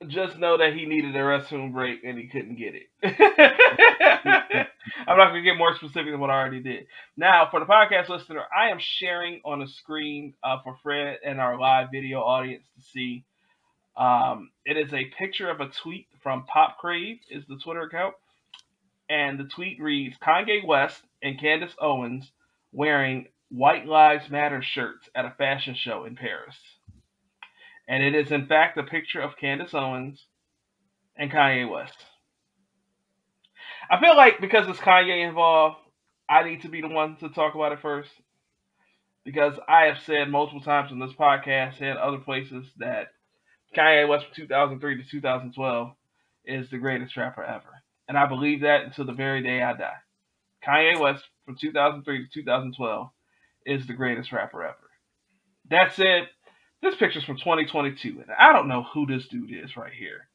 just 0.06 0.38
know 0.38 0.58
that 0.58 0.74
he 0.74 0.86
needed 0.86 1.16
a 1.16 1.18
restroom 1.18 1.72
break 1.72 2.04
and 2.04 2.16
he 2.16 2.28
couldn't 2.28 2.56
get 2.56 2.74
it. 2.74 2.88
I'm 5.08 5.16
not 5.16 5.28
gonna 5.28 5.42
get 5.42 5.58
more 5.58 5.74
specific 5.74 6.12
than 6.12 6.20
what 6.20 6.30
I 6.30 6.34
already 6.34 6.60
did. 6.60 6.86
Now, 7.16 7.48
for 7.50 7.60
the 7.60 7.66
podcast 7.66 8.08
listener, 8.08 8.42
I 8.56 8.70
am 8.70 8.78
sharing 8.78 9.40
on 9.44 9.60
the 9.60 9.66
screen 9.66 10.34
uh, 10.42 10.58
for 10.62 10.76
Fred 10.82 11.18
and 11.24 11.40
our 11.40 11.58
live 11.58 11.88
video 11.92 12.20
audience 12.20 12.64
to 12.76 12.82
see. 12.82 13.24
Um, 13.96 14.50
it 14.64 14.76
is 14.76 14.94
a 14.94 15.06
picture 15.18 15.50
of 15.50 15.60
a 15.60 15.68
tweet 15.68 16.06
from 16.22 16.44
Pop 16.46 16.78
Crave, 16.78 17.18
is 17.28 17.44
the 17.48 17.56
Twitter 17.56 17.82
account, 17.82 18.14
and 19.10 19.38
the 19.38 19.44
tweet 19.44 19.80
reads: 19.80 20.16
Kanye 20.18 20.64
West 20.64 21.02
and 21.22 21.40
Candace 21.40 21.74
Owens 21.80 22.30
wearing 22.72 23.26
White 23.50 23.86
Lives 23.86 24.28
Matter 24.28 24.62
shirts 24.62 25.08
at 25.14 25.24
a 25.24 25.34
fashion 25.38 25.74
show 25.74 26.04
in 26.04 26.16
Paris. 26.16 26.56
And 27.88 28.02
it 28.02 28.14
is, 28.14 28.30
in 28.30 28.46
fact, 28.46 28.76
a 28.76 28.82
picture 28.82 29.20
of 29.20 29.38
Candace 29.38 29.72
Owens 29.72 30.26
and 31.16 31.30
Kanye 31.30 31.70
West. 31.70 31.96
I 33.90 33.98
feel 34.00 34.14
like 34.16 34.40
because 34.40 34.68
it's 34.68 34.78
Kanye 34.78 35.26
involved, 35.26 35.76
I 36.28 36.42
need 36.42 36.62
to 36.62 36.68
be 36.68 36.82
the 36.82 36.88
one 36.88 37.16
to 37.16 37.30
talk 37.30 37.54
about 37.54 37.72
it 37.72 37.80
first. 37.80 38.10
Because 39.24 39.54
I 39.66 39.84
have 39.84 40.02
said 40.04 40.28
multiple 40.28 40.60
times 40.60 40.92
in 40.92 40.98
this 40.98 41.12
podcast 41.12 41.80
and 41.80 41.98
other 41.98 42.18
places 42.18 42.66
that 42.78 43.08
Kanye 43.74 44.06
West 44.08 44.26
from 44.26 44.34
2003 44.34 45.02
to 45.02 45.10
2012 45.10 45.92
is 46.44 46.68
the 46.70 46.78
greatest 46.78 47.16
rapper 47.16 47.42
ever. 47.42 47.82
And 48.08 48.18
I 48.18 48.26
believe 48.26 48.60
that 48.60 48.84
until 48.84 49.06
the 49.06 49.12
very 49.12 49.42
day 49.42 49.62
I 49.62 49.72
die. 49.72 49.96
Kanye 50.66 51.00
West 51.00 51.24
from 51.46 51.56
2003 51.58 52.26
to 52.26 52.42
2012 52.42 53.10
is 53.66 53.86
the 53.86 53.92
greatest 53.92 54.32
rapper 54.32 54.62
ever. 54.64 54.76
That 55.70 55.94
said, 55.94 56.28
this 56.82 56.94
picture's 56.94 57.24
from 57.24 57.36
2022, 57.36 58.20
and 58.20 58.30
I 58.38 58.52
don't 58.52 58.68
know 58.68 58.82
who 58.82 59.06
this 59.06 59.28
dude 59.28 59.52
is 59.52 59.76
right 59.76 59.92
here. 59.92 60.28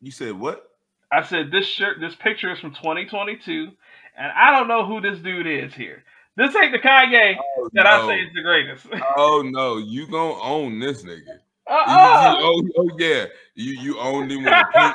You 0.00 0.10
said 0.10 0.38
what? 0.38 0.64
I 1.12 1.22
said 1.22 1.50
this 1.50 1.66
shirt, 1.66 1.98
this 2.00 2.14
picture 2.14 2.52
is 2.52 2.60
from 2.60 2.74
2022, 2.74 3.68
and 4.16 4.32
I 4.32 4.56
don't 4.56 4.68
know 4.68 4.84
who 4.86 5.00
this 5.00 5.20
dude 5.20 5.46
is 5.46 5.74
here. 5.74 6.04
This 6.36 6.54
ain't 6.54 6.72
the 6.72 6.78
Kanye 6.78 7.36
Oh, 7.58 7.68
that 7.72 7.86
I 7.86 8.06
say 8.06 8.20
is 8.20 8.32
the 8.34 8.42
greatest. 8.42 8.86
Oh 9.16 9.42
no, 9.44 9.78
you 9.78 10.06
gonna 10.06 10.40
own 10.40 10.78
this 10.78 11.02
nigga. 11.02 11.40
You- 11.68 11.74
Uh-uh. 11.74 12.36
you 12.38 12.44
own- 12.46 12.70
oh 12.78 12.90
yeah, 12.98 13.26
you 13.54 13.72
you 13.72 13.98
owned 13.98 14.30
him 14.32 14.44
with 14.44 14.52
a 14.52 14.64
pink. 14.74 14.94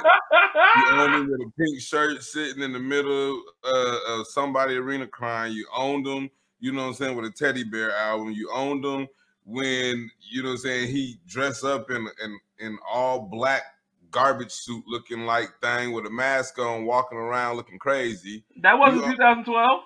You 0.76 1.00
owned 1.00 1.14
him 1.16 1.30
with 1.32 1.42
a 1.48 1.52
pink 1.58 1.80
shirt 1.82 2.24
sitting 2.24 2.64
in 2.64 2.74
the 2.74 2.80
middle 2.80 3.42
uh, 3.64 3.98
of 4.10 4.28
somebody 4.28 4.76
arena 4.76 5.06
crying. 5.08 5.54
You 5.54 5.68
owned 5.76 6.06
him, 6.08 6.30
you 6.60 6.72
know 6.72 6.82
what 6.84 6.88
I'm 6.90 6.94
saying, 6.96 7.16
with 7.16 7.26
a 7.26 7.32
teddy 7.32 7.64
bear 7.64 7.96
album. 7.96 8.32
You 8.32 8.50
owned 8.54 8.84
him 8.84 9.08
when 9.46 10.10
you 10.32 10.42
know 10.42 10.50
what 10.50 10.54
I'm 10.56 10.58
saying 10.60 10.88
he 10.90 11.20
dressed 11.28 11.64
up 11.64 11.92
in 11.92 12.08
in 12.24 12.40
in 12.60 12.78
all 12.92 13.20
black 13.20 13.64
garbage 14.12 14.52
suit 14.52 14.84
looking 14.88 15.26
like 15.26 15.50
thing 15.62 15.92
with 15.92 16.06
a 16.06 16.10
mask 16.10 16.60
on, 16.60 16.86
walking 16.86 17.18
around 17.18 17.58
looking 17.58 17.80
crazy. 17.80 18.44
that 18.62 18.78
wasn't 18.78 19.06
You- 19.06 19.12
2012. 19.14 19.82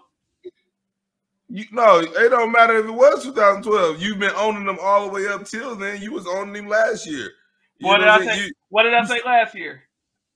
You 1.49 1.65
no, 1.71 1.99
it 1.99 2.29
don't 2.29 2.51
matter 2.51 2.77
if 2.77 2.85
it 2.85 2.91
was 2.91 3.23
2012. 3.23 4.01
You've 4.01 4.19
been 4.19 4.35
owning 4.35 4.65
them 4.65 4.77
all 4.81 5.05
the 5.05 5.11
way 5.13 5.27
up 5.27 5.45
till 5.45 5.75
then. 5.75 6.01
You 6.01 6.11
was 6.11 6.27
owning 6.27 6.53
them 6.53 6.67
last 6.67 7.07
year. 7.07 7.31
You 7.79 7.87
What 7.87 7.99
did 7.99 8.09
I 8.09 8.25
say? 8.25 8.51
What 8.69 8.83
did 8.83 8.93
I 8.93 9.05
say 9.05 9.21
last 9.25 9.55
year? 9.55 9.83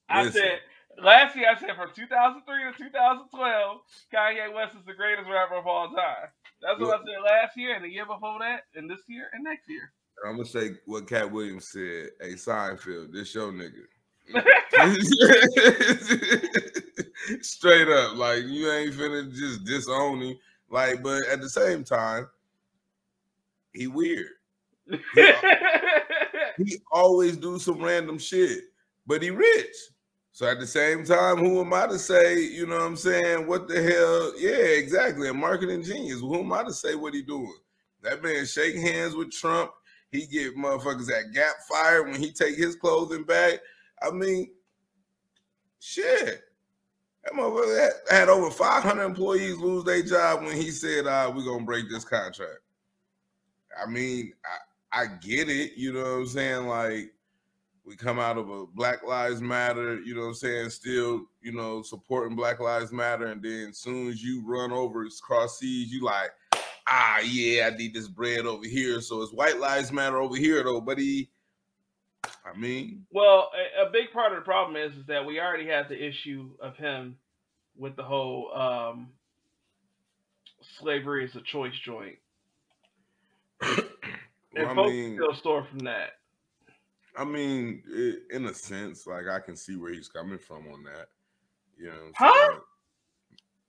I 0.09 0.24
Listen. 0.24 0.41
said 0.41 0.59
last 1.03 1.36
year 1.36 1.49
I 1.49 1.59
said 1.59 1.76
from 1.76 1.89
2003 1.93 2.72
to 2.72 2.78
2012, 2.78 3.78
Kanye 4.14 4.53
West 4.53 4.76
is 4.76 4.86
the 4.86 4.93
greatest 4.93 5.30
rapper 5.30 5.55
of 5.55 5.68
all 5.68 5.89
time. 5.89 6.30
That's 6.62 6.80
what 6.80 6.99
I 6.99 7.03
said 7.03 7.22
last 7.26 7.57
year, 7.57 7.76
and 7.76 7.84
the 7.84 7.89
year 7.89 8.05
before 8.05 8.39
that, 8.39 8.62
and 8.76 8.89
this 8.89 9.01
year, 9.07 9.28
and 9.34 9.43
next 9.43 9.68
year. 9.68 9.91
I'm 10.26 10.38
gonna 10.38 10.45
say 10.45 10.72
what 10.86 11.09
Katt 11.09 11.32
Williams 11.32 11.70
said. 11.70 12.09
Hey 12.22 12.34
Seinfeld, 12.34 13.12
this 13.12 13.34
your 13.34 13.51
nigga. 13.51 13.84
Straight 17.41 17.89
up, 17.89 18.16
like 18.16 18.43
you 18.45 18.72
ain't 18.72 18.93
finna 18.93 19.30
just 19.34 19.66
disown 19.66 20.22
him. 20.22 20.38
Like, 20.72 21.04
but 21.04 21.28
at 21.28 21.42
the 21.42 21.50
same 21.50 21.84
time, 21.84 22.28
he 23.74 23.88
weird. 23.88 24.30
He 26.58 26.78
always 26.92 27.38
do 27.38 27.60
some 27.60 27.82
random 27.82 28.18
shit, 28.20 28.66
but 29.08 29.24
he 29.24 29.30
rich. 29.30 29.76
So 30.32 30.48
at 30.48 30.60
the 30.60 30.68
same 30.68 31.04
time, 31.04 31.38
who 31.38 31.60
am 31.60 31.74
I 31.74 31.88
to 31.88 32.00
say, 32.00 32.40
you 32.40 32.66
know 32.66 32.78
what 32.78 32.86
I'm 32.86 32.96
saying? 32.96 33.48
What 33.48 33.68
the 33.68 33.82
hell? 33.82 34.34
Yeah, 34.38 34.66
exactly. 34.78 35.28
A 35.30 35.34
marketing 35.34 35.84
genius. 35.84 36.20
Who 36.20 36.40
am 36.40 36.54
I 36.54 36.64
to 36.64 36.74
say 36.74 36.96
what 36.96 37.14
he 37.14 37.22
doing? 37.22 37.58
That 38.02 38.24
man 38.24 38.46
shake 38.46 38.76
hands 38.76 39.16
with 39.16 39.32
Trump. 39.32 39.72
He 40.10 40.26
get 40.26 40.56
motherfuckers 40.56 41.12
at 41.12 41.34
Gap 41.34 41.56
fired 41.70 42.10
when 42.10 42.20
he 42.20 42.32
take 42.32 42.58
his 42.58 42.76
clothing 42.76 43.24
back. 43.24 43.60
I 44.02 44.12
mean, 44.12 44.52
shit. 45.80 46.42
That 47.24 47.34
motherfucker 47.34 47.92
had, 48.10 48.30
over 48.30 48.50
500 48.50 49.04
employees 49.04 49.58
lose 49.58 49.84
their 49.84 50.02
job 50.02 50.44
when 50.44 50.56
he 50.56 50.72
said, 50.72 51.06
uh, 51.06 51.32
we're 51.34 51.46
gonna 51.46 51.66
break 51.66 51.90
this 51.90 52.04
contract. 52.06 52.60
I 53.80 53.90
mean, 53.90 54.34
I, 54.92 55.04
I 55.04 55.06
get 55.08 55.50
it, 55.50 55.74
you 55.78 55.94
know 55.94 56.02
what 56.02 56.22
I'm 56.22 56.28
saying? 56.28 56.68
Like, 56.68 57.14
we 57.86 57.96
come 57.96 58.20
out 58.20 58.38
of 58.38 58.50
a 58.50 58.66
Black 58.66 59.04
Lives 59.04 59.42
Matter, 59.42 60.00
you 60.02 60.16
know 60.16 60.22
what 60.22 60.28
I'm 60.28 60.34
saying, 60.36 60.70
still, 60.72 61.26
you 61.42 61.52
know, 61.52 61.82
supporting 61.82 62.36
Black 62.36 62.60
Lives 62.60 62.92
Matter, 62.92 63.28
and 63.28 63.42
then 63.42 63.70
as 63.70 63.78
soon 63.78 64.10
as 64.10 64.24
you 64.24 64.44
run 64.46 64.72
over 64.72 65.04
cross 65.22 65.60
seas, 65.60 65.92
you 65.92 66.04
like, 66.04 66.32
ah, 66.88 67.20
yeah, 67.20 67.70
I 67.72 67.78
need 67.78 67.94
this 67.94 68.08
bread 68.08 68.46
over 68.46 68.66
here. 68.66 69.02
So 69.02 69.22
it's 69.22 69.34
White 69.34 69.60
Lives 69.60 69.92
Matter 69.92 70.18
over 70.18 70.36
here 70.36 70.64
though, 70.64 70.82
he 70.98 71.30
I 72.24 72.58
mean, 72.58 73.06
Well, 73.12 73.52
a, 73.80 73.88
a 73.88 73.90
big 73.92 74.12
part 74.14 74.32
of 74.34 74.40
the 74.40 74.46
problem 74.46 74.76
is, 74.76 74.96
is 74.98 75.06
that 75.08 75.26
we 75.26 75.40
already 75.40 75.68
had 75.68 75.90
the 75.90 76.02
issue 76.02 76.50
of 76.60 76.76
him 76.76 77.18
with 77.78 77.96
the 77.96 78.04
whole 78.04 78.54
um, 78.54 79.10
slavery 80.80 81.26
is 81.26 81.36
a 81.36 81.42
choice 81.42 81.74
joint. 81.84 82.18
well, 83.62 83.80
And 84.56 84.68
I 84.68 84.76
folks 84.76 84.92
mean, 84.92 85.16
still 85.16 85.36
store 85.36 85.68
from 85.70 85.80
that. 85.80 86.12
I 87.18 87.26
mean, 87.26 87.84
i 87.94 88.36
in 88.36 88.46
a 88.46 88.54
sense, 88.54 89.06
like 89.06 89.28
I 89.28 89.40
can 89.40 89.56
see 89.56 89.76
where 89.76 89.94
he's 89.94 90.08
coming 90.08 90.40
from 90.40 90.68
on 90.72 90.84
that. 90.84 91.08
You 91.78 91.88
know, 91.88 92.12
what 92.18 92.32
I'm 92.34 92.60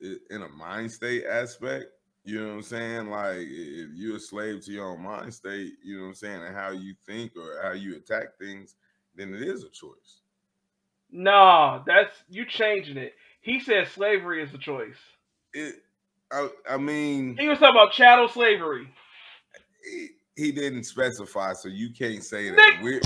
Huh? 0.00 0.10
In 0.30 0.42
a 0.42 0.48
mind 0.48 0.90
state 0.90 1.24
aspect, 1.24 1.86
you 2.24 2.40
know 2.40 2.48
what 2.48 2.54
I'm 2.54 2.62
saying? 2.62 3.10
Like 3.10 3.38
if 3.40 3.90
you're 3.94 4.16
a 4.16 4.20
slave 4.20 4.64
to 4.64 4.72
your 4.72 4.90
own 4.90 5.02
mind 5.02 5.32
state, 5.34 5.72
you 5.84 5.96
know 5.96 6.02
what 6.02 6.08
I'm 6.10 6.14
saying, 6.14 6.42
and 6.42 6.54
how 6.54 6.70
you 6.70 6.94
think 7.06 7.32
or 7.36 7.60
how 7.62 7.72
you 7.72 7.96
attack 7.96 8.38
things, 8.38 8.76
then 9.14 9.34
it 9.34 9.42
is 9.42 9.64
a 9.64 9.68
choice. 9.70 10.20
No, 11.10 11.82
that's 11.86 12.14
you 12.30 12.46
changing 12.46 12.96
it. 12.96 13.14
He 13.40 13.60
said 13.60 13.88
slavery 13.88 14.42
is 14.42 14.54
a 14.54 14.58
choice. 14.58 14.96
It, 15.52 15.76
I, 16.30 16.48
I 16.70 16.76
mean, 16.78 17.36
He 17.36 17.48
was 17.48 17.58
talking 17.58 17.76
about 17.76 17.92
chattel 17.92 18.28
slavery. 18.28 18.88
he, 19.84 20.08
he 20.36 20.52
didn't 20.52 20.84
specify, 20.84 21.52
so 21.52 21.68
you 21.68 21.90
can't 21.90 22.24
say 22.24 22.50
that. 22.50 22.78
Weird, 22.82 23.02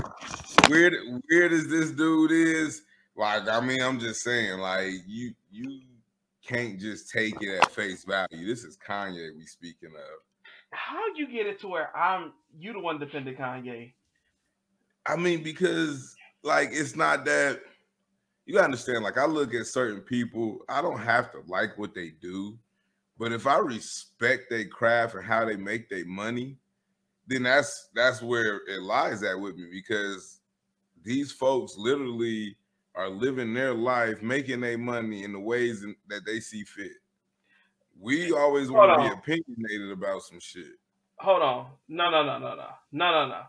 weird, 0.69 0.93
weird 1.29 1.51
as 1.51 1.67
this 1.67 1.91
dude 1.91 2.31
is. 2.31 2.83
Like, 3.17 3.49
I 3.49 3.59
mean, 3.59 3.81
I'm 3.81 3.99
just 3.99 4.21
saying, 4.21 4.59
like, 4.59 4.91
you 5.07 5.33
you 5.51 5.81
can't 6.47 6.79
just 6.79 7.11
take 7.11 7.41
it 7.41 7.59
at 7.61 7.71
face 7.71 8.05
value. 8.05 8.47
This 8.47 8.63
is 8.63 8.77
Kanye 8.77 9.35
we 9.35 9.45
speaking 9.45 9.89
of. 9.89 10.19
How 10.71 11.03
you 11.15 11.27
get 11.27 11.45
it 11.45 11.59
to 11.61 11.67
where 11.67 11.95
I'm 11.95 12.33
you 12.57 12.73
the 12.73 12.79
one 12.79 12.99
defending 12.99 13.35
Kanye? 13.35 13.93
I 15.05 15.15
mean, 15.15 15.43
because 15.43 16.15
like 16.43 16.69
it's 16.71 16.95
not 16.95 17.25
that 17.25 17.61
you 18.45 18.53
gotta 18.53 18.65
understand. 18.65 19.03
Like, 19.03 19.17
I 19.17 19.25
look 19.25 19.53
at 19.53 19.67
certain 19.67 20.01
people, 20.01 20.59
I 20.69 20.81
don't 20.81 20.99
have 20.99 21.31
to 21.33 21.41
like 21.47 21.77
what 21.77 21.93
they 21.93 22.11
do, 22.21 22.57
but 23.19 23.33
if 23.33 23.45
I 23.45 23.57
respect 23.57 24.49
their 24.49 24.65
craft 24.65 25.15
and 25.15 25.25
how 25.25 25.43
they 25.43 25.57
make 25.57 25.89
their 25.89 26.05
money, 26.05 26.57
then 27.27 27.43
that's 27.43 27.89
that's 27.93 28.21
where 28.21 28.61
it 28.67 28.81
lies 28.81 29.21
at 29.23 29.39
with 29.39 29.57
me 29.57 29.67
because 29.69 30.39
these 31.03 31.31
folks 31.31 31.75
literally 31.77 32.55
are 32.97 33.09
living 33.09 33.53
their 33.53 33.75
life, 33.75 34.23
making 34.23 34.61
their 34.61 34.79
money 34.79 35.23
in 35.23 35.33
the 35.33 35.39
ways 35.39 35.85
that 36.09 36.25
they 36.25 36.41
see 36.41 36.65
fit. 36.65 36.91
We 37.99 38.33
always 38.33 38.71
want 38.71 38.91
to 38.91 39.09
be 39.09 39.13
opinionated 39.13 39.91
about 39.91 40.23
some 40.23 40.39
shit. 40.41 40.73
Hold 41.19 41.43
on. 41.43 41.67
No, 41.87 42.11
no, 42.11 42.23
no, 42.23 42.39
no, 42.39 42.55
no. 42.55 42.67
No, 42.91 43.11
no, 43.11 43.29
no. 43.29 43.41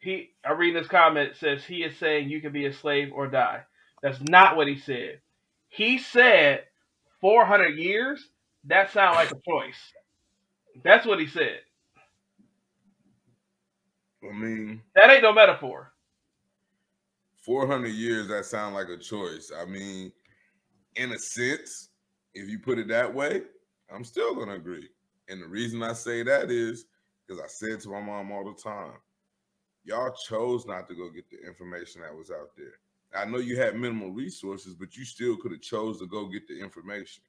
He 0.00 0.34
I 0.44 0.52
read 0.52 0.76
this 0.76 0.88
comment 0.88 1.36
says 1.36 1.64
he 1.64 1.82
is 1.84 1.96
saying 1.98 2.28
you 2.30 2.42
can 2.42 2.52
be 2.52 2.66
a 2.66 2.72
slave 2.74 3.12
or 3.14 3.26
die. 3.28 3.62
That's 4.02 4.20
not 4.20 4.56
what 4.56 4.68
he 4.68 4.78
said. 4.78 5.20
He 5.68 5.98
said 5.98 6.64
400 7.22 7.78
years. 7.78 8.28
That 8.64 8.92
sounds 8.92 9.16
like 9.16 9.30
a 9.32 9.40
choice. 9.48 9.78
That's 10.84 11.06
what 11.06 11.20
he 11.20 11.26
said. 11.26 11.60
I 14.28 14.32
mean, 14.34 14.82
That 14.96 15.10
ain't 15.10 15.22
no 15.24 15.32
metaphor. 15.32 15.93
400 17.44 17.88
years, 17.88 18.28
that 18.28 18.46
sound 18.46 18.74
like 18.74 18.88
a 18.88 18.96
choice. 18.96 19.52
I 19.56 19.64
mean, 19.66 20.12
in 20.96 21.12
a 21.12 21.18
sense, 21.18 21.90
if 22.32 22.48
you 22.48 22.58
put 22.58 22.78
it 22.78 22.88
that 22.88 23.12
way, 23.12 23.42
I'm 23.92 24.04
still 24.04 24.34
gonna 24.34 24.54
agree. 24.54 24.88
And 25.28 25.42
the 25.42 25.46
reason 25.46 25.82
I 25.82 25.92
say 25.92 26.22
that 26.22 26.50
is 26.50 26.86
because 27.26 27.42
I 27.42 27.46
said 27.46 27.80
to 27.80 27.90
my 27.90 28.00
mom 28.00 28.32
all 28.32 28.44
the 28.44 28.60
time, 28.60 28.94
y'all 29.84 30.14
chose 30.28 30.66
not 30.66 30.88
to 30.88 30.94
go 30.94 31.10
get 31.10 31.30
the 31.30 31.46
information 31.46 32.00
that 32.02 32.14
was 32.14 32.30
out 32.30 32.50
there. 32.56 32.78
I 33.14 33.24
know 33.24 33.38
you 33.38 33.56
had 33.56 33.76
minimal 33.76 34.10
resources, 34.10 34.74
but 34.74 34.96
you 34.96 35.04
still 35.04 35.36
could 35.36 35.52
have 35.52 35.60
chose 35.60 36.00
to 36.00 36.06
go 36.06 36.26
get 36.26 36.48
the 36.48 36.60
information. 36.60 37.22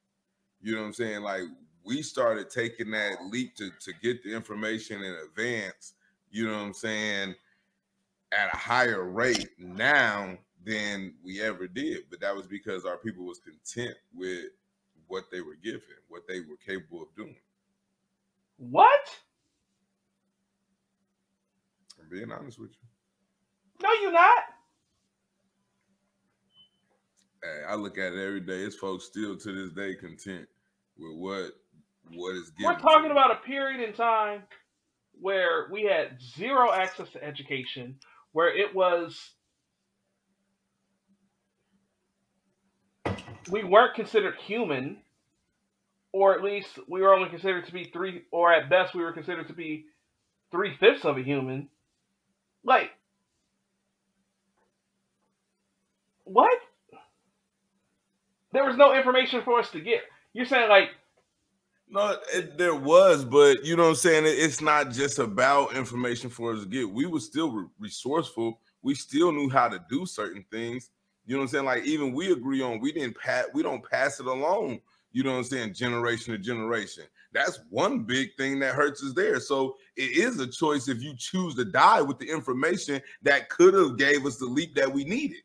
You 0.60 0.74
know 0.74 0.80
what 0.80 0.86
I'm 0.88 0.92
saying? 0.94 1.22
Like 1.22 1.42
we 1.84 2.02
started 2.02 2.50
taking 2.50 2.90
that 2.92 3.18
leap 3.30 3.54
to, 3.56 3.70
to 3.80 3.92
get 4.02 4.22
the 4.22 4.34
information 4.34 5.02
in 5.02 5.14
advance, 5.28 5.94
you 6.30 6.46
know 6.46 6.54
what 6.54 6.64
I'm 6.64 6.72
saying, 6.72 7.34
at 8.32 8.52
a 8.52 8.56
higher 8.56 9.04
rate 9.04 9.48
now 9.58 10.36
than 10.64 11.14
we 11.24 11.40
ever 11.40 11.66
did. 11.66 12.04
But 12.10 12.20
that 12.20 12.34
was 12.34 12.46
because 12.46 12.84
our 12.84 12.96
people 12.96 13.24
was 13.24 13.38
content 13.38 13.96
with 14.14 14.46
what 15.06 15.24
they 15.30 15.40
were 15.40 15.56
given, 15.62 15.80
what 16.08 16.22
they 16.26 16.40
were 16.40 16.56
capable 16.64 17.02
of 17.02 17.14
doing. 17.16 17.36
What? 18.58 19.08
I'm 22.00 22.08
being 22.08 22.32
honest 22.32 22.58
with 22.58 22.70
you. 22.70 22.88
No, 23.82 23.92
you're 24.02 24.12
not. 24.12 24.42
Hey, 27.42 27.62
I 27.68 27.74
look 27.74 27.98
at 27.98 28.12
it 28.12 28.26
every 28.26 28.40
day. 28.40 28.62
It's 28.62 28.76
folks 28.76 29.04
still 29.04 29.36
to 29.36 29.52
this 29.52 29.72
day 29.72 29.94
content 29.94 30.48
with 30.98 31.16
what 31.16 31.52
what 32.14 32.36
is 32.36 32.50
given. 32.50 32.74
We're 32.74 32.80
talking 32.80 33.10
about 33.10 33.32
a 33.32 33.36
period 33.36 33.86
in 33.86 33.92
time 33.92 34.42
where 35.20 35.68
we 35.70 35.82
had 35.82 36.20
zero 36.20 36.72
access 36.72 37.10
to 37.10 37.22
education, 37.22 37.96
where 38.36 38.54
it 38.54 38.74
was 38.74 39.30
we 43.48 43.64
weren't 43.64 43.94
considered 43.94 44.34
human, 44.46 44.98
or 46.12 46.34
at 46.34 46.44
least 46.44 46.78
we 46.86 47.00
were 47.00 47.14
only 47.14 47.30
considered 47.30 47.64
to 47.64 47.72
be 47.72 47.84
three, 47.84 48.24
or 48.30 48.52
at 48.52 48.68
best 48.68 48.94
we 48.94 49.02
were 49.02 49.12
considered 49.12 49.46
to 49.46 49.54
be 49.54 49.86
three 50.50 50.76
fifths 50.76 51.06
of 51.06 51.16
a 51.16 51.22
human. 51.22 51.70
Like, 52.62 52.90
what? 56.24 56.60
There 58.52 58.66
was 58.66 58.76
no 58.76 58.94
information 58.94 59.40
for 59.46 59.60
us 59.60 59.70
to 59.70 59.80
get. 59.80 60.02
You're 60.34 60.44
saying 60.44 60.68
like 60.68 60.90
no, 61.88 62.16
it, 62.34 62.58
there 62.58 62.74
was, 62.74 63.24
but 63.24 63.64
you 63.64 63.76
know 63.76 63.84
what 63.84 63.88
I'm 63.90 63.94
saying. 63.96 64.24
it's 64.26 64.60
not 64.60 64.90
just 64.90 65.18
about 65.18 65.76
information 65.76 66.30
for 66.30 66.52
us 66.52 66.62
to 66.62 66.68
get. 66.68 66.90
We 66.90 67.06
were 67.06 67.20
still 67.20 67.52
re- 67.52 67.66
resourceful. 67.78 68.60
We 68.82 68.94
still 68.94 69.32
knew 69.32 69.48
how 69.48 69.68
to 69.68 69.84
do 69.88 70.04
certain 70.06 70.44
things. 70.50 70.90
You 71.26 71.34
know 71.34 71.40
what 71.40 71.44
I'm 71.44 71.48
saying? 71.50 71.64
Like 71.64 71.84
even 71.84 72.12
we 72.12 72.32
agree 72.32 72.62
on 72.62 72.80
we 72.80 72.92
didn't 72.92 73.16
pass. 73.16 73.46
We 73.54 73.62
don't 73.62 73.88
pass 73.88 74.20
it 74.20 74.26
along. 74.26 74.80
You 75.12 75.22
know 75.22 75.32
what 75.32 75.38
I'm 75.38 75.44
saying? 75.44 75.74
Generation 75.74 76.32
to 76.32 76.38
generation. 76.38 77.04
That's 77.32 77.60
one 77.70 78.04
big 78.04 78.36
thing 78.36 78.58
that 78.60 78.74
hurts 78.74 79.02
us 79.02 79.12
there. 79.14 79.40
So 79.40 79.76
it 79.96 80.16
is 80.16 80.40
a 80.40 80.46
choice 80.46 80.88
if 80.88 81.02
you 81.02 81.14
choose 81.16 81.54
to 81.56 81.64
die 81.64 82.02
with 82.02 82.18
the 82.18 82.28
information 82.28 83.00
that 83.22 83.48
could 83.48 83.74
have 83.74 83.96
gave 83.96 84.26
us 84.26 84.36
the 84.36 84.46
leap 84.46 84.74
that 84.74 84.92
we 84.92 85.04
needed. 85.04 85.38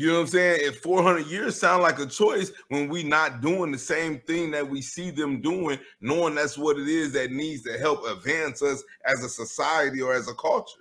You 0.00 0.06
know 0.06 0.14
what 0.14 0.20
I'm 0.20 0.26
saying? 0.28 0.60
If 0.62 0.80
400 0.80 1.26
years 1.26 1.60
sound 1.60 1.82
like 1.82 1.98
a 1.98 2.06
choice 2.06 2.50
when 2.68 2.88
we 2.88 3.02
not 3.02 3.42
doing 3.42 3.70
the 3.70 3.76
same 3.76 4.18
thing 4.20 4.50
that 4.52 4.66
we 4.66 4.80
see 4.80 5.10
them 5.10 5.42
doing, 5.42 5.78
knowing 6.00 6.34
that's 6.34 6.56
what 6.56 6.78
it 6.78 6.88
is 6.88 7.12
that 7.12 7.32
needs 7.32 7.64
to 7.64 7.76
help 7.76 8.06
advance 8.06 8.62
us 8.62 8.82
as 9.04 9.22
a 9.22 9.28
society 9.28 10.00
or 10.00 10.14
as 10.14 10.26
a 10.26 10.34
culture, 10.36 10.80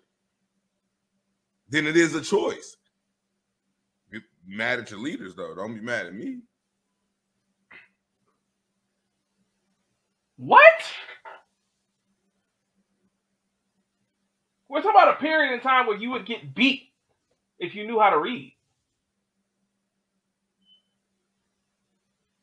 then 1.67 1.85
it 1.85 1.97
is 1.97 2.15
a 2.15 2.21
choice. 2.21 2.77
Be 4.09 4.21
mad 4.47 4.79
at 4.79 4.89
your 4.89 5.01
leaders 5.01 5.35
though. 5.35 5.53
Don't 5.53 5.75
be 5.75 5.81
mad 5.81 6.05
at 6.05 6.13
me. 6.13 6.39
What? 10.37 10.61
We're 14.69 14.81
talking 14.81 14.91
about 14.91 15.17
a 15.17 15.19
period 15.19 15.53
in 15.53 15.59
time 15.59 15.87
where 15.87 15.97
you 15.97 16.09
would 16.11 16.25
get 16.25 16.55
beat 16.55 16.93
if 17.59 17.75
you 17.75 17.85
knew 17.85 17.99
how 17.99 18.11
to 18.11 18.17
read. 18.17 18.55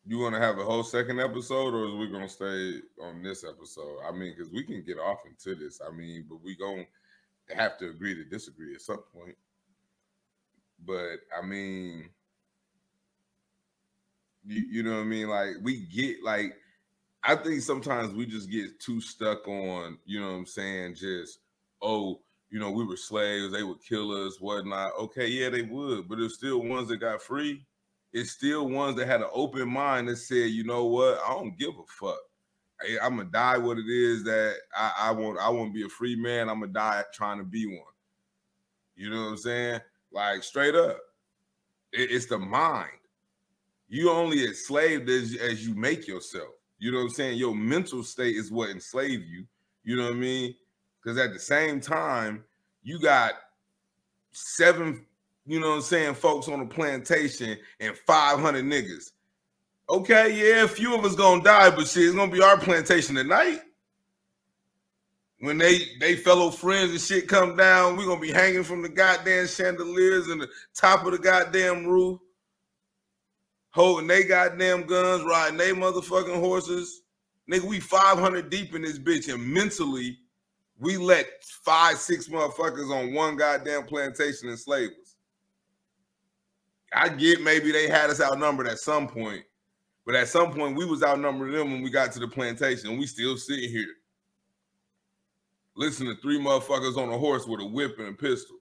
You 0.06 0.18
want 0.18 0.34
to 0.34 0.40
have 0.40 0.58
a 0.58 0.64
whole 0.64 0.84
second 0.84 1.20
episode, 1.20 1.74
or 1.74 1.86
is 1.86 1.94
we 1.94 2.08
gonna 2.08 2.28
stay 2.28 2.80
on 3.02 3.22
this 3.22 3.44
episode? 3.44 3.98
I 4.06 4.12
mean, 4.12 4.34
because 4.36 4.52
we 4.52 4.62
can 4.62 4.82
get 4.84 4.98
off 4.98 5.18
into 5.26 5.58
this. 5.58 5.80
I 5.86 5.90
mean, 5.90 6.26
but 6.28 6.42
we 6.42 6.56
gonna 6.56 6.84
have 7.54 7.76
to 7.78 7.90
agree 7.90 8.14
to 8.14 8.24
disagree 8.24 8.74
at 8.74 8.80
some 8.80 9.02
point. 9.12 9.36
But 10.84 11.16
I 11.36 11.44
mean, 11.44 12.08
you, 14.46 14.62
you 14.70 14.82
know 14.84 14.92
what 14.92 15.00
I 15.00 15.04
mean? 15.04 15.28
Like 15.28 15.54
we 15.62 15.86
get 15.86 16.22
like 16.22 16.54
I 17.24 17.34
think 17.34 17.62
sometimes 17.62 18.14
we 18.14 18.26
just 18.26 18.50
get 18.50 18.78
too 18.78 19.00
stuck 19.00 19.48
on, 19.48 19.98
you 20.04 20.20
know 20.20 20.28
what 20.28 20.38
I'm 20.38 20.46
saying, 20.46 20.94
just 20.94 21.40
oh, 21.82 22.20
you 22.50 22.60
know, 22.60 22.70
we 22.70 22.84
were 22.84 22.96
slaves, 22.96 23.52
they 23.52 23.64
would 23.64 23.82
kill 23.82 24.12
us, 24.26 24.40
whatnot. 24.40 24.92
Okay, 25.00 25.26
yeah, 25.26 25.48
they 25.48 25.62
would, 25.62 26.08
but 26.08 26.18
there's 26.18 26.34
still 26.34 26.62
ones 26.62 26.88
that 26.88 26.98
got 26.98 27.20
free 27.20 27.66
it's 28.16 28.30
still 28.30 28.66
ones 28.66 28.96
that 28.96 29.06
had 29.06 29.20
an 29.20 29.28
open 29.30 29.68
mind 29.68 30.08
that 30.08 30.16
said, 30.16 30.48
you 30.48 30.64
know 30.64 30.86
what, 30.86 31.20
I 31.22 31.34
don't 31.34 31.58
give 31.58 31.74
a 31.78 31.82
fuck. 31.86 32.18
I, 32.80 33.06
am 33.06 33.18
gonna 33.18 33.28
die 33.28 33.58
what 33.58 33.76
it 33.76 33.88
is 33.90 34.24
that 34.24 34.54
I, 34.74 34.92
I 34.98 35.10
want. 35.10 35.38
I 35.38 35.50
want 35.50 35.68
to 35.68 35.74
be 35.74 35.84
a 35.84 35.88
free 35.90 36.16
man. 36.16 36.48
I'm 36.48 36.60
gonna 36.60 36.72
die 36.72 37.04
trying 37.12 37.36
to 37.38 37.44
be 37.44 37.66
one. 37.66 37.92
You 38.96 39.10
know 39.10 39.20
what 39.20 39.30
I'm 39.32 39.36
saying? 39.36 39.80
Like 40.12 40.42
straight 40.42 40.74
up, 40.74 40.98
it, 41.92 42.10
it's 42.10 42.24
the 42.24 42.38
mind. 42.38 42.88
You 43.86 44.10
only 44.10 44.46
enslaved 44.46 45.10
as, 45.10 45.36
as 45.36 45.66
you 45.66 45.74
make 45.74 46.08
yourself. 46.08 46.54
You 46.78 46.92
know 46.92 46.98
what 46.98 47.04
I'm 47.04 47.10
saying? 47.10 47.36
Your 47.36 47.54
mental 47.54 48.02
state 48.02 48.36
is 48.36 48.50
what 48.50 48.70
enslaved 48.70 49.26
you. 49.26 49.46
You 49.84 49.96
know 49.96 50.04
what 50.04 50.14
I 50.14 50.16
mean? 50.16 50.54
Because 51.02 51.18
at 51.18 51.34
the 51.34 51.38
same 51.38 51.80
time, 51.80 52.44
you 52.82 52.98
got 52.98 53.34
seven 54.32 55.04
you 55.46 55.60
know 55.60 55.70
what 55.70 55.76
I'm 55.76 55.82
saying, 55.82 56.14
folks 56.14 56.48
on 56.48 56.58
the 56.58 56.66
plantation 56.66 57.56
and 57.78 57.96
500 57.96 58.64
niggas. 58.64 59.12
Okay, 59.88 60.34
yeah, 60.36 60.64
a 60.64 60.68
few 60.68 60.96
of 60.96 61.04
us 61.04 61.14
gonna 61.14 61.42
die, 61.42 61.70
but 61.70 61.86
shit, 61.86 62.06
it's 62.06 62.16
gonna 62.16 62.32
be 62.32 62.42
our 62.42 62.58
plantation 62.58 63.14
tonight. 63.14 63.60
When 65.38 65.58
they 65.58 65.78
they 66.00 66.16
fellow 66.16 66.50
friends 66.50 66.90
and 66.90 67.00
shit 67.00 67.28
come 67.28 67.56
down, 67.56 67.96
we 67.96 68.04
gonna 68.04 68.20
be 68.20 68.32
hanging 68.32 68.64
from 68.64 68.82
the 68.82 68.88
goddamn 68.88 69.46
chandeliers 69.46 70.26
and 70.26 70.40
the 70.40 70.48
top 70.74 71.06
of 71.06 71.12
the 71.12 71.18
goddamn 71.18 71.86
roof, 71.86 72.18
holding 73.70 74.08
they 74.08 74.24
goddamn 74.24 74.82
guns, 74.82 75.22
riding 75.22 75.58
they 75.58 75.70
motherfucking 75.70 76.40
horses. 76.40 77.02
Nigga, 77.48 77.62
we 77.62 77.78
500 77.78 78.50
deep 78.50 78.74
in 78.74 78.82
this 78.82 78.98
bitch, 78.98 79.32
and 79.32 79.46
mentally, 79.46 80.18
we 80.80 80.96
let 80.96 81.44
five, 81.44 81.98
six 81.98 82.26
motherfuckers 82.26 82.90
on 82.90 83.14
one 83.14 83.36
goddamn 83.36 83.84
plantation 83.84 84.48
enslave 84.48 84.90
us. 85.00 85.05
I 86.94 87.08
get 87.08 87.42
maybe 87.42 87.72
they 87.72 87.88
had 87.88 88.10
us 88.10 88.20
outnumbered 88.20 88.68
at 88.68 88.78
some 88.78 89.08
point, 89.08 89.42
but 90.04 90.14
at 90.14 90.28
some 90.28 90.52
point 90.52 90.76
we 90.76 90.84
was 90.84 91.02
outnumbered 91.02 91.54
them 91.54 91.72
when 91.72 91.82
we 91.82 91.90
got 91.90 92.12
to 92.12 92.20
the 92.20 92.28
plantation. 92.28 92.90
And 92.90 92.98
we 92.98 93.06
still 93.06 93.36
sitting 93.36 93.70
here. 93.70 93.94
Listen 95.74 96.06
to 96.06 96.16
three 96.16 96.38
motherfuckers 96.38 96.96
on 96.96 97.10
a 97.10 97.18
horse 97.18 97.46
with 97.46 97.60
a 97.60 97.66
whip 97.66 97.98
and 97.98 98.08
a 98.08 98.12
pistol. 98.12 98.56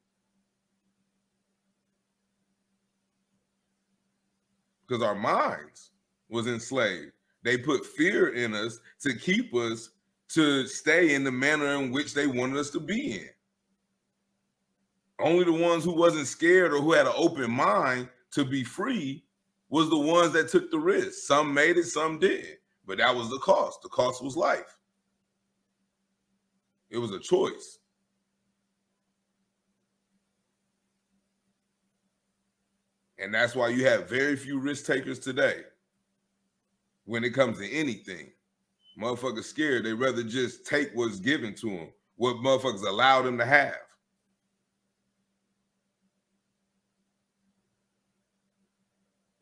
Because 4.85 5.01
our 5.01 5.15
minds 5.15 5.91
was 6.29 6.47
enslaved. 6.47 7.11
They 7.43 7.57
put 7.57 7.85
fear 7.85 8.29
in 8.33 8.53
us 8.53 8.79
to 9.01 9.15
keep 9.15 9.53
us 9.53 9.91
to 10.29 10.67
stay 10.67 11.13
in 11.13 11.23
the 11.23 11.31
manner 11.31 11.75
in 11.75 11.91
which 11.91 12.13
they 12.13 12.27
wanted 12.27 12.57
us 12.57 12.71
to 12.71 12.79
be 12.79 13.13
in. 13.13 13.29
Only 15.19 15.45
the 15.45 15.53
ones 15.53 15.83
who 15.83 15.93
wasn't 15.93 16.27
scared 16.27 16.73
or 16.73 16.81
who 16.81 16.91
had 16.91 17.05
an 17.05 17.13
open 17.15 17.49
mind 17.49 18.09
to 18.35 18.45
be 18.45 18.63
free 18.63 19.23
was 19.69 19.89
the 19.89 19.97
ones 19.97 20.31
that 20.33 20.49
took 20.49 20.69
the 20.69 20.77
risk. 20.79 21.25
Some 21.25 21.53
made 21.53 21.77
it, 21.77 21.85
some 21.85 22.19
didn't. 22.19 22.59
But 22.85 22.99
that 22.99 23.15
was 23.15 23.29
the 23.29 23.39
cost. 23.39 23.81
The 23.81 23.89
cost 23.89 24.23
was 24.23 24.37
life. 24.37 24.77
It 26.89 26.97
was 26.97 27.11
a 27.11 27.19
choice. 27.19 27.79
And 33.17 33.33
that's 33.33 33.55
why 33.55 33.69
you 33.69 33.87
have 33.87 34.09
very 34.09 34.35
few 34.35 34.59
risk 34.59 34.85
takers 34.85 35.19
today 35.19 35.61
when 37.05 37.23
it 37.23 37.31
comes 37.31 37.57
to 37.59 37.71
anything. 37.71 38.31
Motherfuckers 38.99 39.45
scared. 39.45 39.85
They 39.85 39.93
rather 39.93 40.23
just 40.23 40.65
take 40.65 40.91
what's 40.93 41.19
given 41.19 41.55
to 41.55 41.69
them, 41.69 41.89
what 42.17 42.37
motherfuckers 42.37 42.85
allow 42.85 43.21
them 43.21 43.37
to 43.37 43.45
have. 43.45 43.84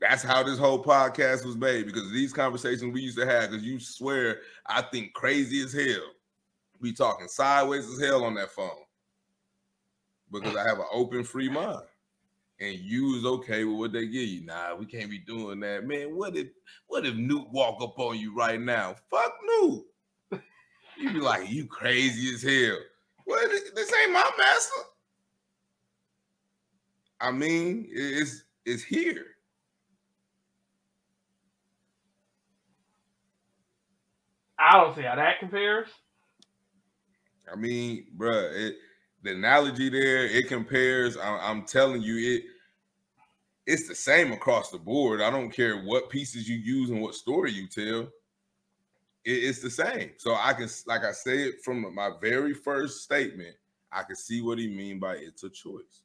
That's 0.03 0.23
how 0.23 0.43
this 0.43 0.59
whole 0.59 0.83
podcast 0.83 1.45
was 1.45 1.57
made 1.57 1.85
because 1.87 2.11
these 2.11 2.33
conversations 2.33 2.93
we 2.93 3.01
used 3.01 3.17
to 3.19 3.25
have. 3.25 3.51
Because 3.51 3.65
you 3.65 3.79
swear, 3.79 4.41
I 4.67 4.81
think 4.81 5.13
crazy 5.13 5.61
as 5.63 5.73
hell. 5.73 6.03
We 6.81 6.91
talking 6.93 7.29
sideways 7.29 7.89
as 7.89 8.01
hell 8.01 8.25
on 8.25 8.35
that 8.35 8.51
phone. 8.51 8.69
because 10.31 10.55
I 10.57 10.67
have 10.67 10.79
an 10.79 10.85
open, 10.91 11.23
free 11.23 11.49
mind. 11.49 11.83
And 12.59 12.79
you 12.79 13.17
is 13.17 13.25
okay 13.25 13.63
with 13.65 13.77
what 13.77 13.93
they 13.93 14.05
give 14.07 14.27
you. 14.27 14.45
Nah, 14.45 14.75
we 14.75 14.85
can't 14.85 15.09
be 15.09 15.19
doing 15.19 15.59
that, 15.61 15.85
man. 15.85 16.15
What 16.15 16.35
if 16.35 16.47
what 16.87 17.05
if 17.05 17.15
Newt 17.15 17.49
walk 17.51 17.81
up 17.81 17.97
on 17.99 18.17
you 18.19 18.35
right 18.35 18.61
now? 18.61 18.95
Fuck 19.09 19.33
Newt. 19.45 19.85
You 20.97 21.13
be 21.13 21.19
like, 21.19 21.49
you 21.49 21.65
crazy 21.65 22.33
as 22.35 22.43
hell. 22.43 22.77
What? 23.25 23.49
This 23.75 23.93
ain't 24.03 24.13
my 24.13 24.29
master. 24.37 24.81
I 27.21 27.31
mean, 27.31 27.87
it's 27.91 28.43
it's 28.65 28.83
here. 28.83 29.25
I 34.63 34.73
don't 34.77 34.95
see 34.95 35.01
how 35.01 35.15
that 35.15 35.39
compares. 35.39 35.89
I 37.51 37.55
mean, 37.55 38.05
bruh, 38.17 38.51
it, 38.55 38.75
the 39.21 39.31
analogy 39.31 39.89
there 39.89 40.25
it 40.25 40.47
compares. 40.47 41.17
I, 41.17 41.37
I'm 41.37 41.63
telling 41.63 42.01
you, 42.01 42.35
it 42.35 42.43
it's 43.65 43.87
the 43.87 43.95
same 43.95 44.31
across 44.31 44.71
the 44.71 44.77
board. 44.77 45.21
I 45.21 45.29
don't 45.29 45.51
care 45.51 45.81
what 45.83 46.09
pieces 46.09 46.49
you 46.49 46.57
use 46.57 46.89
and 46.89 47.01
what 47.01 47.15
story 47.15 47.51
you 47.51 47.67
tell. 47.67 48.09
It, 49.23 49.31
it's 49.31 49.61
the 49.61 49.69
same. 49.69 50.11
So 50.17 50.35
I 50.35 50.53
can, 50.53 50.67
like 50.85 51.03
I 51.03 51.11
said 51.11 51.53
from 51.63 51.93
my 51.93 52.11
very 52.21 52.53
first 52.53 53.03
statement, 53.03 53.55
I 53.91 54.03
can 54.03 54.15
see 54.15 54.41
what 54.41 54.59
he 54.59 54.67
mean 54.67 54.99
by 54.99 55.15
it's 55.15 55.43
a 55.43 55.49
choice. 55.49 56.03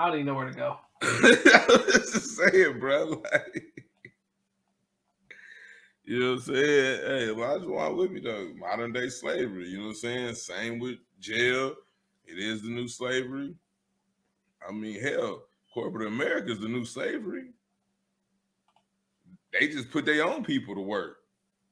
I 0.00 0.06
don't 0.06 0.14
even 0.14 0.26
know 0.28 0.34
where 0.34 0.48
to 0.48 0.56
go. 0.56 0.78
I 1.02 1.64
was 1.68 2.10
just 2.10 2.36
saying, 2.38 2.80
bro. 2.80 3.22
Like, 3.30 3.66
you 6.04 6.18
know 6.18 6.30
what 6.30 6.32
I'm 6.36 6.40
saying? 6.40 7.00
Hey, 7.04 7.28
Elijah 7.28 7.68
Wan 7.68 7.96
with 7.98 8.10
me 8.10 8.20
though. 8.20 8.50
Modern 8.56 8.94
day 8.94 9.10
slavery. 9.10 9.68
You 9.68 9.76
know 9.76 9.84
what 9.88 9.90
I'm 9.90 9.96
saying? 9.96 10.34
Same 10.36 10.78
with 10.78 10.96
jail. 11.20 11.74
It 12.24 12.38
is 12.38 12.62
the 12.62 12.70
new 12.70 12.88
slavery. 12.88 13.54
I 14.66 14.72
mean, 14.72 14.98
hell, 15.02 15.42
corporate 15.74 16.08
America 16.08 16.52
is 16.52 16.60
the 16.60 16.68
new 16.68 16.86
slavery. 16.86 17.50
They 19.52 19.68
just 19.68 19.90
put 19.90 20.06
their 20.06 20.24
own 20.24 20.44
people 20.44 20.74
to 20.76 20.80
work. 20.80 21.18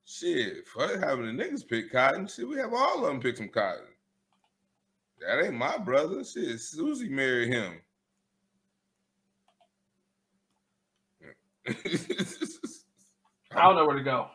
Shit, 0.05 0.69
fuck 0.69 1.03
having 1.03 1.35
the 1.35 1.43
niggas 1.43 1.67
pick 1.67 1.91
cotton. 1.91 2.27
Shit, 2.27 2.47
we 2.47 2.59
have 2.59 2.75
all 2.75 3.07
of 3.07 3.11
them 3.11 3.23
pick 3.23 3.39
some 3.39 3.49
cotton. 3.49 3.87
That 5.19 5.47
ain't 5.47 5.55
my 5.55 5.79
brother. 5.79 6.23
Shit, 6.25 6.61
Susie 6.61 7.09
married 7.09 7.55
him. 7.55 7.81
I 13.53 13.63
don't 13.63 13.77
know 13.77 13.87
where 13.87 13.97
to 13.97 14.03
go. 14.03 14.29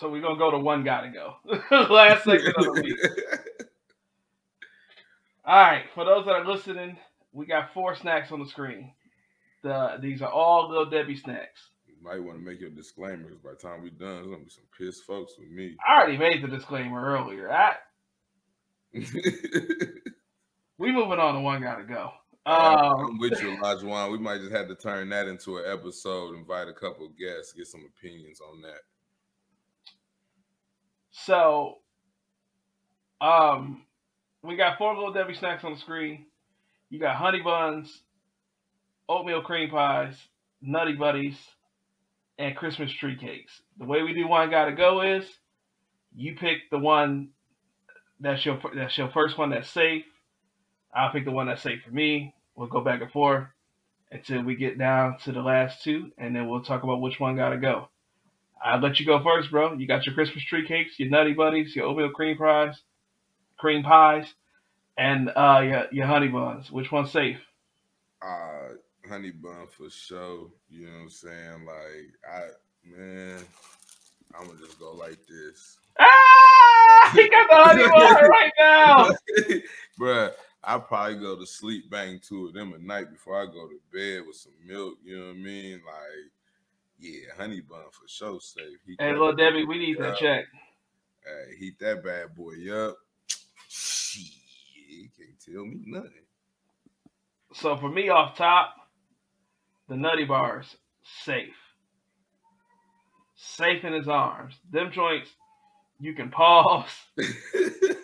So 0.00 0.08
we're 0.08 0.22
gonna 0.22 0.38
go 0.38 0.50
to 0.50 0.58
one 0.58 0.82
gotta 0.82 1.10
go. 1.10 1.34
Last 1.92 2.24
segment 2.24 2.56
of 2.56 2.64
the 2.64 2.82
week. 2.82 2.96
All 5.44 5.60
right, 5.60 5.84
for 5.94 6.04
those 6.06 6.24
that 6.24 6.32
are 6.32 6.46
listening, 6.46 6.96
we 7.32 7.44
got 7.44 7.74
four 7.74 7.94
snacks 7.94 8.32
on 8.32 8.40
the 8.40 8.46
screen. 8.46 8.92
The 9.62 9.98
these 10.00 10.22
are 10.22 10.30
all 10.30 10.70
little 10.70 10.88
Debbie 10.88 11.16
snacks. 11.16 11.68
You 11.86 11.94
might 12.02 12.22
want 12.22 12.38
to 12.38 12.44
make 12.44 12.60
your 12.60 12.70
disclaimers 12.70 13.36
by 13.44 13.50
the 13.50 13.56
time 13.56 13.82
we're 13.82 13.90
done. 13.90 14.22
There's 14.22 14.26
gonna 14.26 14.44
be 14.44 14.50
some 14.50 14.64
pissed 14.78 15.04
folks 15.04 15.34
with 15.38 15.50
me. 15.50 15.76
I 15.86 15.98
already 15.98 16.16
made 16.16 16.42
the 16.42 16.48
disclaimer 16.48 17.04
earlier. 17.04 17.52
I, 17.52 17.74
we 18.92 19.02
moving 20.92 21.18
on 21.18 21.34
to 21.34 21.40
one 21.40 21.60
gotta 21.60 21.84
go. 21.84 22.10
I'm 22.50 23.06
Um, 23.06 23.18
with 23.18 23.40
you, 23.40 23.52
Elijah. 23.52 24.10
We 24.10 24.18
might 24.18 24.40
just 24.40 24.52
have 24.52 24.68
to 24.68 24.74
turn 24.74 25.08
that 25.10 25.28
into 25.28 25.58
an 25.58 25.64
episode, 25.66 26.34
invite 26.34 26.68
a 26.68 26.72
couple 26.72 27.06
of 27.06 27.16
guests, 27.16 27.52
get 27.52 27.66
some 27.66 27.84
opinions 27.86 28.40
on 28.40 28.62
that. 28.62 28.80
So, 31.10 31.78
um, 33.20 33.84
we 34.42 34.56
got 34.56 34.78
four 34.78 34.94
little 34.94 35.12
Debbie 35.12 35.34
snacks 35.34 35.64
on 35.64 35.74
the 35.74 35.78
screen. 35.78 36.26
You 36.88 36.98
got 36.98 37.16
honey 37.16 37.40
buns, 37.40 38.02
oatmeal 39.08 39.42
cream 39.42 39.70
pies, 39.70 40.16
nutty 40.60 40.94
buddies, 40.94 41.36
and 42.38 42.56
Christmas 42.56 42.90
tree 42.92 43.16
cakes. 43.16 43.62
The 43.78 43.84
way 43.84 44.02
we 44.02 44.14
do 44.14 44.26
one 44.26 44.50
gotta 44.50 44.72
go 44.72 45.02
is 45.02 45.24
you 46.14 46.36
pick 46.36 46.70
the 46.70 46.78
one 46.78 47.30
that's 48.18 48.44
your 48.44 48.60
that's 48.74 48.96
your 48.98 49.10
first 49.10 49.38
one 49.38 49.50
that's 49.50 49.68
safe. 49.68 50.04
I'll 50.94 51.12
pick 51.12 51.24
the 51.24 51.30
one 51.30 51.46
that's 51.46 51.62
safe 51.62 51.82
for 51.82 51.90
me. 51.90 52.34
We'll 52.60 52.68
go 52.68 52.82
back 52.82 53.00
and 53.00 53.10
forth 53.10 53.46
until 54.12 54.42
we 54.42 54.54
get 54.54 54.76
down 54.76 55.16
to 55.24 55.32
the 55.32 55.40
last 55.40 55.82
two, 55.82 56.12
and 56.18 56.36
then 56.36 56.46
we'll 56.46 56.60
talk 56.60 56.82
about 56.82 57.00
which 57.00 57.18
one 57.18 57.34
gotta 57.34 57.56
go. 57.56 57.88
I'll 58.62 58.80
let 58.80 59.00
you 59.00 59.06
go 59.06 59.24
first, 59.24 59.50
bro. 59.50 59.72
You 59.72 59.86
got 59.86 60.04
your 60.04 60.14
Christmas 60.14 60.44
tree 60.44 60.68
cakes, 60.68 60.98
your 60.98 61.08
nutty 61.08 61.32
buddies, 61.32 61.74
your 61.74 61.86
oatmeal 61.86 62.10
cream 62.10 62.36
pies, 62.36 62.78
cream 63.56 63.82
pies, 63.82 64.26
and 64.98 65.30
uh, 65.34 65.62
your 65.64 65.86
your 65.90 66.06
honey 66.06 66.28
buns. 66.28 66.70
Which 66.70 66.92
one's 66.92 67.10
safe? 67.10 67.38
Uh 68.20 68.74
honey 69.08 69.30
bun 69.30 69.66
for 69.70 69.88
sure. 69.88 70.50
You 70.68 70.84
know 70.84 70.92
what 70.92 71.02
I'm 71.04 71.08
saying? 71.08 71.64
Like 71.64 72.12
I 72.30 72.40
man, 72.84 73.38
I'm 74.38 74.48
gonna 74.48 74.58
just 74.58 74.78
go 74.78 74.92
like 74.92 75.26
this. 75.26 75.78
Ah, 75.98 77.10
he 77.14 77.26
got 77.30 77.48
the 77.48 77.56
honey 77.56 77.88
bun 77.88 78.28
right 78.28 78.52
now. 78.58 79.10
Bruh, 79.98 80.32
I 80.62 80.78
probably 80.78 81.16
go 81.16 81.36
to 81.36 81.46
sleep, 81.46 81.90
bang 81.90 82.20
two 82.22 82.46
of 82.46 82.52
them 82.52 82.74
a 82.74 82.78
night 82.78 83.10
before 83.10 83.40
I 83.40 83.46
go 83.46 83.66
to 83.66 83.80
bed 83.92 84.26
with 84.26 84.36
some 84.36 84.52
milk. 84.66 84.98
You 85.04 85.18
know 85.18 85.26
what 85.28 85.36
I 85.36 85.38
mean? 85.38 85.80
Like, 85.86 86.30
yeah, 86.98 87.34
honey 87.36 87.60
bun 87.60 87.84
for 87.90 88.06
sure 88.06 88.40
safe. 88.40 88.78
Heat 88.86 88.96
Hey, 89.00 89.12
little 89.12 89.34
Debbie, 89.34 89.64
we 89.64 89.78
need 89.78 89.98
that 89.98 90.18
check. 90.18 90.44
Hey, 91.24 91.56
heat 91.58 91.78
that 91.80 92.04
bad 92.04 92.34
boy 92.34 92.70
up. 92.72 92.96
Shit, 93.68 94.26
you 94.88 95.08
can't 95.16 95.40
tell 95.40 95.64
me 95.64 95.80
nothing. 95.86 96.10
So 97.54 97.76
for 97.78 97.88
me, 97.88 98.10
off 98.10 98.36
top, 98.36 98.74
the 99.88 99.96
nutty 99.96 100.24
bars 100.24 100.76
safe, 101.24 101.56
safe 103.34 103.82
in 103.84 103.94
his 103.94 104.08
arms. 104.08 104.54
Them 104.70 104.92
joints, 104.92 105.30
you 105.98 106.12
can 106.14 106.30
pause. 106.30 106.90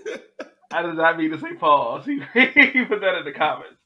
I 0.76 0.82
did 0.82 0.94
not 0.94 1.16
mean 1.16 1.30
to 1.30 1.40
say 1.40 1.54
pause. 1.54 2.04
He, 2.06 2.18
put 2.20 3.00
that 3.00 3.18
in 3.18 3.24
the 3.24 3.32
comments. 3.34 3.80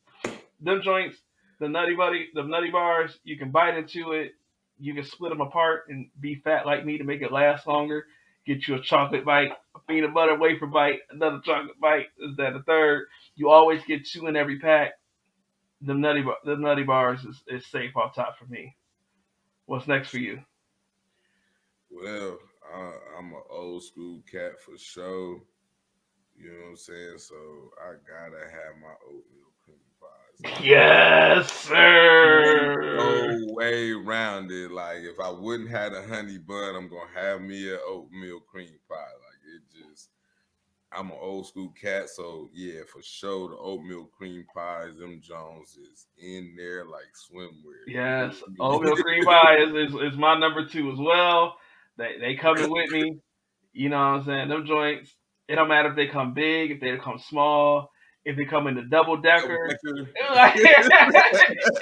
Them 0.61 0.83
joints, 0.83 1.17
the 1.61 1.69
nutty 1.69 1.95
buddy, 1.95 2.31
the 2.35 2.43
nutty 2.43 2.71
bars, 2.73 3.17
you 3.23 3.39
can 3.39 3.53
bite 3.53 3.77
into 3.79 4.11
it. 4.13 4.33
You 4.81 4.95
can 4.95 5.05
split 5.05 5.31
them 5.31 5.41
apart 5.41 5.83
and 5.89 6.09
be 6.19 6.41
fat 6.43 6.67
like 6.67 6.85
me 6.85 6.99
to 6.99 7.05
make 7.05 7.23
it 7.23 7.31
last 7.31 7.69
longer. 7.69 8.07
Get 8.45 8.67
you 8.67 8.75
a 8.75 8.81
chocolate 8.81 9.25
bite, 9.25 9.53
a 9.77 9.79
peanut 9.89 10.13
butter 10.13 10.37
wafer 10.37 10.67
bite, 10.67 11.01
another 11.11 11.41
chocolate 11.45 11.79
bite. 11.81 12.07
Is 12.19 12.37
that 12.39 12.57
a 12.57 12.63
third? 12.63 13.07
You 13.37 13.51
always 13.51 13.85
get 13.85 14.07
two 14.07 14.27
in 14.27 14.35
every 14.35 14.59
pack. 14.59 14.95
The 15.83 15.95
nutty, 15.95 16.25
the 16.45 16.57
nutty 16.57 16.83
bars 16.83 17.25
is, 17.25 17.41
is 17.47 17.67
safe 17.67 17.97
off 17.97 18.17
top 18.17 18.37
for 18.37 18.47
me. 18.47 18.75
What's 19.67 19.87
next 19.87 20.09
for 20.09 20.19
you? 20.19 20.41
Well, 21.89 22.39
I, 22.75 22.93
I'm 23.17 23.33
an 23.33 23.43
old 23.49 23.85
school 23.85 24.23
cat 24.31 24.61
for 24.61 24.77
sure. 24.77 25.41
You 26.43 26.53
know 26.53 26.59
what 26.63 26.71
I'm 26.71 26.77
saying? 26.77 27.19
So 27.19 27.35
I 27.81 27.93
gotta 28.09 28.45
have 28.45 28.81
my 28.81 28.95
oatmeal 29.07 29.53
cream 29.63 29.77
pies. 30.01 30.65
Yes, 30.65 31.53
sir. 31.53 32.97
No 32.97 33.55
way 33.55 33.93
around 33.93 34.51
it. 34.51 34.71
Like 34.71 35.01
if 35.01 35.21
I 35.21 35.31
wouldn't 35.31 35.71
have 35.71 35.93
a 35.93 36.03
honey 36.07 36.39
bun, 36.39 36.77
I'm 36.77 36.89
gonna 36.89 37.11
have 37.15 37.43
me 37.43 37.71
an 37.71 37.79
oatmeal 37.87 38.41
cream 38.41 38.79
pie. 38.89 38.95
Like 38.97 39.43
it 39.55 39.63
just 39.71 40.09
I'm 40.93 41.11
an 41.11 41.19
old 41.21 41.47
school 41.47 41.73
cat, 41.81 42.09
so 42.09 42.49
yeah, 42.53 42.81
for 42.91 43.03
sure 43.03 43.51
the 43.51 43.57
oatmeal 43.57 44.07
cream 44.07 44.45
pies, 44.55 44.97
them 44.99 45.21
Jones 45.23 45.77
is 45.77 46.07
in 46.19 46.55
there 46.57 46.87
like 46.87 47.13
swimwear. 47.15 47.85
Yes, 47.87 48.43
oatmeal 48.59 48.97
cream 48.97 49.25
pie 49.27 49.59
is, 49.59 49.91
is, 49.91 50.13
is 50.13 50.19
my 50.19 50.39
number 50.39 50.67
two 50.67 50.91
as 50.91 50.99
well. 50.99 51.57
They 51.97 52.17
they 52.19 52.35
coming 52.35 52.71
with 52.71 52.91
me. 52.91 53.19
You 53.73 53.89
know 53.91 53.99
what 53.99 54.21
I'm 54.21 54.25
saying? 54.25 54.49
Them 54.49 54.67
joints. 54.67 55.15
It 55.51 55.57
don't 55.57 55.67
matter 55.67 55.89
if 55.91 55.97
they 55.97 56.07
come 56.07 56.33
big, 56.33 56.71
if 56.71 56.81
they 56.81 56.97
come 56.97 57.19
small, 57.19 57.91
if 58.25 58.37
they 58.37 58.45
come 58.45 58.69
in 58.69 58.77
the 58.77 58.83
double 58.83 59.17
decker. 59.17 59.77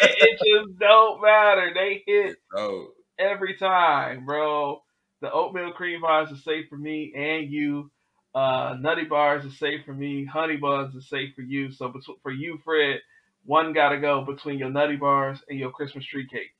It, 0.01 0.39
just 0.39 0.79
don't 0.79 1.21
matter. 1.21 1.73
They 1.75 2.03
hit 2.07 2.37
Oh, 2.57 2.93
every 3.19 3.59
time, 3.59 4.25
bro. 4.25 4.83
The 5.21 5.31
oatmeal 5.31 5.73
cream 5.73 6.01
bars 6.01 6.33
are 6.33 6.37
safe 6.37 6.71
for 6.71 6.79
me 6.79 7.12
and 7.14 7.53
you. 7.53 7.91
Uh, 8.35 8.79
nutty 8.81 9.05
bars 9.05 9.45
are 9.45 9.51
safe 9.51 9.85
for 9.85 9.93
me. 9.93 10.25
Honey 10.25 10.57
buns 10.57 10.97
are 10.97 11.03
safe 11.03 11.35
for 11.35 11.43
you. 11.43 11.71
So 11.71 11.93
for 12.23 12.33
you, 12.33 12.59
Fred, 12.64 13.01
one 13.45 13.75
gotta 13.75 13.99
go 13.99 14.25
between 14.25 14.59
your 14.59 14.71
nutty 14.71 14.97
bars 14.97 15.41
and 15.51 15.59
your 15.59 15.73
Christmas 15.73 16.07
tree 16.07 16.27
cake. 16.27 16.55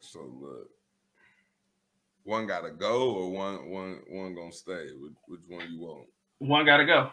so 0.00 0.20
look. 0.38 0.68
One 2.24 2.46
gotta 2.46 2.72
go 2.72 3.12
or 3.14 3.30
one 3.30 3.70
one 3.70 4.00
one 4.10 4.34
gonna 4.34 4.52
stay? 4.52 4.88
Which, 5.00 5.14
which 5.28 5.40
one 5.48 5.72
you 5.72 5.80
want? 5.80 6.08
One 6.38 6.66
gotta 6.66 6.84
go. 6.84 7.10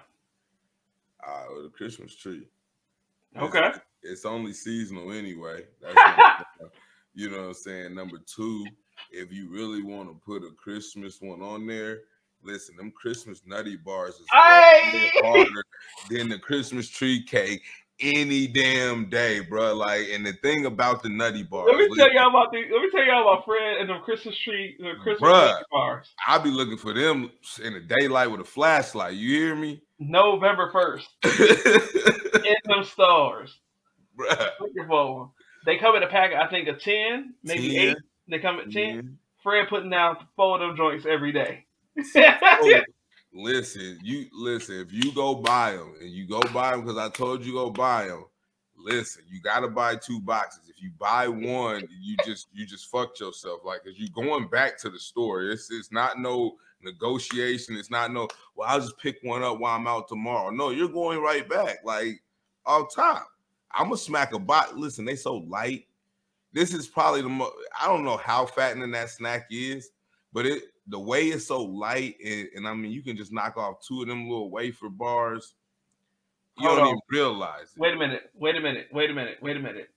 Ah, 1.26 1.46
well, 1.50 1.64
the 1.64 1.70
Christmas 1.70 2.16
tree. 2.16 2.48
Okay. 3.38 3.72
it's 4.04 4.26
only 4.26 4.54
seasonal 4.54 5.12
anyway. 5.12 5.64
That's 5.82 6.44
you 7.16 7.30
know 7.30 7.38
what 7.38 7.48
I'm 7.48 7.54
saying. 7.54 7.96
Number 7.96 8.18
two, 8.26 8.66
if 9.12 9.32
you 9.32 9.50
really 9.50 9.82
want 9.82 10.10
to 10.10 10.16
put 10.26 10.44
a 10.44 10.52
Christmas 10.52 11.22
one 11.22 11.42
on 11.42 11.66
there, 11.66 12.02
listen, 12.44 12.76
them 12.76 12.92
Christmas 12.92 13.42
nutty 13.46 13.78
bars 13.78 14.16
is 14.16 14.28
harder 14.30 15.64
than 16.10 16.30
the 16.30 16.40
Christmas 16.40 16.90
tree 16.90 17.24
cake 17.24 17.64
any 18.04 18.48
damn 18.48 19.10
day, 19.10 19.40
bro. 19.40 19.74
Like, 19.74 20.08
and 20.12 20.26
the 20.26 20.34
thing 20.34 20.66
about 20.66 21.02
the 21.02 21.10
nutty 21.10 21.44
bars. 21.44 21.72
Let 21.72 21.90
me 21.90 21.96
tell 21.96 22.14
y'all 22.14 22.30
about 22.30 22.52
the. 22.52 22.60
Let 22.72 22.82
me 22.82 22.90
tell 22.92 23.06
y'all 23.06 23.22
about 23.22 23.46
Fred 23.46 23.78
and 23.80 23.90
the 23.90 24.00
Christmas 24.00 24.38
tree, 24.38 24.76
the 24.78 24.94
Christmas 25.02 25.30
bruh, 25.30 25.62
bars. 25.72 26.14
I'll 26.28 26.42
be 26.42 26.52
looking 26.52 26.78
for 26.78 26.94
them 26.94 27.32
in 27.64 27.74
the 27.74 27.80
daylight 27.80 28.30
with 28.30 28.42
a 28.42 28.46
flashlight. 28.46 29.16
You 29.16 29.36
hear 29.36 29.56
me? 29.56 29.82
November 30.00 30.70
first. 30.72 31.08
in 31.24 32.56
them 32.66 32.84
stars. 32.84 33.58
Bruh. 34.20 34.50
Looking 34.60 34.88
for 34.88 35.20
them. 35.20 35.32
They 35.66 35.78
come 35.78 35.96
in 35.96 36.04
a 36.04 36.08
pack, 36.08 36.34
I 36.34 36.50
think, 36.50 36.68
of 36.68 36.82
ten, 36.82 37.36
maybe 37.44 37.76
10, 37.76 37.80
eight. 37.80 37.98
They 38.28 38.40
come 38.40 38.60
at 38.60 38.72
10. 38.72 39.18
Fred 39.44 39.68
putting 39.70 39.90
down 39.90 40.18
four 40.36 40.56
of 40.56 40.62
them 40.62 40.78
joints 40.78 41.06
every 41.06 41.32
day. 41.32 41.66
oh, 41.98 42.82
listen, 43.34 44.00
you 44.04 44.28
listen. 44.34 44.76
If 44.76 44.94
you 44.94 45.14
go 45.14 45.36
buy 45.36 45.72
them 45.72 45.96
and 46.00 46.10
you 46.10 46.28
go 46.28 46.42
buy 46.54 46.72
them 46.72 46.82
because 46.82 46.98
I 46.98 47.10
told 47.10 47.44
you 47.46 47.54
go 47.54 47.70
buy 47.70 48.08
them. 48.08 48.26
Listen, 48.78 49.24
you 49.30 49.40
got 49.42 49.62
to 49.62 49.70
buy 49.70 49.96
two 49.96 50.20
boxes. 50.20 50.64
If 50.68 50.82
you 50.82 50.92
buy 51.00 51.28
one, 51.28 51.88
you 52.02 52.18
just 52.26 52.48
you 52.54 52.66
just 52.66 52.90
fucked 52.90 53.20
yourself. 53.20 53.62
Like, 53.64 53.84
cause 53.84 53.94
you 53.96 54.10
going 54.10 54.48
back 54.48 54.78
to 54.80 54.90
the 54.90 55.00
store. 55.00 55.44
It's 55.44 55.72
it's 55.72 55.92
not 55.92 56.20
no 56.20 56.58
negotiation. 56.82 57.78
It's 57.78 57.92
not 57.92 58.12
no. 58.12 58.28
Well, 58.56 58.68
I'll 58.70 58.82
just 58.82 58.98
pick 58.98 59.20
one 59.24 59.44
up 59.44 59.60
while 59.60 59.76
I'm 59.76 59.88
out 59.88 60.08
tomorrow. 60.08 60.50
No, 60.50 60.72
you're 60.72 60.90
going 60.90 61.22
right 61.22 61.48
back. 61.48 61.78
Like 61.84 62.22
off 62.66 62.94
top. 62.94 63.28
I'm 63.72 63.86
gonna 63.86 63.98
smack 63.98 64.34
a 64.34 64.40
bot. 64.40 64.78
Listen, 64.78 65.06
they 65.06 65.16
so 65.16 65.36
light. 65.36 65.88
This 66.52 66.74
is 66.74 66.88
probably 66.88 67.22
the 67.22 67.30
most. 67.30 67.54
I 67.80 67.88
don't 67.88 68.04
know 68.04 68.18
how 68.18 68.46
fattening 68.46 68.92
that 68.92 69.10
snack 69.10 69.48
is, 69.50 69.92
but 70.34 70.46
it 70.46 70.64
the 70.88 71.00
way 71.00 71.28
it's 71.28 71.48
so 71.48 71.62
light, 71.64 72.16
and, 72.24 72.48
and 72.56 72.68
I 72.68 72.74
mean, 72.74 72.92
you 72.92 73.02
can 73.02 73.16
just 73.16 73.32
knock 73.32 73.58
off 73.58 73.86
two 73.88 74.02
of 74.02 74.08
them 74.08 74.30
little 74.30 74.50
wafer 74.50 74.90
bars. 74.90 75.56
You 76.58 76.68
Hold 76.68 76.80
don't 76.80 76.88
on. 76.88 76.90
even 76.90 77.02
realize. 77.10 77.74
It. 77.76 77.80
Wait 77.80 77.94
a 77.94 77.98
minute. 77.98 78.30
Wait 78.36 78.56
a 78.56 78.60
minute. 78.60 78.88
Wait 78.92 79.10
a 79.10 79.14
minute. 79.14 79.38
Wait 79.42 79.58
a 79.58 79.60
minute. 79.60 79.90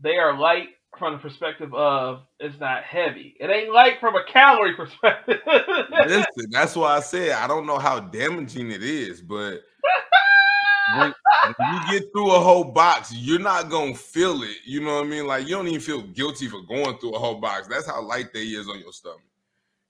They 0.00 0.16
are 0.16 0.36
light 0.38 0.68
from 0.98 1.14
the 1.14 1.18
perspective 1.18 1.72
of 1.74 2.22
it's 2.38 2.58
not 2.58 2.82
heavy. 2.82 3.36
It 3.38 3.50
ain't 3.50 3.72
light 3.72 4.00
from 4.00 4.16
a 4.16 4.24
calorie 4.24 4.74
perspective. 4.76 5.40
Listen, 5.46 6.50
that's 6.50 6.76
why 6.76 6.96
I 6.96 7.00
said 7.00 7.32
I 7.32 7.46
don't 7.46 7.66
know 7.66 7.78
how 7.78 8.00
damaging 8.00 8.70
it 8.70 8.82
is, 8.82 9.20
but 9.20 9.60
when, 10.96 11.14
when, 11.58 11.74
you 11.74 12.00
get 12.00 12.08
through 12.12 12.32
a 12.32 12.40
whole 12.40 12.64
box, 12.64 13.12
you're 13.14 13.38
not 13.38 13.70
gonna 13.70 13.94
feel 13.94 14.42
it. 14.42 14.56
You 14.64 14.80
know 14.80 14.96
what 14.96 15.04
I 15.04 15.08
mean? 15.08 15.26
Like 15.26 15.46
you 15.46 15.54
don't 15.54 15.68
even 15.68 15.80
feel 15.80 16.02
guilty 16.02 16.48
for 16.48 16.62
going 16.62 16.98
through 16.98 17.14
a 17.14 17.18
whole 17.18 17.40
box. 17.40 17.68
That's 17.68 17.86
how 17.86 18.02
light 18.02 18.32
they 18.32 18.44
is 18.44 18.68
on 18.68 18.80
your 18.80 18.92
stomach. 18.92 19.20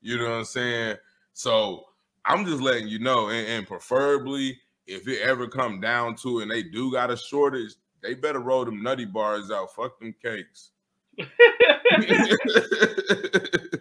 You 0.01 0.19
know 0.19 0.25
what 0.25 0.33
I'm 0.33 0.45
saying? 0.45 0.97
So 1.33 1.85
I'm 2.25 2.45
just 2.45 2.63
letting 2.63 2.89
you 2.89 2.99
know, 2.99 3.29
and, 3.29 3.47
and 3.47 3.67
preferably 3.67 4.59
if 4.87 5.07
it 5.07 5.21
ever 5.23 5.47
come 5.47 5.81
down 5.81 6.17
to 6.17 6.41
and 6.41 6.51
they 6.51 6.63
do 6.63 6.93
got 6.93 7.11
a 7.11 7.17
shortage, 7.17 7.75
they 8.03 8.15
better 8.15 8.41
roll 8.41 8.65
them 8.65 8.83
nutty 8.83 9.05
bars 9.05 9.51
out. 9.51 9.75
Fuck 9.75 10.01
them 10.01 10.15
cakes. 10.23 10.71
you 11.17 11.27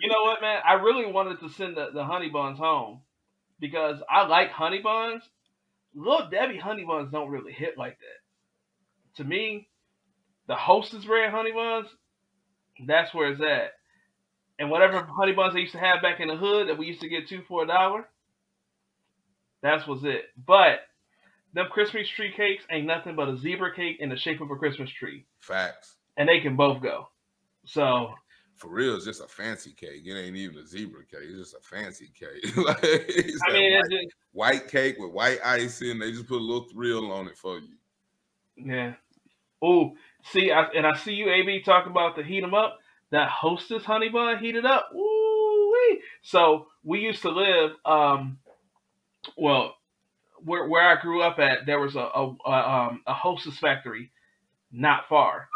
know 0.10 0.24
what, 0.24 0.42
man? 0.42 0.60
I 0.66 0.74
really 0.74 1.12
wanted 1.12 1.40
to 1.40 1.50
send 1.50 1.78
the, 1.78 1.90
the 1.94 2.04
honey 2.04 2.30
buns 2.30 2.58
home 2.58 3.02
because 3.60 4.02
I 4.10 4.26
like 4.28 4.52
honey 4.52 4.82
buns. 4.82 5.24
Little 5.96 6.30
Debbie 6.30 6.58
honey 6.58 6.86
buns 6.86 7.12
don't 7.12 7.30
really 7.30 7.54
hit 7.54 7.78
like 7.78 7.98
that. 8.00 9.18
To 9.18 9.24
me, 9.24 9.68
the 10.48 10.56
Hostess 10.56 11.06
brand 11.06 11.34
honey 11.34 11.52
buns, 11.52 11.88
that's 12.86 13.14
where 13.14 13.32
it's 13.32 13.42
at. 13.42 13.72
And 14.60 14.70
whatever 14.70 15.02
honey 15.04 15.32
buns 15.32 15.54
they 15.54 15.62
used 15.62 15.72
to 15.72 15.80
have 15.80 16.02
back 16.02 16.20
in 16.20 16.28
the 16.28 16.36
hood 16.36 16.68
that 16.68 16.78
we 16.78 16.86
used 16.86 17.02
to 17.02 17.10
get 17.10 17.28
two 17.28 17.42
for 17.48 17.64
a 17.64 17.68
dollar, 17.68 18.08
that's 19.64 19.88
was 19.88 20.04
it. 20.04 20.26
But 20.46 20.82
them 21.54 21.68
Christmas 21.72 22.08
tree 22.08 22.34
cakes 22.36 22.66
ain't 22.70 22.86
nothing 22.86 23.16
but 23.16 23.30
a 23.30 23.38
zebra 23.38 23.74
cake 23.74 23.98
in 24.00 24.10
the 24.10 24.18
shape 24.18 24.42
of 24.42 24.52
a 24.52 24.56
Christmas 24.56 24.90
tree. 24.92 25.26
Facts. 25.40 25.96
And 26.18 26.28
they 26.28 26.42
can 26.42 26.56
both 26.58 26.82
go. 26.82 27.08
So 27.66 28.14
for 28.60 28.68
real, 28.68 28.96
it's 28.96 29.06
just 29.06 29.24
a 29.24 29.28
fancy 29.28 29.72
cake. 29.72 30.02
It 30.06 30.14
ain't 30.14 30.36
even 30.36 30.58
a 30.58 30.68
zebra 30.68 31.06
cake. 31.06 31.22
It's 31.24 31.38
just 31.38 31.56
a 31.56 31.62
fancy 31.62 32.12
cake. 32.14 32.58
like, 32.58 32.84
I 33.48 33.54
mean, 33.54 33.74
white, 33.74 33.90
just, 33.90 34.16
white, 34.34 34.68
cake 34.68 34.98
with 35.00 35.12
white 35.12 35.40
icing. 35.46 35.98
They 35.98 36.12
just 36.12 36.28
put 36.28 36.40
a 36.40 36.44
little 36.44 36.68
thrill 36.70 37.12
on 37.14 37.28
it 37.28 37.38
for 37.38 37.60
you. 37.60 37.78
Yeah. 38.58 38.96
Oh, 39.62 39.94
see, 40.26 40.52
I, 40.52 40.64
and 40.76 40.86
I 40.86 40.98
see 40.98 41.14
you, 41.14 41.30
AB, 41.32 41.62
talking 41.62 41.92
about 41.92 42.18
the 42.18 42.24
heat 42.24 42.42
them 42.42 42.54
up. 42.54 42.80
That 43.12 43.30
Hostess 43.30 43.84
honey 43.84 44.10
bun 44.10 44.38
heated 44.40 44.66
up. 44.66 44.90
Woo 44.94 45.98
So 46.22 46.68
we 46.84 47.00
used 47.00 47.22
to 47.24 47.32
live. 47.32 47.72
Um, 47.86 48.40
well, 49.38 49.76
where 50.44 50.68
where 50.68 50.88
I 50.88 51.02
grew 51.02 51.22
up 51.22 51.40
at, 51.40 51.66
there 51.66 51.80
was 51.80 51.96
a 51.96 52.00
a, 52.00 52.36
a, 52.46 52.52
um, 52.52 53.02
a 53.08 53.14
Hostess 53.14 53.58
factory 53.58 54.12
not 54.72 55.08
far. 55.10 55.50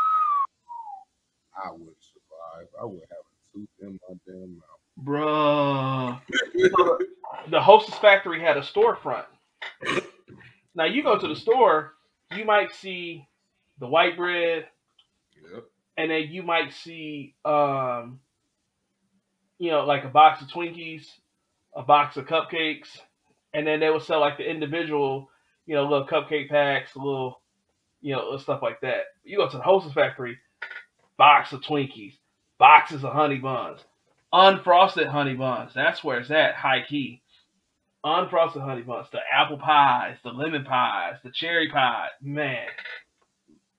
I 1.56 1.72
would 1.72 1.96
survive. 2.02 2.68
I 2.82 2.86
would 2.86 3.02
have 3.02 3.20
a 3.20 3.58
tooth 3.58 3.70
in 3.82 4.00
my 4.10 4.16
damn 4.26 4.58
mouth. 4.58 4.74
Bruh. 5.04 6.22
the 7.50 7.62
Hostess 7.62 7.96
factory 7.96 8.42
had 8.42 8.58
a 8.58 8.62
storefront. 8.62 9.26
Now 10.76 10.86
you 10.86 11.04
go 11.04 11.18
to 11.18 11.28
the 11.28 11.36
store, 11.36 11.94
you 12.36 12.46
might 12.46 12.74
see 12.74 13.28
the 13.80 13.88
white 13.88 14.18
bread, 14.18 14.66
yep. 15.54 15.66
And 15.98 16.10
then 16.10 16.28
you 16.30 16.44
might 16.44 16.74
see, 16.74 17.36
um, 17.46 18.20
you 19.60 19.72
know, 19.72 19.86
like 19.86 20.04
a 20.04 20.10
box 20.10 20.42
of 20.42 20.48
Twinkies, 20.50 21.06
a 21.76 21.84
box 21.84 22.18
of 22.18 22.26
cupcakes, 22.26 22.88
and 23.54 23.66
then 23.66 23.80
they 23.80 23.90
would 23.90 24.02
sell 24.04 24.20
like 24.20 24.38
the 24.38 24.50
individual, 24.50 25.30
you 25.66 25.76
know, 25.76 25.84
little 25.84 26.08
cupcake 26.08 26.50
packs, 26.50 26.96
little, 26.96 27.42
you 28.02 28.14
know, 28.14 28.36
stuff 28.38 28.62
like 28.62 28.82
that. 28.82 29.04
You 29.24 29.38
go 29.38 29.50
to 29.50 29.58
the 29.58 29.64
Hostess 29.64 29.94
factory, 29.94 30.38
box 31.18 31.54
of 31.54 31.62
Twinkies, 31.62 32.14
boxes 32.58 33.04
of 33.04 33.14
honey 33.14 33.38
buns, 33.38 33.80
unfrosted 34.34 35.08
honey 35.08 35.36
buns. 35.36 35.74
That's 35.74 36.04
where 36.04 36.20
it's 36.20 36.32
at, 36.32 36.56
high 36.56 36.84
key. 36.88 37.22
Unfrosted 38.06 38.62
honey 38.62 38.82
buns, 38.82 39.08
the 39.12 39.20
apple 39.34 39.58
pies, 39.58 40.18
the 40.24 40.32
lemon 40.32 40.66
pies, 40.66 41.16
the 41.24 41.32
cherry 41.32 41.70
pie. 41.70 42.10
Man. 42.22 42.68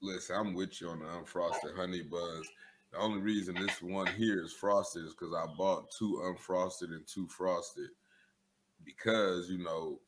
Listen, 0.05 0.35
I'm 0.37 0.53
with 0.53 0.79
you 0.79 0.89
on 0.89 0.99
the 0.99 1.05
unfrosted 1.05 1.75
honey 1.75 2.03
buns. 2.03 2.47
The 2.91 2.99
only 2.99 3.19
reason 3.19 3.55
this 3.55 3.81
one 3.81 4.05
here 4.05 4.43
is 4.43 4.53
frosted 4.53 5.03
is 5.03 5.15
because 5.15 5.33
I 5.33 5.47
bought 5.57 5.89
two 5.97 6.21
unfrosted 6.23 6.93
and 6.93 7.05
two 7.07 7.27
frosted 7.27 7.89
because 8.85 9.49
you 9.49 9.57
know 9.57 9.99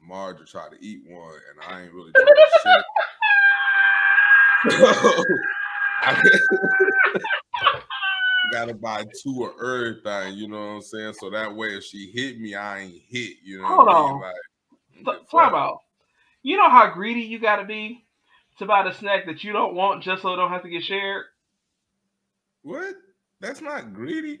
Marge 0.00 0.50
tried 0.50 0.72
to 0.72 0.84
eat 0.84 1.02
one 1.06 1.34
and 1.50 1.72
I 1.72 1.82
ain't 1.82 1.92
really 1.92 2.10
trying 2.12 2.26
to 2.26 2.48
share. 4.72 4.94
so, 4.94 5.24
gotta 8.52 8.74
buy 8.74 9.04
two 9.22 9.44
of 9.44 9.52
everything, 9.64 10.36
you 10.36 10.48
know 10.48 10.58
what 10.58 10.72
I'm 10.72 10.82
saying? 10.82 11.14
So 11.14 11.30
that 11.30 11.54
way, 11.54 11.76
if 11.76 11.84
she 11.84 12.10
hit 12.10 12.40
me, 12.40 12.56
I 12.56 12.80
ain't 12.80 13.02
hit. 13.08 13.36
You 13.44 13.62
know, 13.62 13.68
hold 13.68 13.88
on. 13.88 14.20
Like, 14.20 14.34
Talk 15.30 15.48
about. 15.48 15.78
You 16.42 16.56
know 16.56 16.68
how 16.68 16.92
greedy 16.92 17.20
you 17.20 17.38
gotta 17.38 17.64
be 17.64 18.04
to 18.58 18.66
buy 18.66 18.82
the 18.84 18.92
snack 18.92 19.26
that 19.26 19.44
you 19.44 19.52
don't 19.52 19.74
want 19.74 20.02
just 20.02 20.22
so 20.22 20.32
it 20.32 20.36
don't 20.36 20.50
have 20.50 20.62
to 20.62 20.70
get 20.70 20.82
shared. 20.82 21.24
What? 22.62 22.94
That's 23.40 23.60
not 23.60 23.92
greedy. 23.92 24.38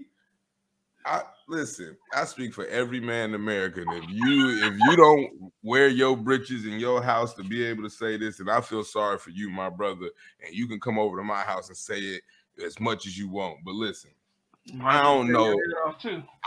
I 1.06 1.22
listen. 1.48 1.96
I 2.14 2.24
speak 2.24 2.54
for 2.54 2.66
every 2.66 3.00
man 3.00 3.30
in 3.30 3.34
America. 3.34 3.82
And 3.82 3.92
if 3.92 4.08
you 4.08 4.48
if 4.64 4.74
you 4.88 4.96
don't 4.96 5.52
wear 5.62 5.88
your 5.88 6.16
britches 6.16 6.64
in 6.64 6.80
your 6.80 7.02
house 7.02 7.34
to 7.34 7.44
be 7.44 7.62
able 7.64 7.82
to 7.82 7.90
say 7.90 8.16
this, 8.16 8.40
and 8.40 8.50
I 8.50 8.62
feel 8.62 8.84
sorry 8.84 9.18
for 9.18 9.30
you, 9.30 9.50
my 9.50 9.68
brother. 9.68 10.08
And 10.44 10.54
you 10.54 10.66
can 10.66 10.80
come 10.80 10.98
over 10.98 11.18
to 11.18 11.22
my 11.22 11.42
house 11.42 11.68
and 11.68 11.76
say 11.76 11.98
it 11.98 12.22
as 12.64 12.80
much 12.80 13.06
as 13.06 13.18
you 13.18 13.28
want. 13.28 13.58
But 13.64 13.74
listen, 13.74 14.12
I 14.82 15.02
don't 15.02 15.30
know. 15.30 15.54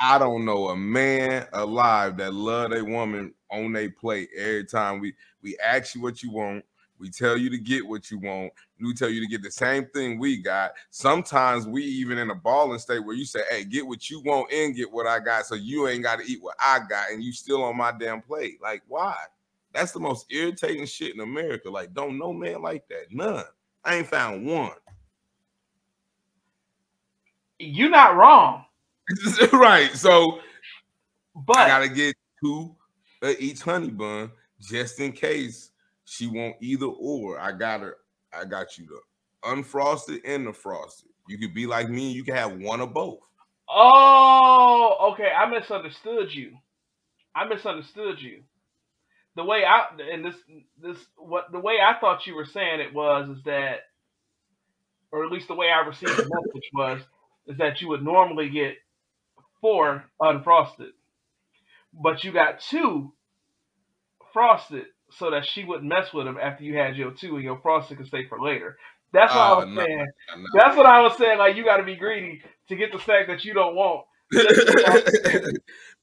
I 0.01 0.17
don't 0.17 0.43
know 0.43 0.69
a 0.69 0.75
man 0.75 1.45
alive 1.53 2.17
that 2.17 2.33
love 2.33 2.71
a 2.71 2.83
woman 2.83 3.33
on 3.51 3.73
their 3.73 3.91
plate 3.91 4.29
every 4.35 4.65
time 4.65 4.99
we 4.99 5.13
we 5.43 5.55
ask 5.63 5.93
you 5.93 6.01
what 6.01 6.23
you 6.23 6.31
want. 6.31 6.65
We 6.99 7.09
tell 7.09 7.37
you 7.37 7.49
to 7.49 7.57
get 7.57 7.85
what 7.85 8.09
you 8.09 8.19
want. 8.19 8.53
We 8.79 8.93
tell 8.93 9.09
you 9.09 9.21
to 9.21 9.27
get 9.27 9.43
the 9.43 9.51
same 9.51 9.85
thing 9.87 10.19
we 10.19 10.37
got. 10.37 10.71
Sometimes 10.89 11.67
we 11.67 11.83
even 11.83 12.17
in 12.17 12.29
a 12.31 12.35
balling 12.35 12.79
state 12.79 12.99
where 12.99 13.15
you 13.15 13.25
say, 13.25 13.41
"Hey, 13.49 13.63
get 13.65 13.85
what 13.85 14.09
you 14.09 14.21
want 14.21 14.51
and 14.51 14.75
get 14.75 14.91
what 14.91 15.05
I 15.05 15.19
got," 15.19 15.45
so 15.45 15.55
you 15.55 15.87
ain't 15.87 16.03
got 16.03 16.19
to 16.19 16.25
eat 16.25 16.41
what 16.41 16.55
I 16.59 16.79
got, 16.79 17.11
and 17.11 17.23
you 17.23 17.31
still 17.31 17.63
on 17.63 17.77
my 17.77 17.91
damn 17.91 18.21
plate. 18.21 18.59
Like, 18.61 18.81
why? 18.87 19.15
That's 19.73 19.91
the 19.91 19.99
most 19.99 20.25
irritating 20.31 20.85
shit 20.85 21.13
in 21.13 21.21
America. 21.21 21.69
Like, 21.69 21.93
don't 21.93 22.17
no 22.17 22.33
man 22.33 22.61
like 22.61 22.87
that. 22.87 23.11
None. 23.11 23.45
I 23.83 23.95
ain't 23.95 24.07
found 24.07 24.45
one. 24.45 24.71
You're 27.59 27.89
not 27.89 28.15
wrong. 28.15 28.65
right. 29.53 29.91
So, 29.93 30.39
but 31.35 31.57
I 31.57 31.67
gotta 31.67 31.89
get 31.89 32.15
two 32.43 32.75
of 33.21 33.35
each 33.39 33.61
honey 33.61 33.89
bun 33.89 34.31
just 34.59 34.99
in 34.99 35.11
case 35.11 35.71
she 36.07 36.27
want 36.27 36.55
either 36.61 36.85
or. 36.85 37.39
I 37.39 37.51
got 37.51 37.81
her 37.81 37.97
I 38.33 38.45
got 38.45 38.77
you 38.77 38.87
the 38.87 39.49
unfrosted 39.49 40.21
and 40.25 40.47
the 40.47 40.53
frosted. 40.53 41.09
You 41.27 41.37
could 41.37 41.53
be 41.53 41.67
like 41.67 41.89
me, 41.89 42.11
you 42.11 42.23
can 42.23 42.35
have 42.35 42.57
one 42.57 42.79
of 42.79 42.93
both. 42.93 43.19
Oh, 43.69 45.11
okay. 45.13 45.29
I 45.29 45.49
misunderstood 45.49 46.33
you. 46.33 46.53
I 47.35 47.45
misunderstood 47.45 48.21
you. 48.21 48.43
The 49.35 49.43
way 49.43 49.63
I 49.65 49.85
and 50.11 50.25
this 50.25 50.35
this 50.81 50.97
what 51.17 51.51
the 51.51 51.59
way 51.59 51.75
I 51.83 51.99
thought 51.99 52.25
you 52.25 52.35
were 52.35 52.45
saying 52.45 52.79
it 52.79 52.93
was 52.93 53.29
is 53.29 53.43
that, 53.43 53.81
or 55.11 55.25
at 55.25 55.31
least 55.31 55.47
the 55.47 55.55
way 55.55 55.67
I 55.69 55.85
received 55.85 56.17
the 56.17 56.23
message 56.55 56.69
was 56.73 57.01
is 57.47 57.57
that 57.57 57.81
you 57.81 57.89
would 57.89 58.03
normally 58.03 58.49
get 58.49 58.77
four 59.61 60.05
unfrosted, 60.19 60.91
but 61.93 62.23
you 62.23 62.31
got 62.31 62.61
two 62.61 63.13
frosted 64.33 64.85
so 65.11 65.31
that 65.31 65.45
she 65.45 65.63
wouldn't 65.63 65.87
mess 65.87 66.13
with 66.13 66.25
them 66.25 66.37
after 66.41 66.63
you 66.63 66.77
had 66.77 66.95
your 66.97 67.11
two 67.11 67.35
and 67.35 67.43
your 67.43 67.59
frosted 67.61 67.97
could 67.97 68.07
stay 68.07 68.27
for 68.27 68.39
later. 68.41 68.77
That's 69.13 69.33
what 69.33 69.41
I 69.41 69.51
Oh, 69.51 69.55
was 69.59 69.69
no, 69.73 69.85
saying. 69.85 70.07
no. 70.37 70.45
That's 70.53 70.75
what 70.75 70.85
I 70.85 71.01
was 71.01 71.17
saying. 71.17 71.37
Like 71.39 71.55
you 71.55 71.63
got 71.63 71.77
to 71.77 71.83
be 71.83 71.95
greedy 71.95 72.41
to 72.69 72.75
get 72.75 72.91
the 72.91 72.99
snack 72.99 73.27
that 73.27 73.45
you 73.45 73.53
don't 73.53 73.75
want. 73.75 74.05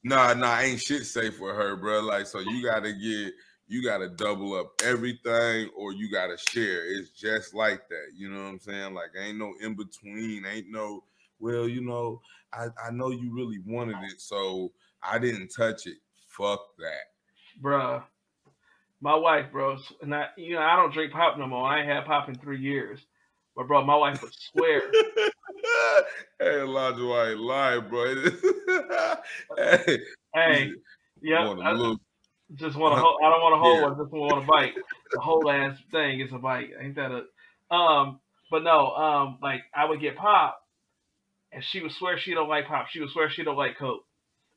nah, 0.04 0.32
nah, 0.32 0.60
ain't 0.60 0.80
shit 0.80 1.04
safe 1.04 1.38
with 1.38 1.54
her, 1.54 1.76
bro. 1.76 2.00
Like, 2.00 2.26
so 2.26 2.38
you 2.40 2.64
gotta 2.64 2.92
get, 2.92 3.34
you 3.68 3.84
gotta 3.84 4.08
double 4.08 4.54
up 4.54 4.72
everything, 4.82 5.68
or 5.76 5.92
you 5.92 6.10
gotta 6.10 6.38
share. 6.38 6.86
It's 6.86 7.10
just 7.10 7.54
like 7.54 7.86
that. 7.90 8.06
You 8.16 8.30
know 8.30 8.42
what 8.44 8.48
I'm 8.48 8.58
saying? 8.60 8.94
Like, 8.94 9.10
ain't 9.20 9.38
no 9.38 9.52
in 9.60 9.74
between. 9.74 10.46
Ain't 10.46 10.70
no, 10.70 11.04
well, 11.38 11.68
you 11.68 11.82
know, 11.82 12.22
I 12.54 12.68
I 12.82 12.90
know 12.90 13.10
you 13.10 13.34
really 13.34 13.58
wanted 13.66 13.96
it, 14.04 14.20
so 14.20 14.72
I 15.02 15.18
didn't 15.18 15.48
touch 15.48 15.86
it. 15.86 15.98
Fuck 16.28 16.60
that. 16.78 17.62
Bruh. 17.62 18.02
My 19.00 19.14
wife, 19.14 19.46
bro, 19.52 19.76
and 20.02 20.14
I, 20.14 20.26
you 20.36 20.54
know, 20.54 20.60
I 20.62 20.76
don't 20.76 20.92
drink 20.92 21.12
pop 21.12 21.36
no 21.38 21.46
more. 21.46 21.66
I 21.68 21.80
ain't 21.80 21.88
had 21.88 22.06
pop 22.06 22.28
in 22.28 22.36
three 22.36 22.60
years. 22.60 23.00
But 23.56 23.68
bro, 23.68 23.84
my 23.84 23.94
wife 23.96 24.20
would 24.22 24.32
swear. 24.34 24.80
hey, 26.40 26.60
Elijah 26.60 27.04
White, 27.04 27.36
lie, 27.38 27.78
bro. 27.80 28.14
hey, 29.56 29.98
hey, 30.34 30.72
yeah, 31.22 31.44
want 31.46 31.60
a 31.60 31.62
I 31.62 31.72
little- 31.72 32.00
just 32.56 32.76
want 32.76 32.94
to. 32.96 33.00
Hold, 33.00 33.20
I 33.24 33.30
don't 33.30 33.40
want 33.42 33.54
to 33.54 33.58
hold 33.58 33.76
Yeah. 33.78 33.82
one. 33.88 33.96
Just 33.98 34.12
want 34.12 34.42
to 34.42 34.46
bite. 34.46 34.74
The 35.12 35.20
whole 35.20 35.50
ass 35.50 35.78
thing 35.90 36.20
is 36.20 36.32
a 36.32 36.38
bite. 36.38 36.70
Ain't 36.80 36.94
that 36.96 37.10
a? 37.10 37.74
Um, 37.74 38.20
but 38.50 38.62
no, 38.62 38.94
um, 38.94 39.38
like 39.42 39.62
I 39.74 39.84
would 39.86 40.00
get 40.00 40.16
pop, 40.16 40.60
and 41.52 41.62
she 41.64 41.80
would 41.80 41.92
swear 41.92 42.18
she 42.18 42.34
don't 42.34 42.48
like 42.48 42.66
pop. 42.66 42.88
She 42.90 43.00
would 43.00 43.10
swear 43.10 43.30
she 43.30 43.44
don't 43.44 43.56
like 43.56 43.78
coke. 43.78 44.04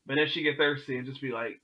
But 0.05 0.15
then 0.17 0.27
she 0.27 0.43
get 0.43 0.57
thirsty 0.57 0.97
and 0.97 1.05
just 1.07 1.21
be 1.21 1.31
like, 1.31 1.59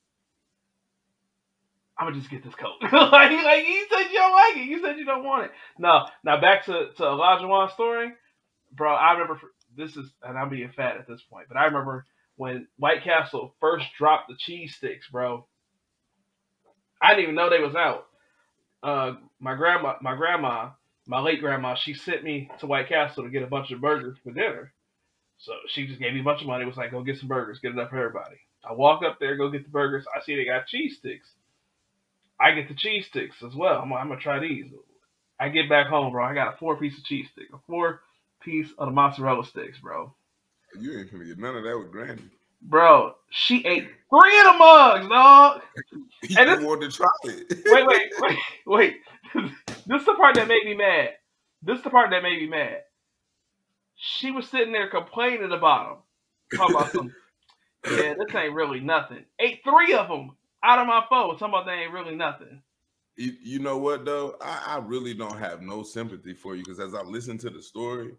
"I'm 1.97 2.07
gonna 2.07 2.19
just 2.19 2.31
get 2.31 2.43
this 2.43 2.55
coke." 2.55 2.81
like, 2.81 2.91
like 3.31 3.67
you 3.67 3.87
said 3.89 4.07
you 4.11 4.19
don't 4.19 4.31
like 4.31 4.57
it. 4.57 4.69
You 4.69 4.81
said 4.81 4.97
you 4.97 5.05
don't 5.05 5.23
want 5.23 5.45
it. 5.45 5.51
No, 5.77 6.07
now 6.23 6.39
back 6.41 6.65
to 6.65 6.89
to 6.97 7.03
Elijah 7.03 7.47
Wan's 7.47 7.73
story, 7.73 8.11
bro. 8.71 8.93
I 8.93 9.13
remember 9.13 9.39
this 9.75 9.97
is, 9.97 10.11
and 10.21 10.37
I'm 10.37 10.49
being 10.49 10.71
fat 10.75 10.97
at 10.97 11.07
this 11.07 11.21
point, 11.23 11.47
but 11.47 11.57
I 11.57 11.65
remember 11.65 12.05
when 12.35 12.67
White 12.77 13.03
Castle 13.03 13.55
first 13.59 13.87
dropped 13.97 14.29
the 14.29 14.35
cheese 14.37 14.75
sticks, 14.75 15.07
bro. 15.09 15.47
I 17.01 17.09
didn't 17.09 17.23
even 17.23 17.35
know 17.35 17.49
they 17.49 17.59
was 17.59 17.75
out. 17.75 18.05
Uh, 18.81 19.13
my 19.39 19.55
grandma, 19.55 19.95
my 20.01 20.15
grandma, 20.15 20.71
my 21.05 21.19
late 21.19 21.41
grandma, 21.41 21.75
she 21.75 21.93
sent 21.93 22.23
me 22.23 22.49
to 22.59 22.67
White 22.67 22.89
Castle 22.89 23.23
to 23.23 23.29
get 23.29 23.43
a 23.43 23.47
bunch 23.47 23.71
of 23.71 23.81
burgers 23.81 24.17
for 24.23 24.31
dinner. 24.31 24.73
So 25.37 25.53
she 25.67 25.87
just 25.87 25.99
gave 25.99 26.13
me 26.13 26.21
a 26.21 26.23
bunch 26.23 26.41
of 26.41 26.47
money. 26.47 26.65
Was 26.65 26.77
like, 26.77 26.91
go 26.91 27.03
get 27.03 27.17
some 27.19 27.27
burgers, 27.27 27.59
get 27.59 27.71
enough 27.73 27.89
for 27.89 27.97
everybody. 27.97 28.37
I 28.63 28.73
walk 28.73 29.03
up 29.03 29.17
there, 29.19 29.35
go 29.35 29.49
get 29.49 29.63
the 29.63 29.69
burgers. 29.69 30.05
I 30.15 30.21
see 30.21 30.35
they 30.35 30.45
got 30.45 30.67
cheese 30.67 30.97
sticks. 30.97 31.29
I 32.39 32.51
get 32.51 32.67
the 32.67 32.75
cheese 32.75 33.05
sticks 33.07 33.35
as 33.45 33.55
well. 33.55 33.81
I'm, 33.81 33.93
I'm 33.93 34.07
gonna 34.09 34.19
try 34.19 34.39
these. 34.39 34.65
I 35.39 35.49
get 35.49 35.69
back 35.69 35.87
home, 35.87 36.11
bro. 36.11 36.23
I 36.23 36.33
got 36.33 36.53
a 36.53 36.57
four 36.57 36.77
piece 36.77 36.97
of 36.97 37.03
cheese 37.03 37.27
stick, 37.31 37.47
a 37.53 37.57
four 37.67 38.01
piece 38.41 38.69
of 38.77 38.87
the 38.87 38.91
mozzarella 38.91 39.45
sticks, 39.45 39.79
bro. 39.79 40.13
You 40.79 40.99
ain't 40.99 41.11
gonna 41.11 41.25
get 41.25 41.37
none 41.39 41.55
of 41.55 41.63
that 41.63 41.77
with 41.77 41.91
Granny. 41.91 42.23
Bro, 42.61 43.15
she 43.29 43.65
ate 43.65 43.83
three 44.09 44.39
of 44.39 44.45
the 44.45 44.53
mugs, 44.57 45.07
dog. 45.07 45.61
You 46.29 46.37
And 46.39 46.49
this- 46.49 46.63
wanted 46.65 46.89
to 46.91 46.95
try 46.97 47.07
it. 47.25 47.59
wait, 47.65 47.85
wait, 47.85 48.11
wait, 48.19 48.37
wait. 48.65 48.95
this 49.85 49.99
is 49.99 50.05
the 50.05 50.13
part 50.13 50.35
that 50.35 50.47
made 50.47 50.63
me 50.65 50.73
mad. 50.73 51.09
This 51.61 51.77
is 51.79 51.83
the 51.83 51.89
part 51.89 52.11
that 52.11 52.23
made 52.23 52.39
me 52.41 52.47
mad. 52.47 52.83
She 53.97 54.31
was 54.31 54.47
sitting 54.47 54.71
there 54.71 54.89
complaining 54.89 55.51
about 55.51 55.89
them. 55.89 55.97
Talking 56.55 56.75
about 56.75 56.93
some, 56.93 57.13
yeah, 57.89 58.13
this 58.13 58.33
ain't 58.35 58.53
really 58.53 58.79
nothing. 58.79 59.25
Ate 59.39 59.59
three 59.65 59.93
of 59.95 60.07
them 60.07 60.31
out 60.63 60.79
of 60.79 60.87
my 60.87 61.03
phone. 61.09 61.37
Talking 61.37 61.49
about 61.49 61.65
they 61.65 61.73
ain't 61.73 61.93
really 61.93 62.15
nothing. 62.15 62.61
You, 63.15 63.33
you 63.43 63.59
know 63.59 63.77
what 63.77 64.05
though? 64.05 64.35
I, 64.41 64.63
I 64.67 64.77
really 64.79 65.13
don't 65.13 65.37
have 65.37 65.61
no 65.61 65.83
sympathy 65.83 66.33
for 66.33 66.55
you 66.55 66.63
because 66.63 66.79
as 66.79 66.95
I 66.95 67.03
listen 67.03 67.37
to 67.39 67.49
the 67.49 67.61
story, 67.61 68.15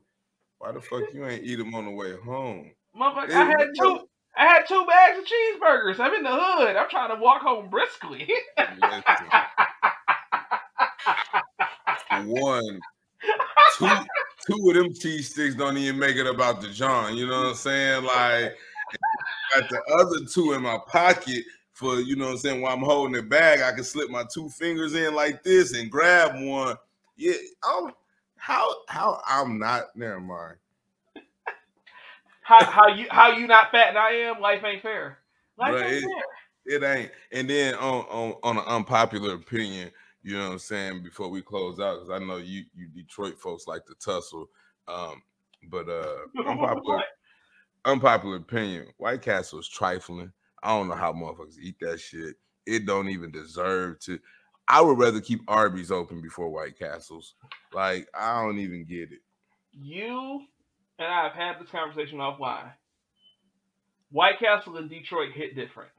why 0.58 0.72
the 0.72 0.80
fuck 0.80 1.12
you 1.12 1.26
ain't 1.26 1.44
eat 1.44 1.56
them 1.56 1.74
on 1.74 1.86
the 1.86 1.90
way 1.90 2.14
home? 2.16 2.70
Motherfucker, 2.96 3.32
I 3.32 3.44
had 3.46 3.68
two. 3.78 4.06
I 4.36 4.46
had 4.46 4.66
two 4.66 4.84
bags 4.86 5.18
of 5.18 5.24
cheeseburgers. 5.24 6.00
I'm 6.00 6.12
in 6.14 6.24
the 6.24 6.30
hood. 6.32 6.76
I'm 6.76 6.90
trying 6.90 7.14
to 7.14 7.22
walk 7.22 7.42
home 7.42 7.68
briskly. 7.70 8.28
One, 12.26 12.80
two 13.78 13.88
two 14.46 14.70
of 14.70 14.74
them 14.74 14.94
cheese 14.94 15.30
sticks 15.30 15.54
don't 15.54 15.76
even 15.76 15.98
make 15.98 16.16
it 16.16 16.26
about 16.26 16.60
the 16.60 16.68
John. 16.68 17.16
You 17.16 17.26
know 17.26 17.40
what 17.42 17.48
I'm 17.48 17.54
saying? 17.54 18.04
Like, 18.04 18.56
got 19.54 19.68
the 19.70 19.82
other 19.98 20.26
two 20.32 20.52
in 20.52 20.62
my 20.62 20.78
pocket 20.86 21.44
for 21.74 22.00
you 22.00 22.16
know 22.16 22.26
what 22.26 22.32
I'm 22.32 22.38
saying. 22.38 22.62
While 22.62 22.74
I'm 22.74 22.82
holding 22.82 23.16
it 23.16 23.28
back, 23.28 23.60
I 23.60 23.72
can 23.72 23.84
slip 23.84 24.08
my 24.08 24.24
two 24.32 24.48
fingers 24.48 24.94
in 24.94 25.14
like 25.14 25.42
this 25.42 25.74
and 25.74 25.90
grab 25.90 26.32
one. 26.40 26.76
Yeah, 27.16 27.34
I'm 27.62 27.92
how 28.36 28.74
how 28.88 29.20
I'm 29.26 29.58
not. 29.58 29.94
Never 29.96 30.20
mind. 30.20 30.56
how 32.42 32.64
how 32.64 32.88
you 32.88 33.06
how 33.10 33.36
you 33.36 33.46
not 33.46 33.72
fat 33.72 33.88
and 33.88 33.98
I 33.98 34.12
am? 34.12 34.40
Life 34.40 34.62
ain't 34.64 34.82
fair. 34.82 35.18
Life 35.58 35.74
ain't 35.74 35.92
it- 35.92 36.02
fair. 36.02 36.22
It 36.66 36.82
ain't. 36.82 37.10
And 37.32 37.50
then 37.50 37.74
on 37.74 38.06
on 38.08 38.34
on 38.42 38.56
an 38.56 38.64
unpopular 38.66 39.34
opinion, 39.34 39.90
you 40.22 40.38
know 40.38 40.46
what 40.46 40.52
I'm 40.52 40.58
saying, 40.58 41.02
before 41.02 41.28
we 41.28 41.42
close 41.42 41.78
out, 41.78 42.00
because 42.00 42.10
I 42.10 42.24
know 42.24 42.36
you 42.36 42.64
you 42.74 42.88
Detroit 42.88 43.38
folks 43.38 43.66
like 43.66 43.84
to 43.86 43.94
tussle. 44.00 44.48
Um, 44.88 45.22
but 45.68 45.88
uh 45.88 46.16
unpopular 46.46 47.02
unpopular 47.84 48.36
opinion, 48.36 48.86
White 48.96 49.22
Castle 49.22 49.58
is 49.58 49.68
trifling. 49.68 50.32
I 50.64 50.70
don't 50.70 50.88
know 50.88 50.94
how 50.94 51.12
motherfuckers 51.12 51.58
eat 51.62 51.76
that 51.80 52.00
shit. 52.00 52.36
It 52.66 52.86
don't 52.86 53.10
even 53.10 53.30
deserve 53.30 54.00
to. 54.00 54.18
I 54.66 54.80
would 54.80 54.98
rather 54.98 55.20
keep 55.20 55.42
Arby's 55.46 55.90
open 55.92 56.22
before 56.22 56.48
White 56.50 56.78
Castles. 56.78 57.34
Like, 57.74 58.08
I 58.18 58.42
don't 58.42 58.58
even 58.58 58.86
get 58.86 59.12
it. 59.12 59.20
you 59.72 60.40
and 60.98 61.08
I 61.08 61.24
have 61.24 61.32
had 61.32 61.60
this 61.60 61.70
conversation 61.70 62.18
offline. 62.18 62.72
White 64.10 64.38
Castle 64.38 64.76
in 64.78 64.88
Detroit 64.88 65.32
hit 65.34 65.56
different. 65.56 65.90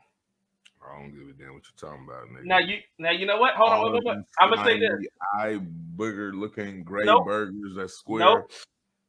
I 0.82 1.00
don't 1.00 1.12
give 1.12 1.28
a 1.28 1.34
damn 1.34 1.54
what 1.54 1.64
you're 1.66 1.90
talking 1.90 2.06
about, 2.08 2.26
nigga. 2.30 2.46
Now 2.46 2.60
you 2.60 2.78
now 3.00 3.12
you 3.12 3.26
know 3.26 3.38
what? 3.38 3.56
Hold 3.56 3.72
on, 3.72 3.84
wait, 3.84 3.94
wait, 3.94 4.16
wait. 4.16 4.26
I'm 4.40 4.50
gonna 4.52 4.64
say 4.64 4.80
this. 4.80 5.08
Eye 5.38 5.60
booger 5.96 6.34
looking 6.34 6.84
gray 6.84 7.06
Nope. 7.06 7.26
burgers 7.26 7.76
that's 7.76 7.94
square. 7.94 8.20
Nope. 8.20 8.52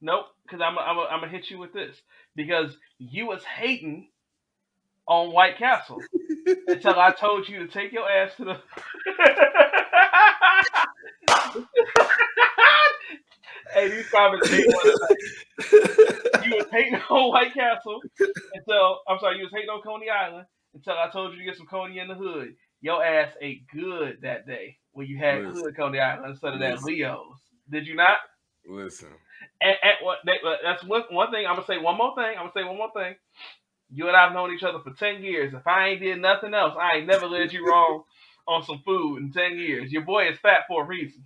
Nope, 0.00 0.26
because 0.44 0.60
I'm 0.60 0.78
I'm 0.78 0.98
I'm 0.98 1.20
gonna 1.20 1.28
hit 1.32 1.50
you 1.50 1.58
with 1.58 1.72
this 1.72 1.96
because 2.34 2.76
you 2.98 3.26
was 3.26 3.44
hating 3.44 4.08
on 5.08 5.32
White 5.32 5.58
Castle 5.58 6.00
until 6.66 6.98
I 6.98 7.12
told 7.12 7.48
you 7.48 7.60
to 7.60 7.68
take 7.68 7.92
your 7.92 8.10
ass 8.10 8.32
to 8.36 8.44
the. 8.44 8.56
hey, 13.74 13.88
these 13.88 14.08
comments 14.08 14.48
hate 14.48 14.66
one 14.66 14.94
you 16.46 16.56
was 16.56 16.66
hating 16.70 16.94
on 16.94 17.30
White 17.30 17.54
Castle 17.54 18.00
until 18.54 19.00
I'm 19.08 19.18
sorry, 19.18 19.38
you 19.38 19.44
was 19.44 19.52
hating 19.52 19.68
on 19.70 19.82
Coney 19.82 20.08
Island 20.08 20.46
until 20.74 20.94
I 20.94 21.10
told 21.10 21.32
you 21.32 21.38
to 21.38 21.44
get 21.44 21.56
some 21.56 21.66
Coney 21.66 21.98
in 21.98 22.08
the 22.08 22.14
hood. 22.14 22.54
Your 22.80 23.04
ass 23.04 23.32
ate 23.40 23.66
good 23.72 24.18
that 24.22 24.46
day 24.46 24.76
when 24.92 25.06
you 25.06 25.18
had 25.18 25.42
Listen. 25.42 25.64
hood 25.64 25.76
Coney 25.76 25.98
Island 25.98 26.30
instead 26.30 26.54
of 26.54 26.60
that 26.60 26.82
Leo's. 26.82 27.38
Did 27.70 27.86
you 27.86 27.96
not? 27.96 28.18
Listen, 28.68 29.08
And, 29.60 29.76
and 29.82 29.94
what 30.02 30.18
they, 30.26 30.38
that's 30.64 30.82
one 30.84 31.02
one 31.10 31.30
thing. 31.30 31.46
I'm 31.46 31.54
gonna 31.54 31.66
say 31.66 31.78
one 31.78 31.96
more 31.96 32.14
thing. 32.16 32.36
I'm 32.36 32.50
gonna 32.50 32.52
say 32.54 32.64
one 32.64 32.76
more 32.76 32.90
thing. 32.92 33.14
You 33.90 34.08
and 34.08 34.16
I've 34.16 34.32
known 34.32 34.52
each 34.52 34.62
other 34.62 34.80
for 34.80 34.92
ten 34.92 35.22
years. 35.22 35.54
If 35.54 35.66
I 35.66 35.88
ain't 35.88 36.00
did 36.00 36.20
nothing 36.20 36.54
else, 36.54 36.74
I 36.78 36.98
ain't 36.98 37.06
never 37.06 37.26
led 37.26 37.52
you 37.52 37.66
wrong 37.66 38.04
on 38.48 38.64
some 38.64 38.82
food 38.84 39.18
in 39.18 39.32
ten 39.32 39.58
years. 39.58 39.92
Your 39.92 40.02
boy 40.02 40.28
is 40.28 40.38
fat 40.38 40.62
for 40.68 40.82
a 40.82 40.86
reason. 40.86 41.24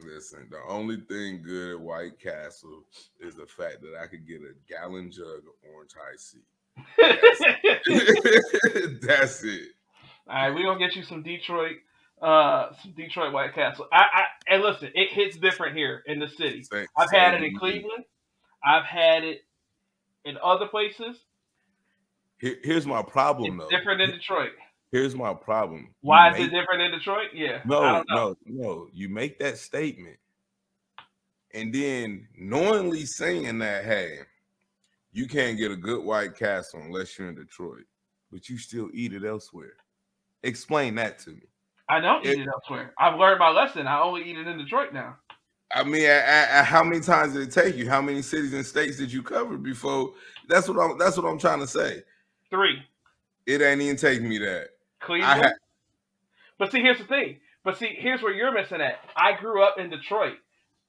listen. 0.00 0.48
The 0.50 0.60
only 0.68 0.96
thing 0.96 1.42
good 1.42 1.74
at 1.74 1.80
White 1.80 2.18
Castle 2.18 2.84
is 3.20 3.36
the 3.36 3.46
fact 3.46 3.82
that 3.82 3.94
I 4.00 4.06
could 4.06 4.26
get 4.26 4.40
a 4.40 4.54
gallon 4.68 5.10
jug 5.10 5.26
of 5.26 5.72
orange 5.72 5.92
Hi-C. 5.96 6.38
That's 9.06 9.44
it. 9.44 9.68
All 10.28 10.36
right, 10.36 10.54
we're 10.54 10.64
gonna 10.64 10.78
get 10.78 10.96
you 10.96 11.02
some 11.02 11.22
Detroit, 11.22 11.76
uh, 12.20 12.70
some 12.82 12.92
Detroit 12.92 13.32
White 13.32 13.54
Castle. 13.54 13.86
I, 13.92 14.04
I 14.12 14.54
and 14.54 14.62
listen, 14.62 14.90
it 14.94 15.10
hits 15.10 15.36
different 15.36 15.76
here 15.76 16.02
in 16.06 16.18
the 16.18 16.28
city. 16.28 16.64
I've 16.96 17.10
had 17.10 17.34
it 17.34 17.42
in. 17.42 17.58
Cleveland. 17.58 18.04
I've 18.64 18.84
had 18.84 19.24
it 19.24 19.44
in 20.24 20.38
other 20.42 20.66
places. 20.66 21.16
Here- 22.42 22.58
here's 22.64 22.86
my 22.86 23.02
problem, 23.02 23.60
It's 23.60 23.70
though. 23.70 23.78
different 23.78 24.00
in 24.00 24.10
Detroit. 24.10 24.50
Here's 24.90 25.14
my 25.14 25.32
problem. 25.32 25.82
You 25.82 25.88
Why 26.08 26.30
is 26.32 26.38
make- 26.38 26.48
it 26.48 26.50
different 26.50 26.82
in 26.82 26.90
Detroit? 26.90 27.28
Yeah. 27.32 27.62
No, 27.64 28.02
no, 28.08 28.36
no. 28.44 28.88
You 28.92 29.08
make 29.08 29.38
that 29.38 29.58
statement, 29.58 30.18
and 31.54 31.72
then 31.72 32.26
knowingly 32.36 33.06
saying 33.06 33.60
that, 33.60 33.84
hey, 33.84 34.18
you 35.12 35.28
can't 35.28 35.56
get 35.56 35.70
a 35.70 35.76
good 35.76 36.02
White 36.04 36.34
Castle 36.36 36.80
unless 36.80 37.16
you're 37.16 37.28
in 37.28 37.36
Detroit, 37.36 37.84
but 38.32 38.48
you 38.48 38.58
still 38.58 38.90
eat 38.92 39.12
it 39.12 39.24
elsewhere. 39.24 39.76
Explain 40.42 40.96
that 40.96 41.20
to 41.20 41.30
me. 41.30 41.42
I 41.88 42.00
don't 42.00 42.26
It- 42.26 42.38
eat 42.38 42.42
it 42.42 42.48
elsewhere. 42.48 42.92
I've 42.98 43.18
learned 43.20 43.38
my 43.38 43.50
lesson. 43.50 43.86
I 43.86 44.00
only 44.00 44.24
eat 44.28 44.36
it 44.36 44.48
in 44.48 44.58
Detroit 44.58 44.92
now. 44.92 45.16
I 45.74 45.84
mean, 45.84 46.02
a- 46.06 46.58
a- 46.60 46.64
how 46.64 46.82
many 46.82 47.00
times 47.00 47.34
did 47.34 47.42
it 47.48 47.52
take 47.52 47.76
you? 47.76 47.88
How 47.88 48.02
many 48.02 48.20
cities 48.20 48.52
and 48.52 48.66
states 48.66 48.96
did 48.98 49.12
you 49.12 49.22
cover 49.22 49.56
before? 49.56 50.14
That's 50.48 50.68
what 50.68 50.78
I'm. 50.78 50.98
That's 50.98 51.16
what 51.16 51.24
I'm 51.24 51.38
trying 51.38 51.60
to 51.60 51.66
say. 51.68 52.02
Three. 52.52 52.82
It 53.46 53.60
ain't 53.62 53.80
even 53.80 53.96
take 53.96 54.22
me 54.22 54.38
that. 54.38 54.68
Cleveland. 55.00 55.42
had 55.42 55.52
But 56.58 56.70
see, 56.70 56.80
here's 56.80 56.98
the 56.98 57.04
thing. 57.04 57.38
But 57.64 57.78
see, 57.78 57.96
here's 57.98 58.22
where 58.22 58.32
you're 58.32 58.52
missing 58.52 58.80
at. 58.80 58.98
I 59.16 59.32
grew 59.40 59.62
up 59.64 59.78
in 59.78 59.90
Detroit. 59.90 60.36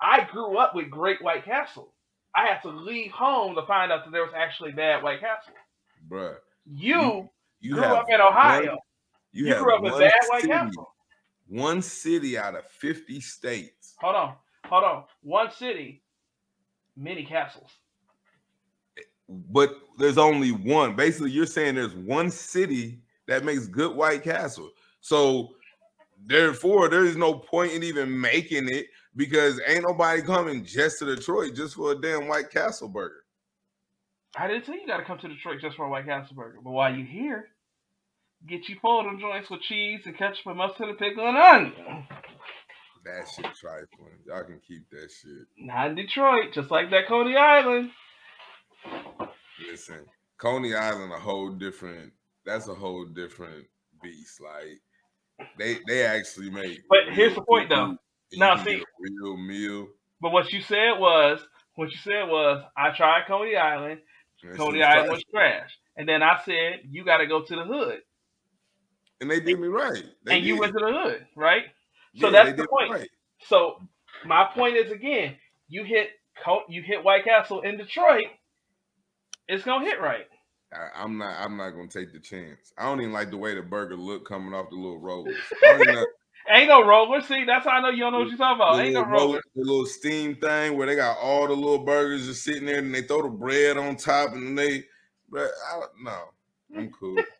I 0.01 0.25
grew 0.31 0.57
up 0.57 0.75
with 0.75 0.89
Great 0.91 1.21
White 1.23 1.45
Castle. 1.45 1.93
I 2.35 2.47
had 2.47 2.61
to 2.63 2.69
leave 2.69 3.11
home 3.11 3.55
to 3.55 3.65
find 3.65 3.91
out 3.91 4.03
that 4.05 4.11
there 4.11 4.23
was 4.23 4.33
actually 4.35 4.71
bad 4.73 5.01
White 5.03 5.19
Castle. 5.21 5.53
bruh. 6.09 6.35
You, 6.65 7.29
You 7.61 7.75
grew 7.75 7.83
up 7.83 8.05
in 8.09 8.19
Ohio. 8.21 8.65
one- 8.71 8.77
you, 9.31 9.47
you 9.47 9.55
grew 9.55 9.75
up 9.75 9.83
in 9.83 9.91
bad 9.99 10.13
White 10.27 10.41
city, 10.41 10.53
Castle. 10.53 10.93
one 11.47 11.81
city 11.81 12.37
out 12.37 12.55
of 12.55 12.65
fifty 12.67 13.19
states. 13.19 13.95
Hold 13.99 14.15
on, 14.15 14.35
hold 14.65 14.83
on. 14.83 15.03
One 15.21 15.49
city, 15.51 16.03
many 16.95 17.23
castles. 17.25 17.71
But 19.49 19.77
there's 19.97 20.17
only 20.17 20.51
one. 20.51 20.95
Basically, 20.95 21.31
you're 21.31 21.45
saying 21.45 21.75
there's 21.75 21.95
one 21.95 22.31
city 22.31 23.01
that 23.27 23.43
makes 23.43 23.67
good 23.67 23.95
White 23.95 24.23
Castle. 24.23 24.71
So 25.01 25.55
therefore, 26.25 26.89
there 26.89 27.05
is 27.05 27.15
no 27.15 27.33
point 27.33 27.73
in 27.73 27.83
even 27.83 28.19
making 28.19 28.69
it 28.69 28.87
because 29.15 29.59
ain't 29.67 29.83
nobody 29.83 30.21
coming 30.21 30.65
just 30.65 30.99
to 30.99 31.05
Detroit 31.05 31.55
just 31.55 31.75
for 31.75 31.91
a 31.91 32.01
damn 32.01 32.27
White 32.27 32.49
Castle 32.49 32.89
burger. 32.89 33.23
I 34.35 34.47
didn't 34.47 34.65
say 34.65 34.73
you 34.73 34.87
got 34.87 34.97
to 34.97 35.05
come 35.05 35.19
to 35.19 35.27
Detroit 35.27 35.61
just 35.61 35.75
for 35.77 35.85
a 35.85 35.89
White 35.89 36.05
Castle 36.05 36.35
burger. 36.35 36.57
But 36.63 36.71
while 36.71 36.93
you're 36.93 37.05
here, 37.05 37.49
get 38.47 38.67
you 38.67 38.77
four 38.81 38.99
of 39.01 39.05
them 39.05 39.19
joints 39.19 39.49
with 39.49 39.61
cheese 39.61 40.01
and 40.05 40.17
ketchup 40.17 40.47
and 40.47 40.57
mustard 40.57 40.89
and 40.89 40.97
pickle 40.97 41.27
and 41.27 41.37
onion. 41.37 42.07
That 43.05 43.27
shit 43.35 43.53
trifling. 43.53 44.17
Y'all 44.25 44.43
can 44.43 44.61
keep 44.65 44.89
that 44.91 45.11
shit. 45.11 45.45
Not 45.57 45.89
in 45.89 45.95
Detroit, 45.95 46.53
just 46.53 46.71
like 46.71 46.89
that 46.91 47.07
Coney 47.07 47.35
Island. 47.35 47.91
Listen, 49.73 50.05
Coney 50.37 50.75
Island 50.75 51.11
a 51.11 51.17
whole 51.19 51.49
different. 51.49 52.13
That's 52.45 52.67
a 52.67 52.73
whole 52.73 53.05
different 53.05 53.65
beast. 54.03 54.39
Like 54.41 54.79
they 55.57 55.79
they 55.87 56.05
actually 56.05 56.49
make. 56.51 56.81
But 56.89 57.11
here's 57.13 57.33
the 57.35 57.41
point, 57.41 57.69
though. 57.69 57.85
and 57.85 57.97
Now, 58.37 58.55
see- 58.57 58.83
real 58.99 59.35
meal. 59.37 59.87
But 60.21 60.31
what 60.31 60.53
you 60.53 60.61
said 60.61 60.91
was, 60.99 61.39
what 61.75 61.89
you 61.91 61.97
said 61.97 62.23
was, 62.29 62.63
I 62.77 62.91
tried 62.91 63.25
Coney 63.27 63.55
Island. 63.55 63.99
and 64.43 64.57
Coney 64.57 64.83
Island 64.83 65.11
was 65.11 65.23
trash. 65.33 65.71
And 65.97 66.07
then 66.07 66.21
I 66.23 66.39
said, 66.45 66.81
you 66.89 67.03
got 67.03 67.17
to 67.17 67.27
go 67.27 67.41
to 67.43 67.55
the 67.55 67.65
hood. 67.65 67.99
and 69.21 69.29
they 69.29 69.39
did 69.39 69.59
me 69.59 69.67
right. 69.67 70.03
They 70.25 70.37
and 70.37 70.45
you 70.45 70.53
did. 70.53 70.59
went 70.61 70.73
to 70.73 70.79
the 70.85 70.91
hood, 70.93 71.25
right? 71.35 71.63
So 72.19 72.27
Yeah, 72.29 72.43
that's 72.43 72.57
the 72.57 72.67
point. 72.67 72.91
right. 72.91 73.09
So 73.47 73.77
my 74.25 74.45
point 74.53 74.75
is 74.77 74.91
again, 74.91 75.35
you 75.67 75.83
hit 75.83 76.11
you 76.69 76.81
hit 76.81 77.03
White 77.03 77.23
Castle 77.25 77.61
in 77.61 77.77
Detroit, 77.77 78.25
it's 79.47 79.63
gonna 79.63 79.85
hit 79.85 79.99
right. 80.01 80.25
I, 80.71 81.03
I'm 81.03 81.17
not. 81.17 81.35
I'm 81.39 81.57
not 81.57 81.71
gonna 81.71 81.87
take 81.87 82.13
the 82.13 82.19
chance. 82.19 82.73
I 82.77 82.85
don't 82.85 83.01
even 83.01 83.13
like 83.13 83.29
the 83.29 83.37
way 83.37 83.55
the 83.55 83.61
burger 83.61 83.95
look 83.95 84.27
coming 84.27 84.53
off 84.53 84.69
the 84.69 84.75
little 84.75 84.99
rollers. 84.99 85.35
Ain't 86.49 86.67
no 86.67 86.85
roller. 86.85 87.21
See, 87.21 87.45
that's 87.45 87.63
how 87.65 87.71
I 87.71 87.81
know 87.81 87.89
you 87.89 87.99
don't 87.99 88.11
know 88.11 88.19
what 88.19 88.27
you're 88.27 88.37
talking 88.37 88.55
about. 88.61 88.79
Ain't 88.79 88.93
no 88.93 89.05
roller. 89.05 89.11
roller- 89.11 89.41
the 89.55 89.61
little 89.61 89.85
steam 89.85 90.35
thing 90.35 90.77
where 90.77 90.87
they 90.87 90.95
got 90.95 91.17
all 91.17 91.47
the 91.47 91.53
little 91.53 91.85
burgers 91.85 92.25
just 92.25 92.43
sitting 92.43 92.65
there 92.65 92.79
and 92.79 92.93
they 92.93 93.03
throw 93.03 93.21
the 93.21 93.29
bread 93.29 93.77
on 93.77 93.95
top 93.95 94.33
and 94.33 94.45
then 94.47 94.55
they. 94.55 94.83
But 95.29 95.51
I 95.71 95.79
don't 95.79 96.03
know. 96.03 96.23
I'm 96.75 96.91
cool. 96.91 97.17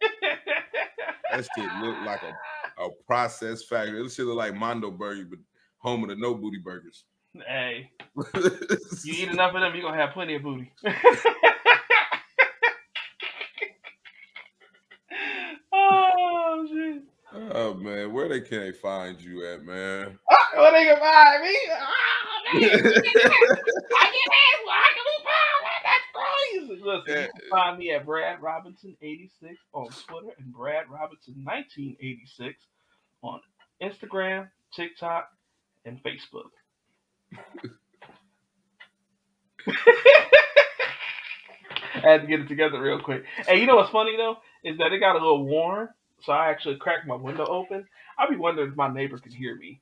That 1.32 1.48
shit 1.58 1.66
look 1.82 1.98
like 2.06 2.22
a, 2.22 2.84
a 2.84 2.90
processed 3.08 3.68
factory. 3.68 4.06
It 4.06 4.12
shit 4.12 4.28
look 4.28 4.38
like 4.38 4.54
Mondo 4.54 4.92
Burger, 4.92 5.26
but 5.28 5.40
home 5.80 6.04
of 6.04 6.10
the 6.10 6.16
no 6.16 6.36
booty 6.36 6.60
burgers. 6.60 7.06
hey, 7.48 7.90
you 9.04 9.14
eat 9.16 9.30
enough 9.30 9.56
of 9.56 9.62
them, 9.62 9.74
you're 9.74 9.82
gonna 9.82 9.98
have 10.00 10.14
plenty 10.14 10.36
of 10.36 10.44
booty. 10.44 10.72
oh 15.74 16.68
shit. 16.70 17.02
Oh 17.54 17.74
man, 17.76 18.12
where 18.12 18.28
they 18.28 18.42
can 18.42 18.60
they 18.60 18.72
find 18.72 19.20
you 19.22 19.46
at, 19.48 19.64
man? 19.64 20.20
Ah, 20.30 20.50
well, 20.58 20.72
they 20.74 20.86
can 20.86 20.98
find 20.98 21.44
me. 21.44 21.58
Ah, 21.72 22.54
man. 22.54 22.64
I 22.64 22.70
get 22.70 22.84
it. 22.84 23.02
Why 24.66 24.88
can 24.94 25.06
we 25.08 25.18
find 25.24 25.60
me? 25.64 25.72
That's 25.84 26.08
crazy. 26.14 26.82
Listen, 26.84 27.22
you 27.24 27.30
can 27.40 27.50
find 27.50 27.78
me 27.78 27.92
at 27.92 28.06
Brad 28.06 28.42
Robinson 28.42 28.96
86 29.02 29.56
on 29.74 29.88
Twitter 30.08 30.36
and 30.40 30.54
Brad 30.54 30.90
Robinson 30.90 31.36
1986 31.44 32.56
on 33.22 33.40
Instagram, 33.82 34.50
TikTok, 34.76 35.30
and 35.86 36.02
Facebook. 36.04 36.50
I 41.96 42.12
had 42.12 42.22
to 42.22 42.28
get 42.28 42.42
it 42.42 42.48
together 42.48 42.82
real 42.82 43.00
quick. 43.00 43.24
Hey, 43.48 43.60
you 43.60 43.66
know 43.66 43.76
what's 43.76 43.92
funny 43.92 44.18
though 44.18 44.38
is 44.64 44.78
that 44.78 44.94
it 44.94 45.00
got 45.00 45.16
a 45.16 45.20
little 45.20 45.46
warm, 45.46 45.90
so 46.24 46.34
I 46.34 46.50
actually 46.50 46.78
cracked 46.78 47.08
my 47.08 47.16
window 47.16 47.46
open. 47.46 47.88
I'd 48.18 48.30
be 48.30 48.36
wondering 48.36 48.72
if 48.72 48.78
my 48.78 48.92
neighbor 48.92 49.18
could 49.18 49.34
hear 49.34 49.56
me, 49.56 49.82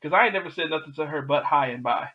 because 0.00 0.14
I 0.14 0.24
ain't 0.24 0.34
never 0.34 0.50
said 0.50 0.70
nothing 0.70 0.94
to 0.94 1.06
her 1.06 1.22
but 1.22 1.44
hi 1.44 1.68
and 1.68 1.82
bye. 1.82 2.08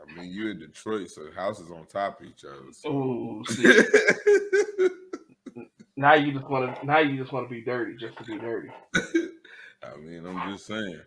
I 0.00 0.14
mean, 0.14 0.30
you 0.30 0.50
in 0.50 0.58
Detroit, 0.58 1.10
so 1.10 1.30
houses 1.34 1.70
on 1.70 1.86
top 1.86 2.20
of 2.20 2.26
each 2.26 2.44
other. 2.44 2.72
So. 2.72 2.90
Ooh, 2.90 3.44
now 5.96 6.14
you 6.14 6.32
just 6.32 6.48
want 6.48 6.76
to 6.76 6.86
now 6.86 6.98
you 6.98 7.16
just 7.16 7.32
want 7.32 7.48
to 7.48 7.54
be 7.54 7.62
dirty 7.62 7.96
just 7.96 8.18
to 8.18 8.24
be 8.24 8.38
dirty. 8.38 8.68
I 8.94 9.96
mean, 9.98 10.26
I'm 10.26 10.52
just 10.52 10.66
saying. 10.66 11.00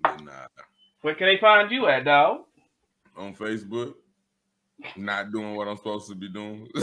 But 0.00 0.24
nah, 0.24 0.46
Where 1.02 1.14
can 1.14 1.26
they 1.26 1.38
find 1.38 1.70
you 1.70 1.86
at, 1.86 2.04
dog? 2.04 2.44
on 3.18 3.34
Facebook, 3.34 3.94
not 4.96 5.32
doing 5.32 5.56
what 5.56 5.68
I'm 5.68 5.76
supposed 5.76 6.08
to 6.08 6.14
be 6.14 6.28
doing. 6.28 6.68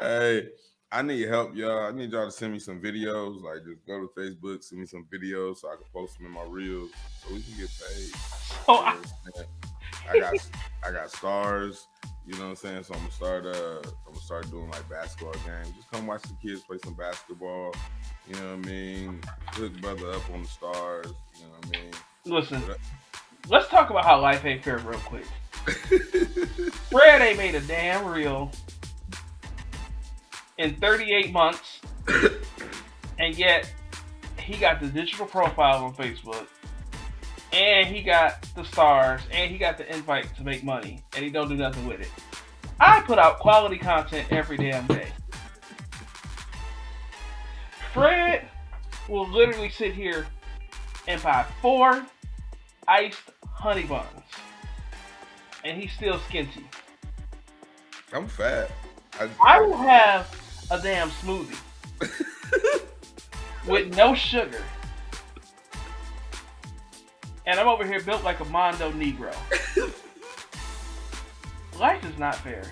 hey, 0.00 0.48
I 0.96 1.02
need 1.02 1.28
help, 1.28 1.54
y'all. 1.54 1.88
I 1.88 1.90
need 1.90 2.10
y'all 2.10 2.24
to 2.24 2.30
send 2.30 2.54
me 2.54 2.58
some 2.58 2.80
videos. 2.80 3.42
Like, 3.42 3.66
just 3.66 3.84
go 3.86 4.00
to 4.00 4.08
Facebook, 4.18 4.64
send 4.64 4.80
me 4.80 4.86
some 4.86 5.06
videos 5.12 5.58
so 5.58 5.68
I 5.68 5.74
can 5.74 5.84
post 5.92 6.16
them 6.16 6.24
in 6.24 6.32
my 6.32 6.44
reels 6.44 6.88
so 7.22 7.34
we 7.34 7.42
can 7.42 7.52
get 7.58 7.68
paid. 7.68 8.10
Oh, 8.66 8.78
I? 8.78 8.96
I 10.10 10.18
got 10.18 10.34
I 10.86 10.90
got 10.92 11.10
stars. 11.10 11.86
You 12.26 12.32
know 12.38 12.44
what 12.44 12.48
I'm 12.48 12.56
saying? 12.56 12.84
So 12.84 12.94
I'm 12.94 13.00
gonna 13.00 13.12
start 13.12 13.44
uh 13.44 13.80
I'm 14.06 14.14
gonna 14.14 14.24
start 14.24 14.50
doing 14.50 14.70
like 14.70 14.88
basketball 14.88 15.34
games. 15.44 15.70
Just 15.76 15.90
come 15.90 16.06
watch 16.06 16.22
the 16.22 16.34
kids 16.42 16.62
play 16.62 16.78
some 16.82 16.94
basketball. 16.94 17.74
You 18.26 18.36
know 18.36 18.56
what 18.56 18.66
I 18.66 18.70
mean? 18.70 19.20
Hook 19.48 19.78
brother 19.82 20.12
up 20.12 20.30
on 20.32 20.44
the 20.44 20.48
stars. 20.48 21.12
You 21.34 21.44
know 21.44 21.50
what 21.60 21.76
I 21.76 21.82
mean? 21.82 21.92
listen, 22.24 22.62
let's 23.50 23.68
talk 23.68 23.90
about 23.90 24.06
how 24.06 24.18
life 24.18 24.46
ain't 24.46 24.64
fair 24.64 24.78
real 24.78 24.98
quick. 25.00 25.26
Fred 26.88 27.20
ain't 27.20 27.36
made 27.36 27.54
a 27.54 27.60
damn 27.60 28.06
reel 28.06 28.50
in 30.58 30.74
38 30.76 31.32
months, 31.32 31.80
and 33.18 33.36
yet 33.36 33.72
he 34.40 34.56
got 34.56 34.80
the 34.80 34.88
digital 34.88 35.26
profile 35.26 35.84
on 35.84 35.94
Facebook, 35.94 36.46
and 37.52 37.86
he 37.86 38.02
got 38.02 38.42
the 38.54 38.64
stars, 38.64 39.22
and 39.32 39.50
he 39.50 39.58
got 39.58 39.76
the 39.78 39.94
invite 39.94 40.34
to 40.36 40.44
make 40.44 40.64
money, 40.64 41.02
and 41.14 41.24
he 41.24 41.30
don't 41.30 41.48
do 41.48 41.56
nothing 41.56 41.86
with 41.86 42.00
it. 42.00 42.10
I 42.78 43.00
put 43.00 43.18
out 43.18 43.38
quality 43.38 43.78
content 43.78 44.30
every 44.30 44.56
damn 44.56 44.86
day. 44.86 45.08
Fred 47.92 48.48
will 49.08 49.28
literally 49.28 49.70
sit 49.70 49.94
here 49.94 50.26
and 51.08 51.22
buy 51.22 51.46
four 51.62 52.04
iced 52.86 53.30
honey 53.48 53.84
buns, 53.84 54.06
and 55.64 55.80
he's 55.80 55.92
still 55.92 56.18
skinty. 56.18 56.64
I'm 58.12 58.28
fat. 58.28 58.70
I, 59.18 59.28
I 59.44 59.60
will 59.60 59.76
have 59.76 60.45
a 60.70 60.80
damn 60.80 61.10
smoothie 61.10 61.58
with 63.66 63.96
no 63.96 64.14
sugar. 64.14 64.62
And 67.46 67.60
I'm 67.60 67.68
over 67.68 67.86
here 67.86 68.00
built 68.00 68.24
like 68.24 68.40
a 68.40 68.44
Mondo 68.46 68.90
Negro. 68.92 69.34
Life 71.78 72.04
is 72.04 72.18
not 72.18 72.34
fair. 72.36 72.64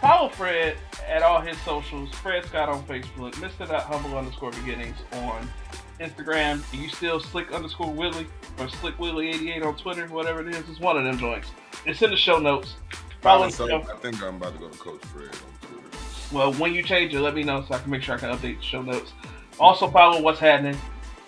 Follow 0.00 0.28
Fred 0.28 0.76
at 1.08 1.22
all 1.22 1.40
his 1.40 1.58
socials. 1.62 2.10
Fred 2.16 2.44
Scott 2.44 2.68
on 2.68 2.84
Facebook. 2.84 3.32
Mr. 3.34 3.66
Humble 3.66 4.16
underscore 4.16 4.52
beginnings 4.52 4.96
on 5.12 5.48
Instagram. 5.98 6.72
Are 6.72 6.76
you 6.76 6.88
still 6.88 7.18
slick 7.18 7.52
underscore 7.52 7.90
Willie 7.90 8.26
or 8.58 8.68
slick 8.68 8.98
Willie 8.98 9.30
88 9.30 9.62
on 9.62 9.76
Twitter? 9.76 10.06
Whatever 10.06 10.46
it 10.46 10.54
is, 10.54 10.68
it's 10.68 10.78
one 10.78 10.96
of 10.96 11.04
them 11.04 11.18
joints. 11.18 11.48
It's 11.86 12.02
in 12.02 12.10
the 12.10 12.16
show 12.16 12.38
notes. 12.38 12.76
Follow 13.20 13.48
so. 13.48 13.80
I 13.80 13.82
think 13.96 14.22
I'm 14.22 14.36
about 14.36 14.52
to 14.52 14.60
go 14.60 14.68
to 14.68 14.78
Coach 14.78 15.02
Fred 15.06 15.24
on 15.24 15.30
Twitter. 15.30 15.55
Well, 16.32 16.52
when 16.54 16.74
you 16.74 16.82
change 16.82 17.14
it, 17.14 17.20
let 17.20 17.34
me 17.34 17.42
know 17.42 17.64
so 17.66 17.74
I 17.74 17.78
can 17.78 17.90
make 17.90 18.02
sure 18.02 18.14
I 18.14 18.18
can 18.18 18.30
update 18.30 18.58
the 18.58 18.62
show 18.62 18.82
notes. 18.82 19.12
Also, 19.58 19.88
follow 19.88 20.20
Whus 20.20 20.38
Hattnin 20.38 20.76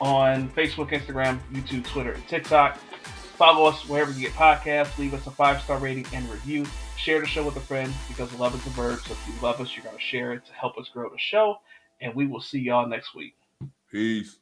on 0.00 0.48
Facebook, 0.50 0.90
Instagram, 0.90 1.38
YouTube, 1.52 1.86
Twitter, 1.86 2.12
and 2.12 2.28
TikTok. 2.28 2.78
Follow 3.36 3.68
us 3.68 3.88
wherever 3.88 4.10
you 4.10 4.22
get 4.22 4.32
podcasts. 4.32 4.98
Leave 4.98 5.14
us 5.14 5.26
a 5.26 5.30
five 5.30 5.62
star 5.62 5.78
rating 5.78 6.06
and 6.12 6.28
review. 6.28 6.66
Share 6.96 7.20
the 7.20 7.26
show 7.26 7.44
with 7.44 7.56
a 7.56 7.60
friend 7.60 7.92
because 8.08 8.32
love 8.34 8.54
is 8.54 8.66
a 8.66 8.70
verb. 8.70 8.98
So 9.00 9.12
if 9.12 9.28
you 9.28 9.34
love 9.40 9.60
us, 9.60 9.76
you're 9.76 9.84
going 9.84 9.96
to 9.96 10.02
share 10.02 10.32
it 10.32 10.44
to 10.46 10.52
help 10.52 10.76
us 10.76 10.88
grow 10.88 11.08
the 11.08 11.18
show. 11.18 11.58
And 12.00 12.14
we 12.14 12.26
will 12.26 12.40
see 12.40 12.58
y'all 12.58 12.88
next 12.88 13.14
week. 13.14 13.36
Peace. 13.90 14.38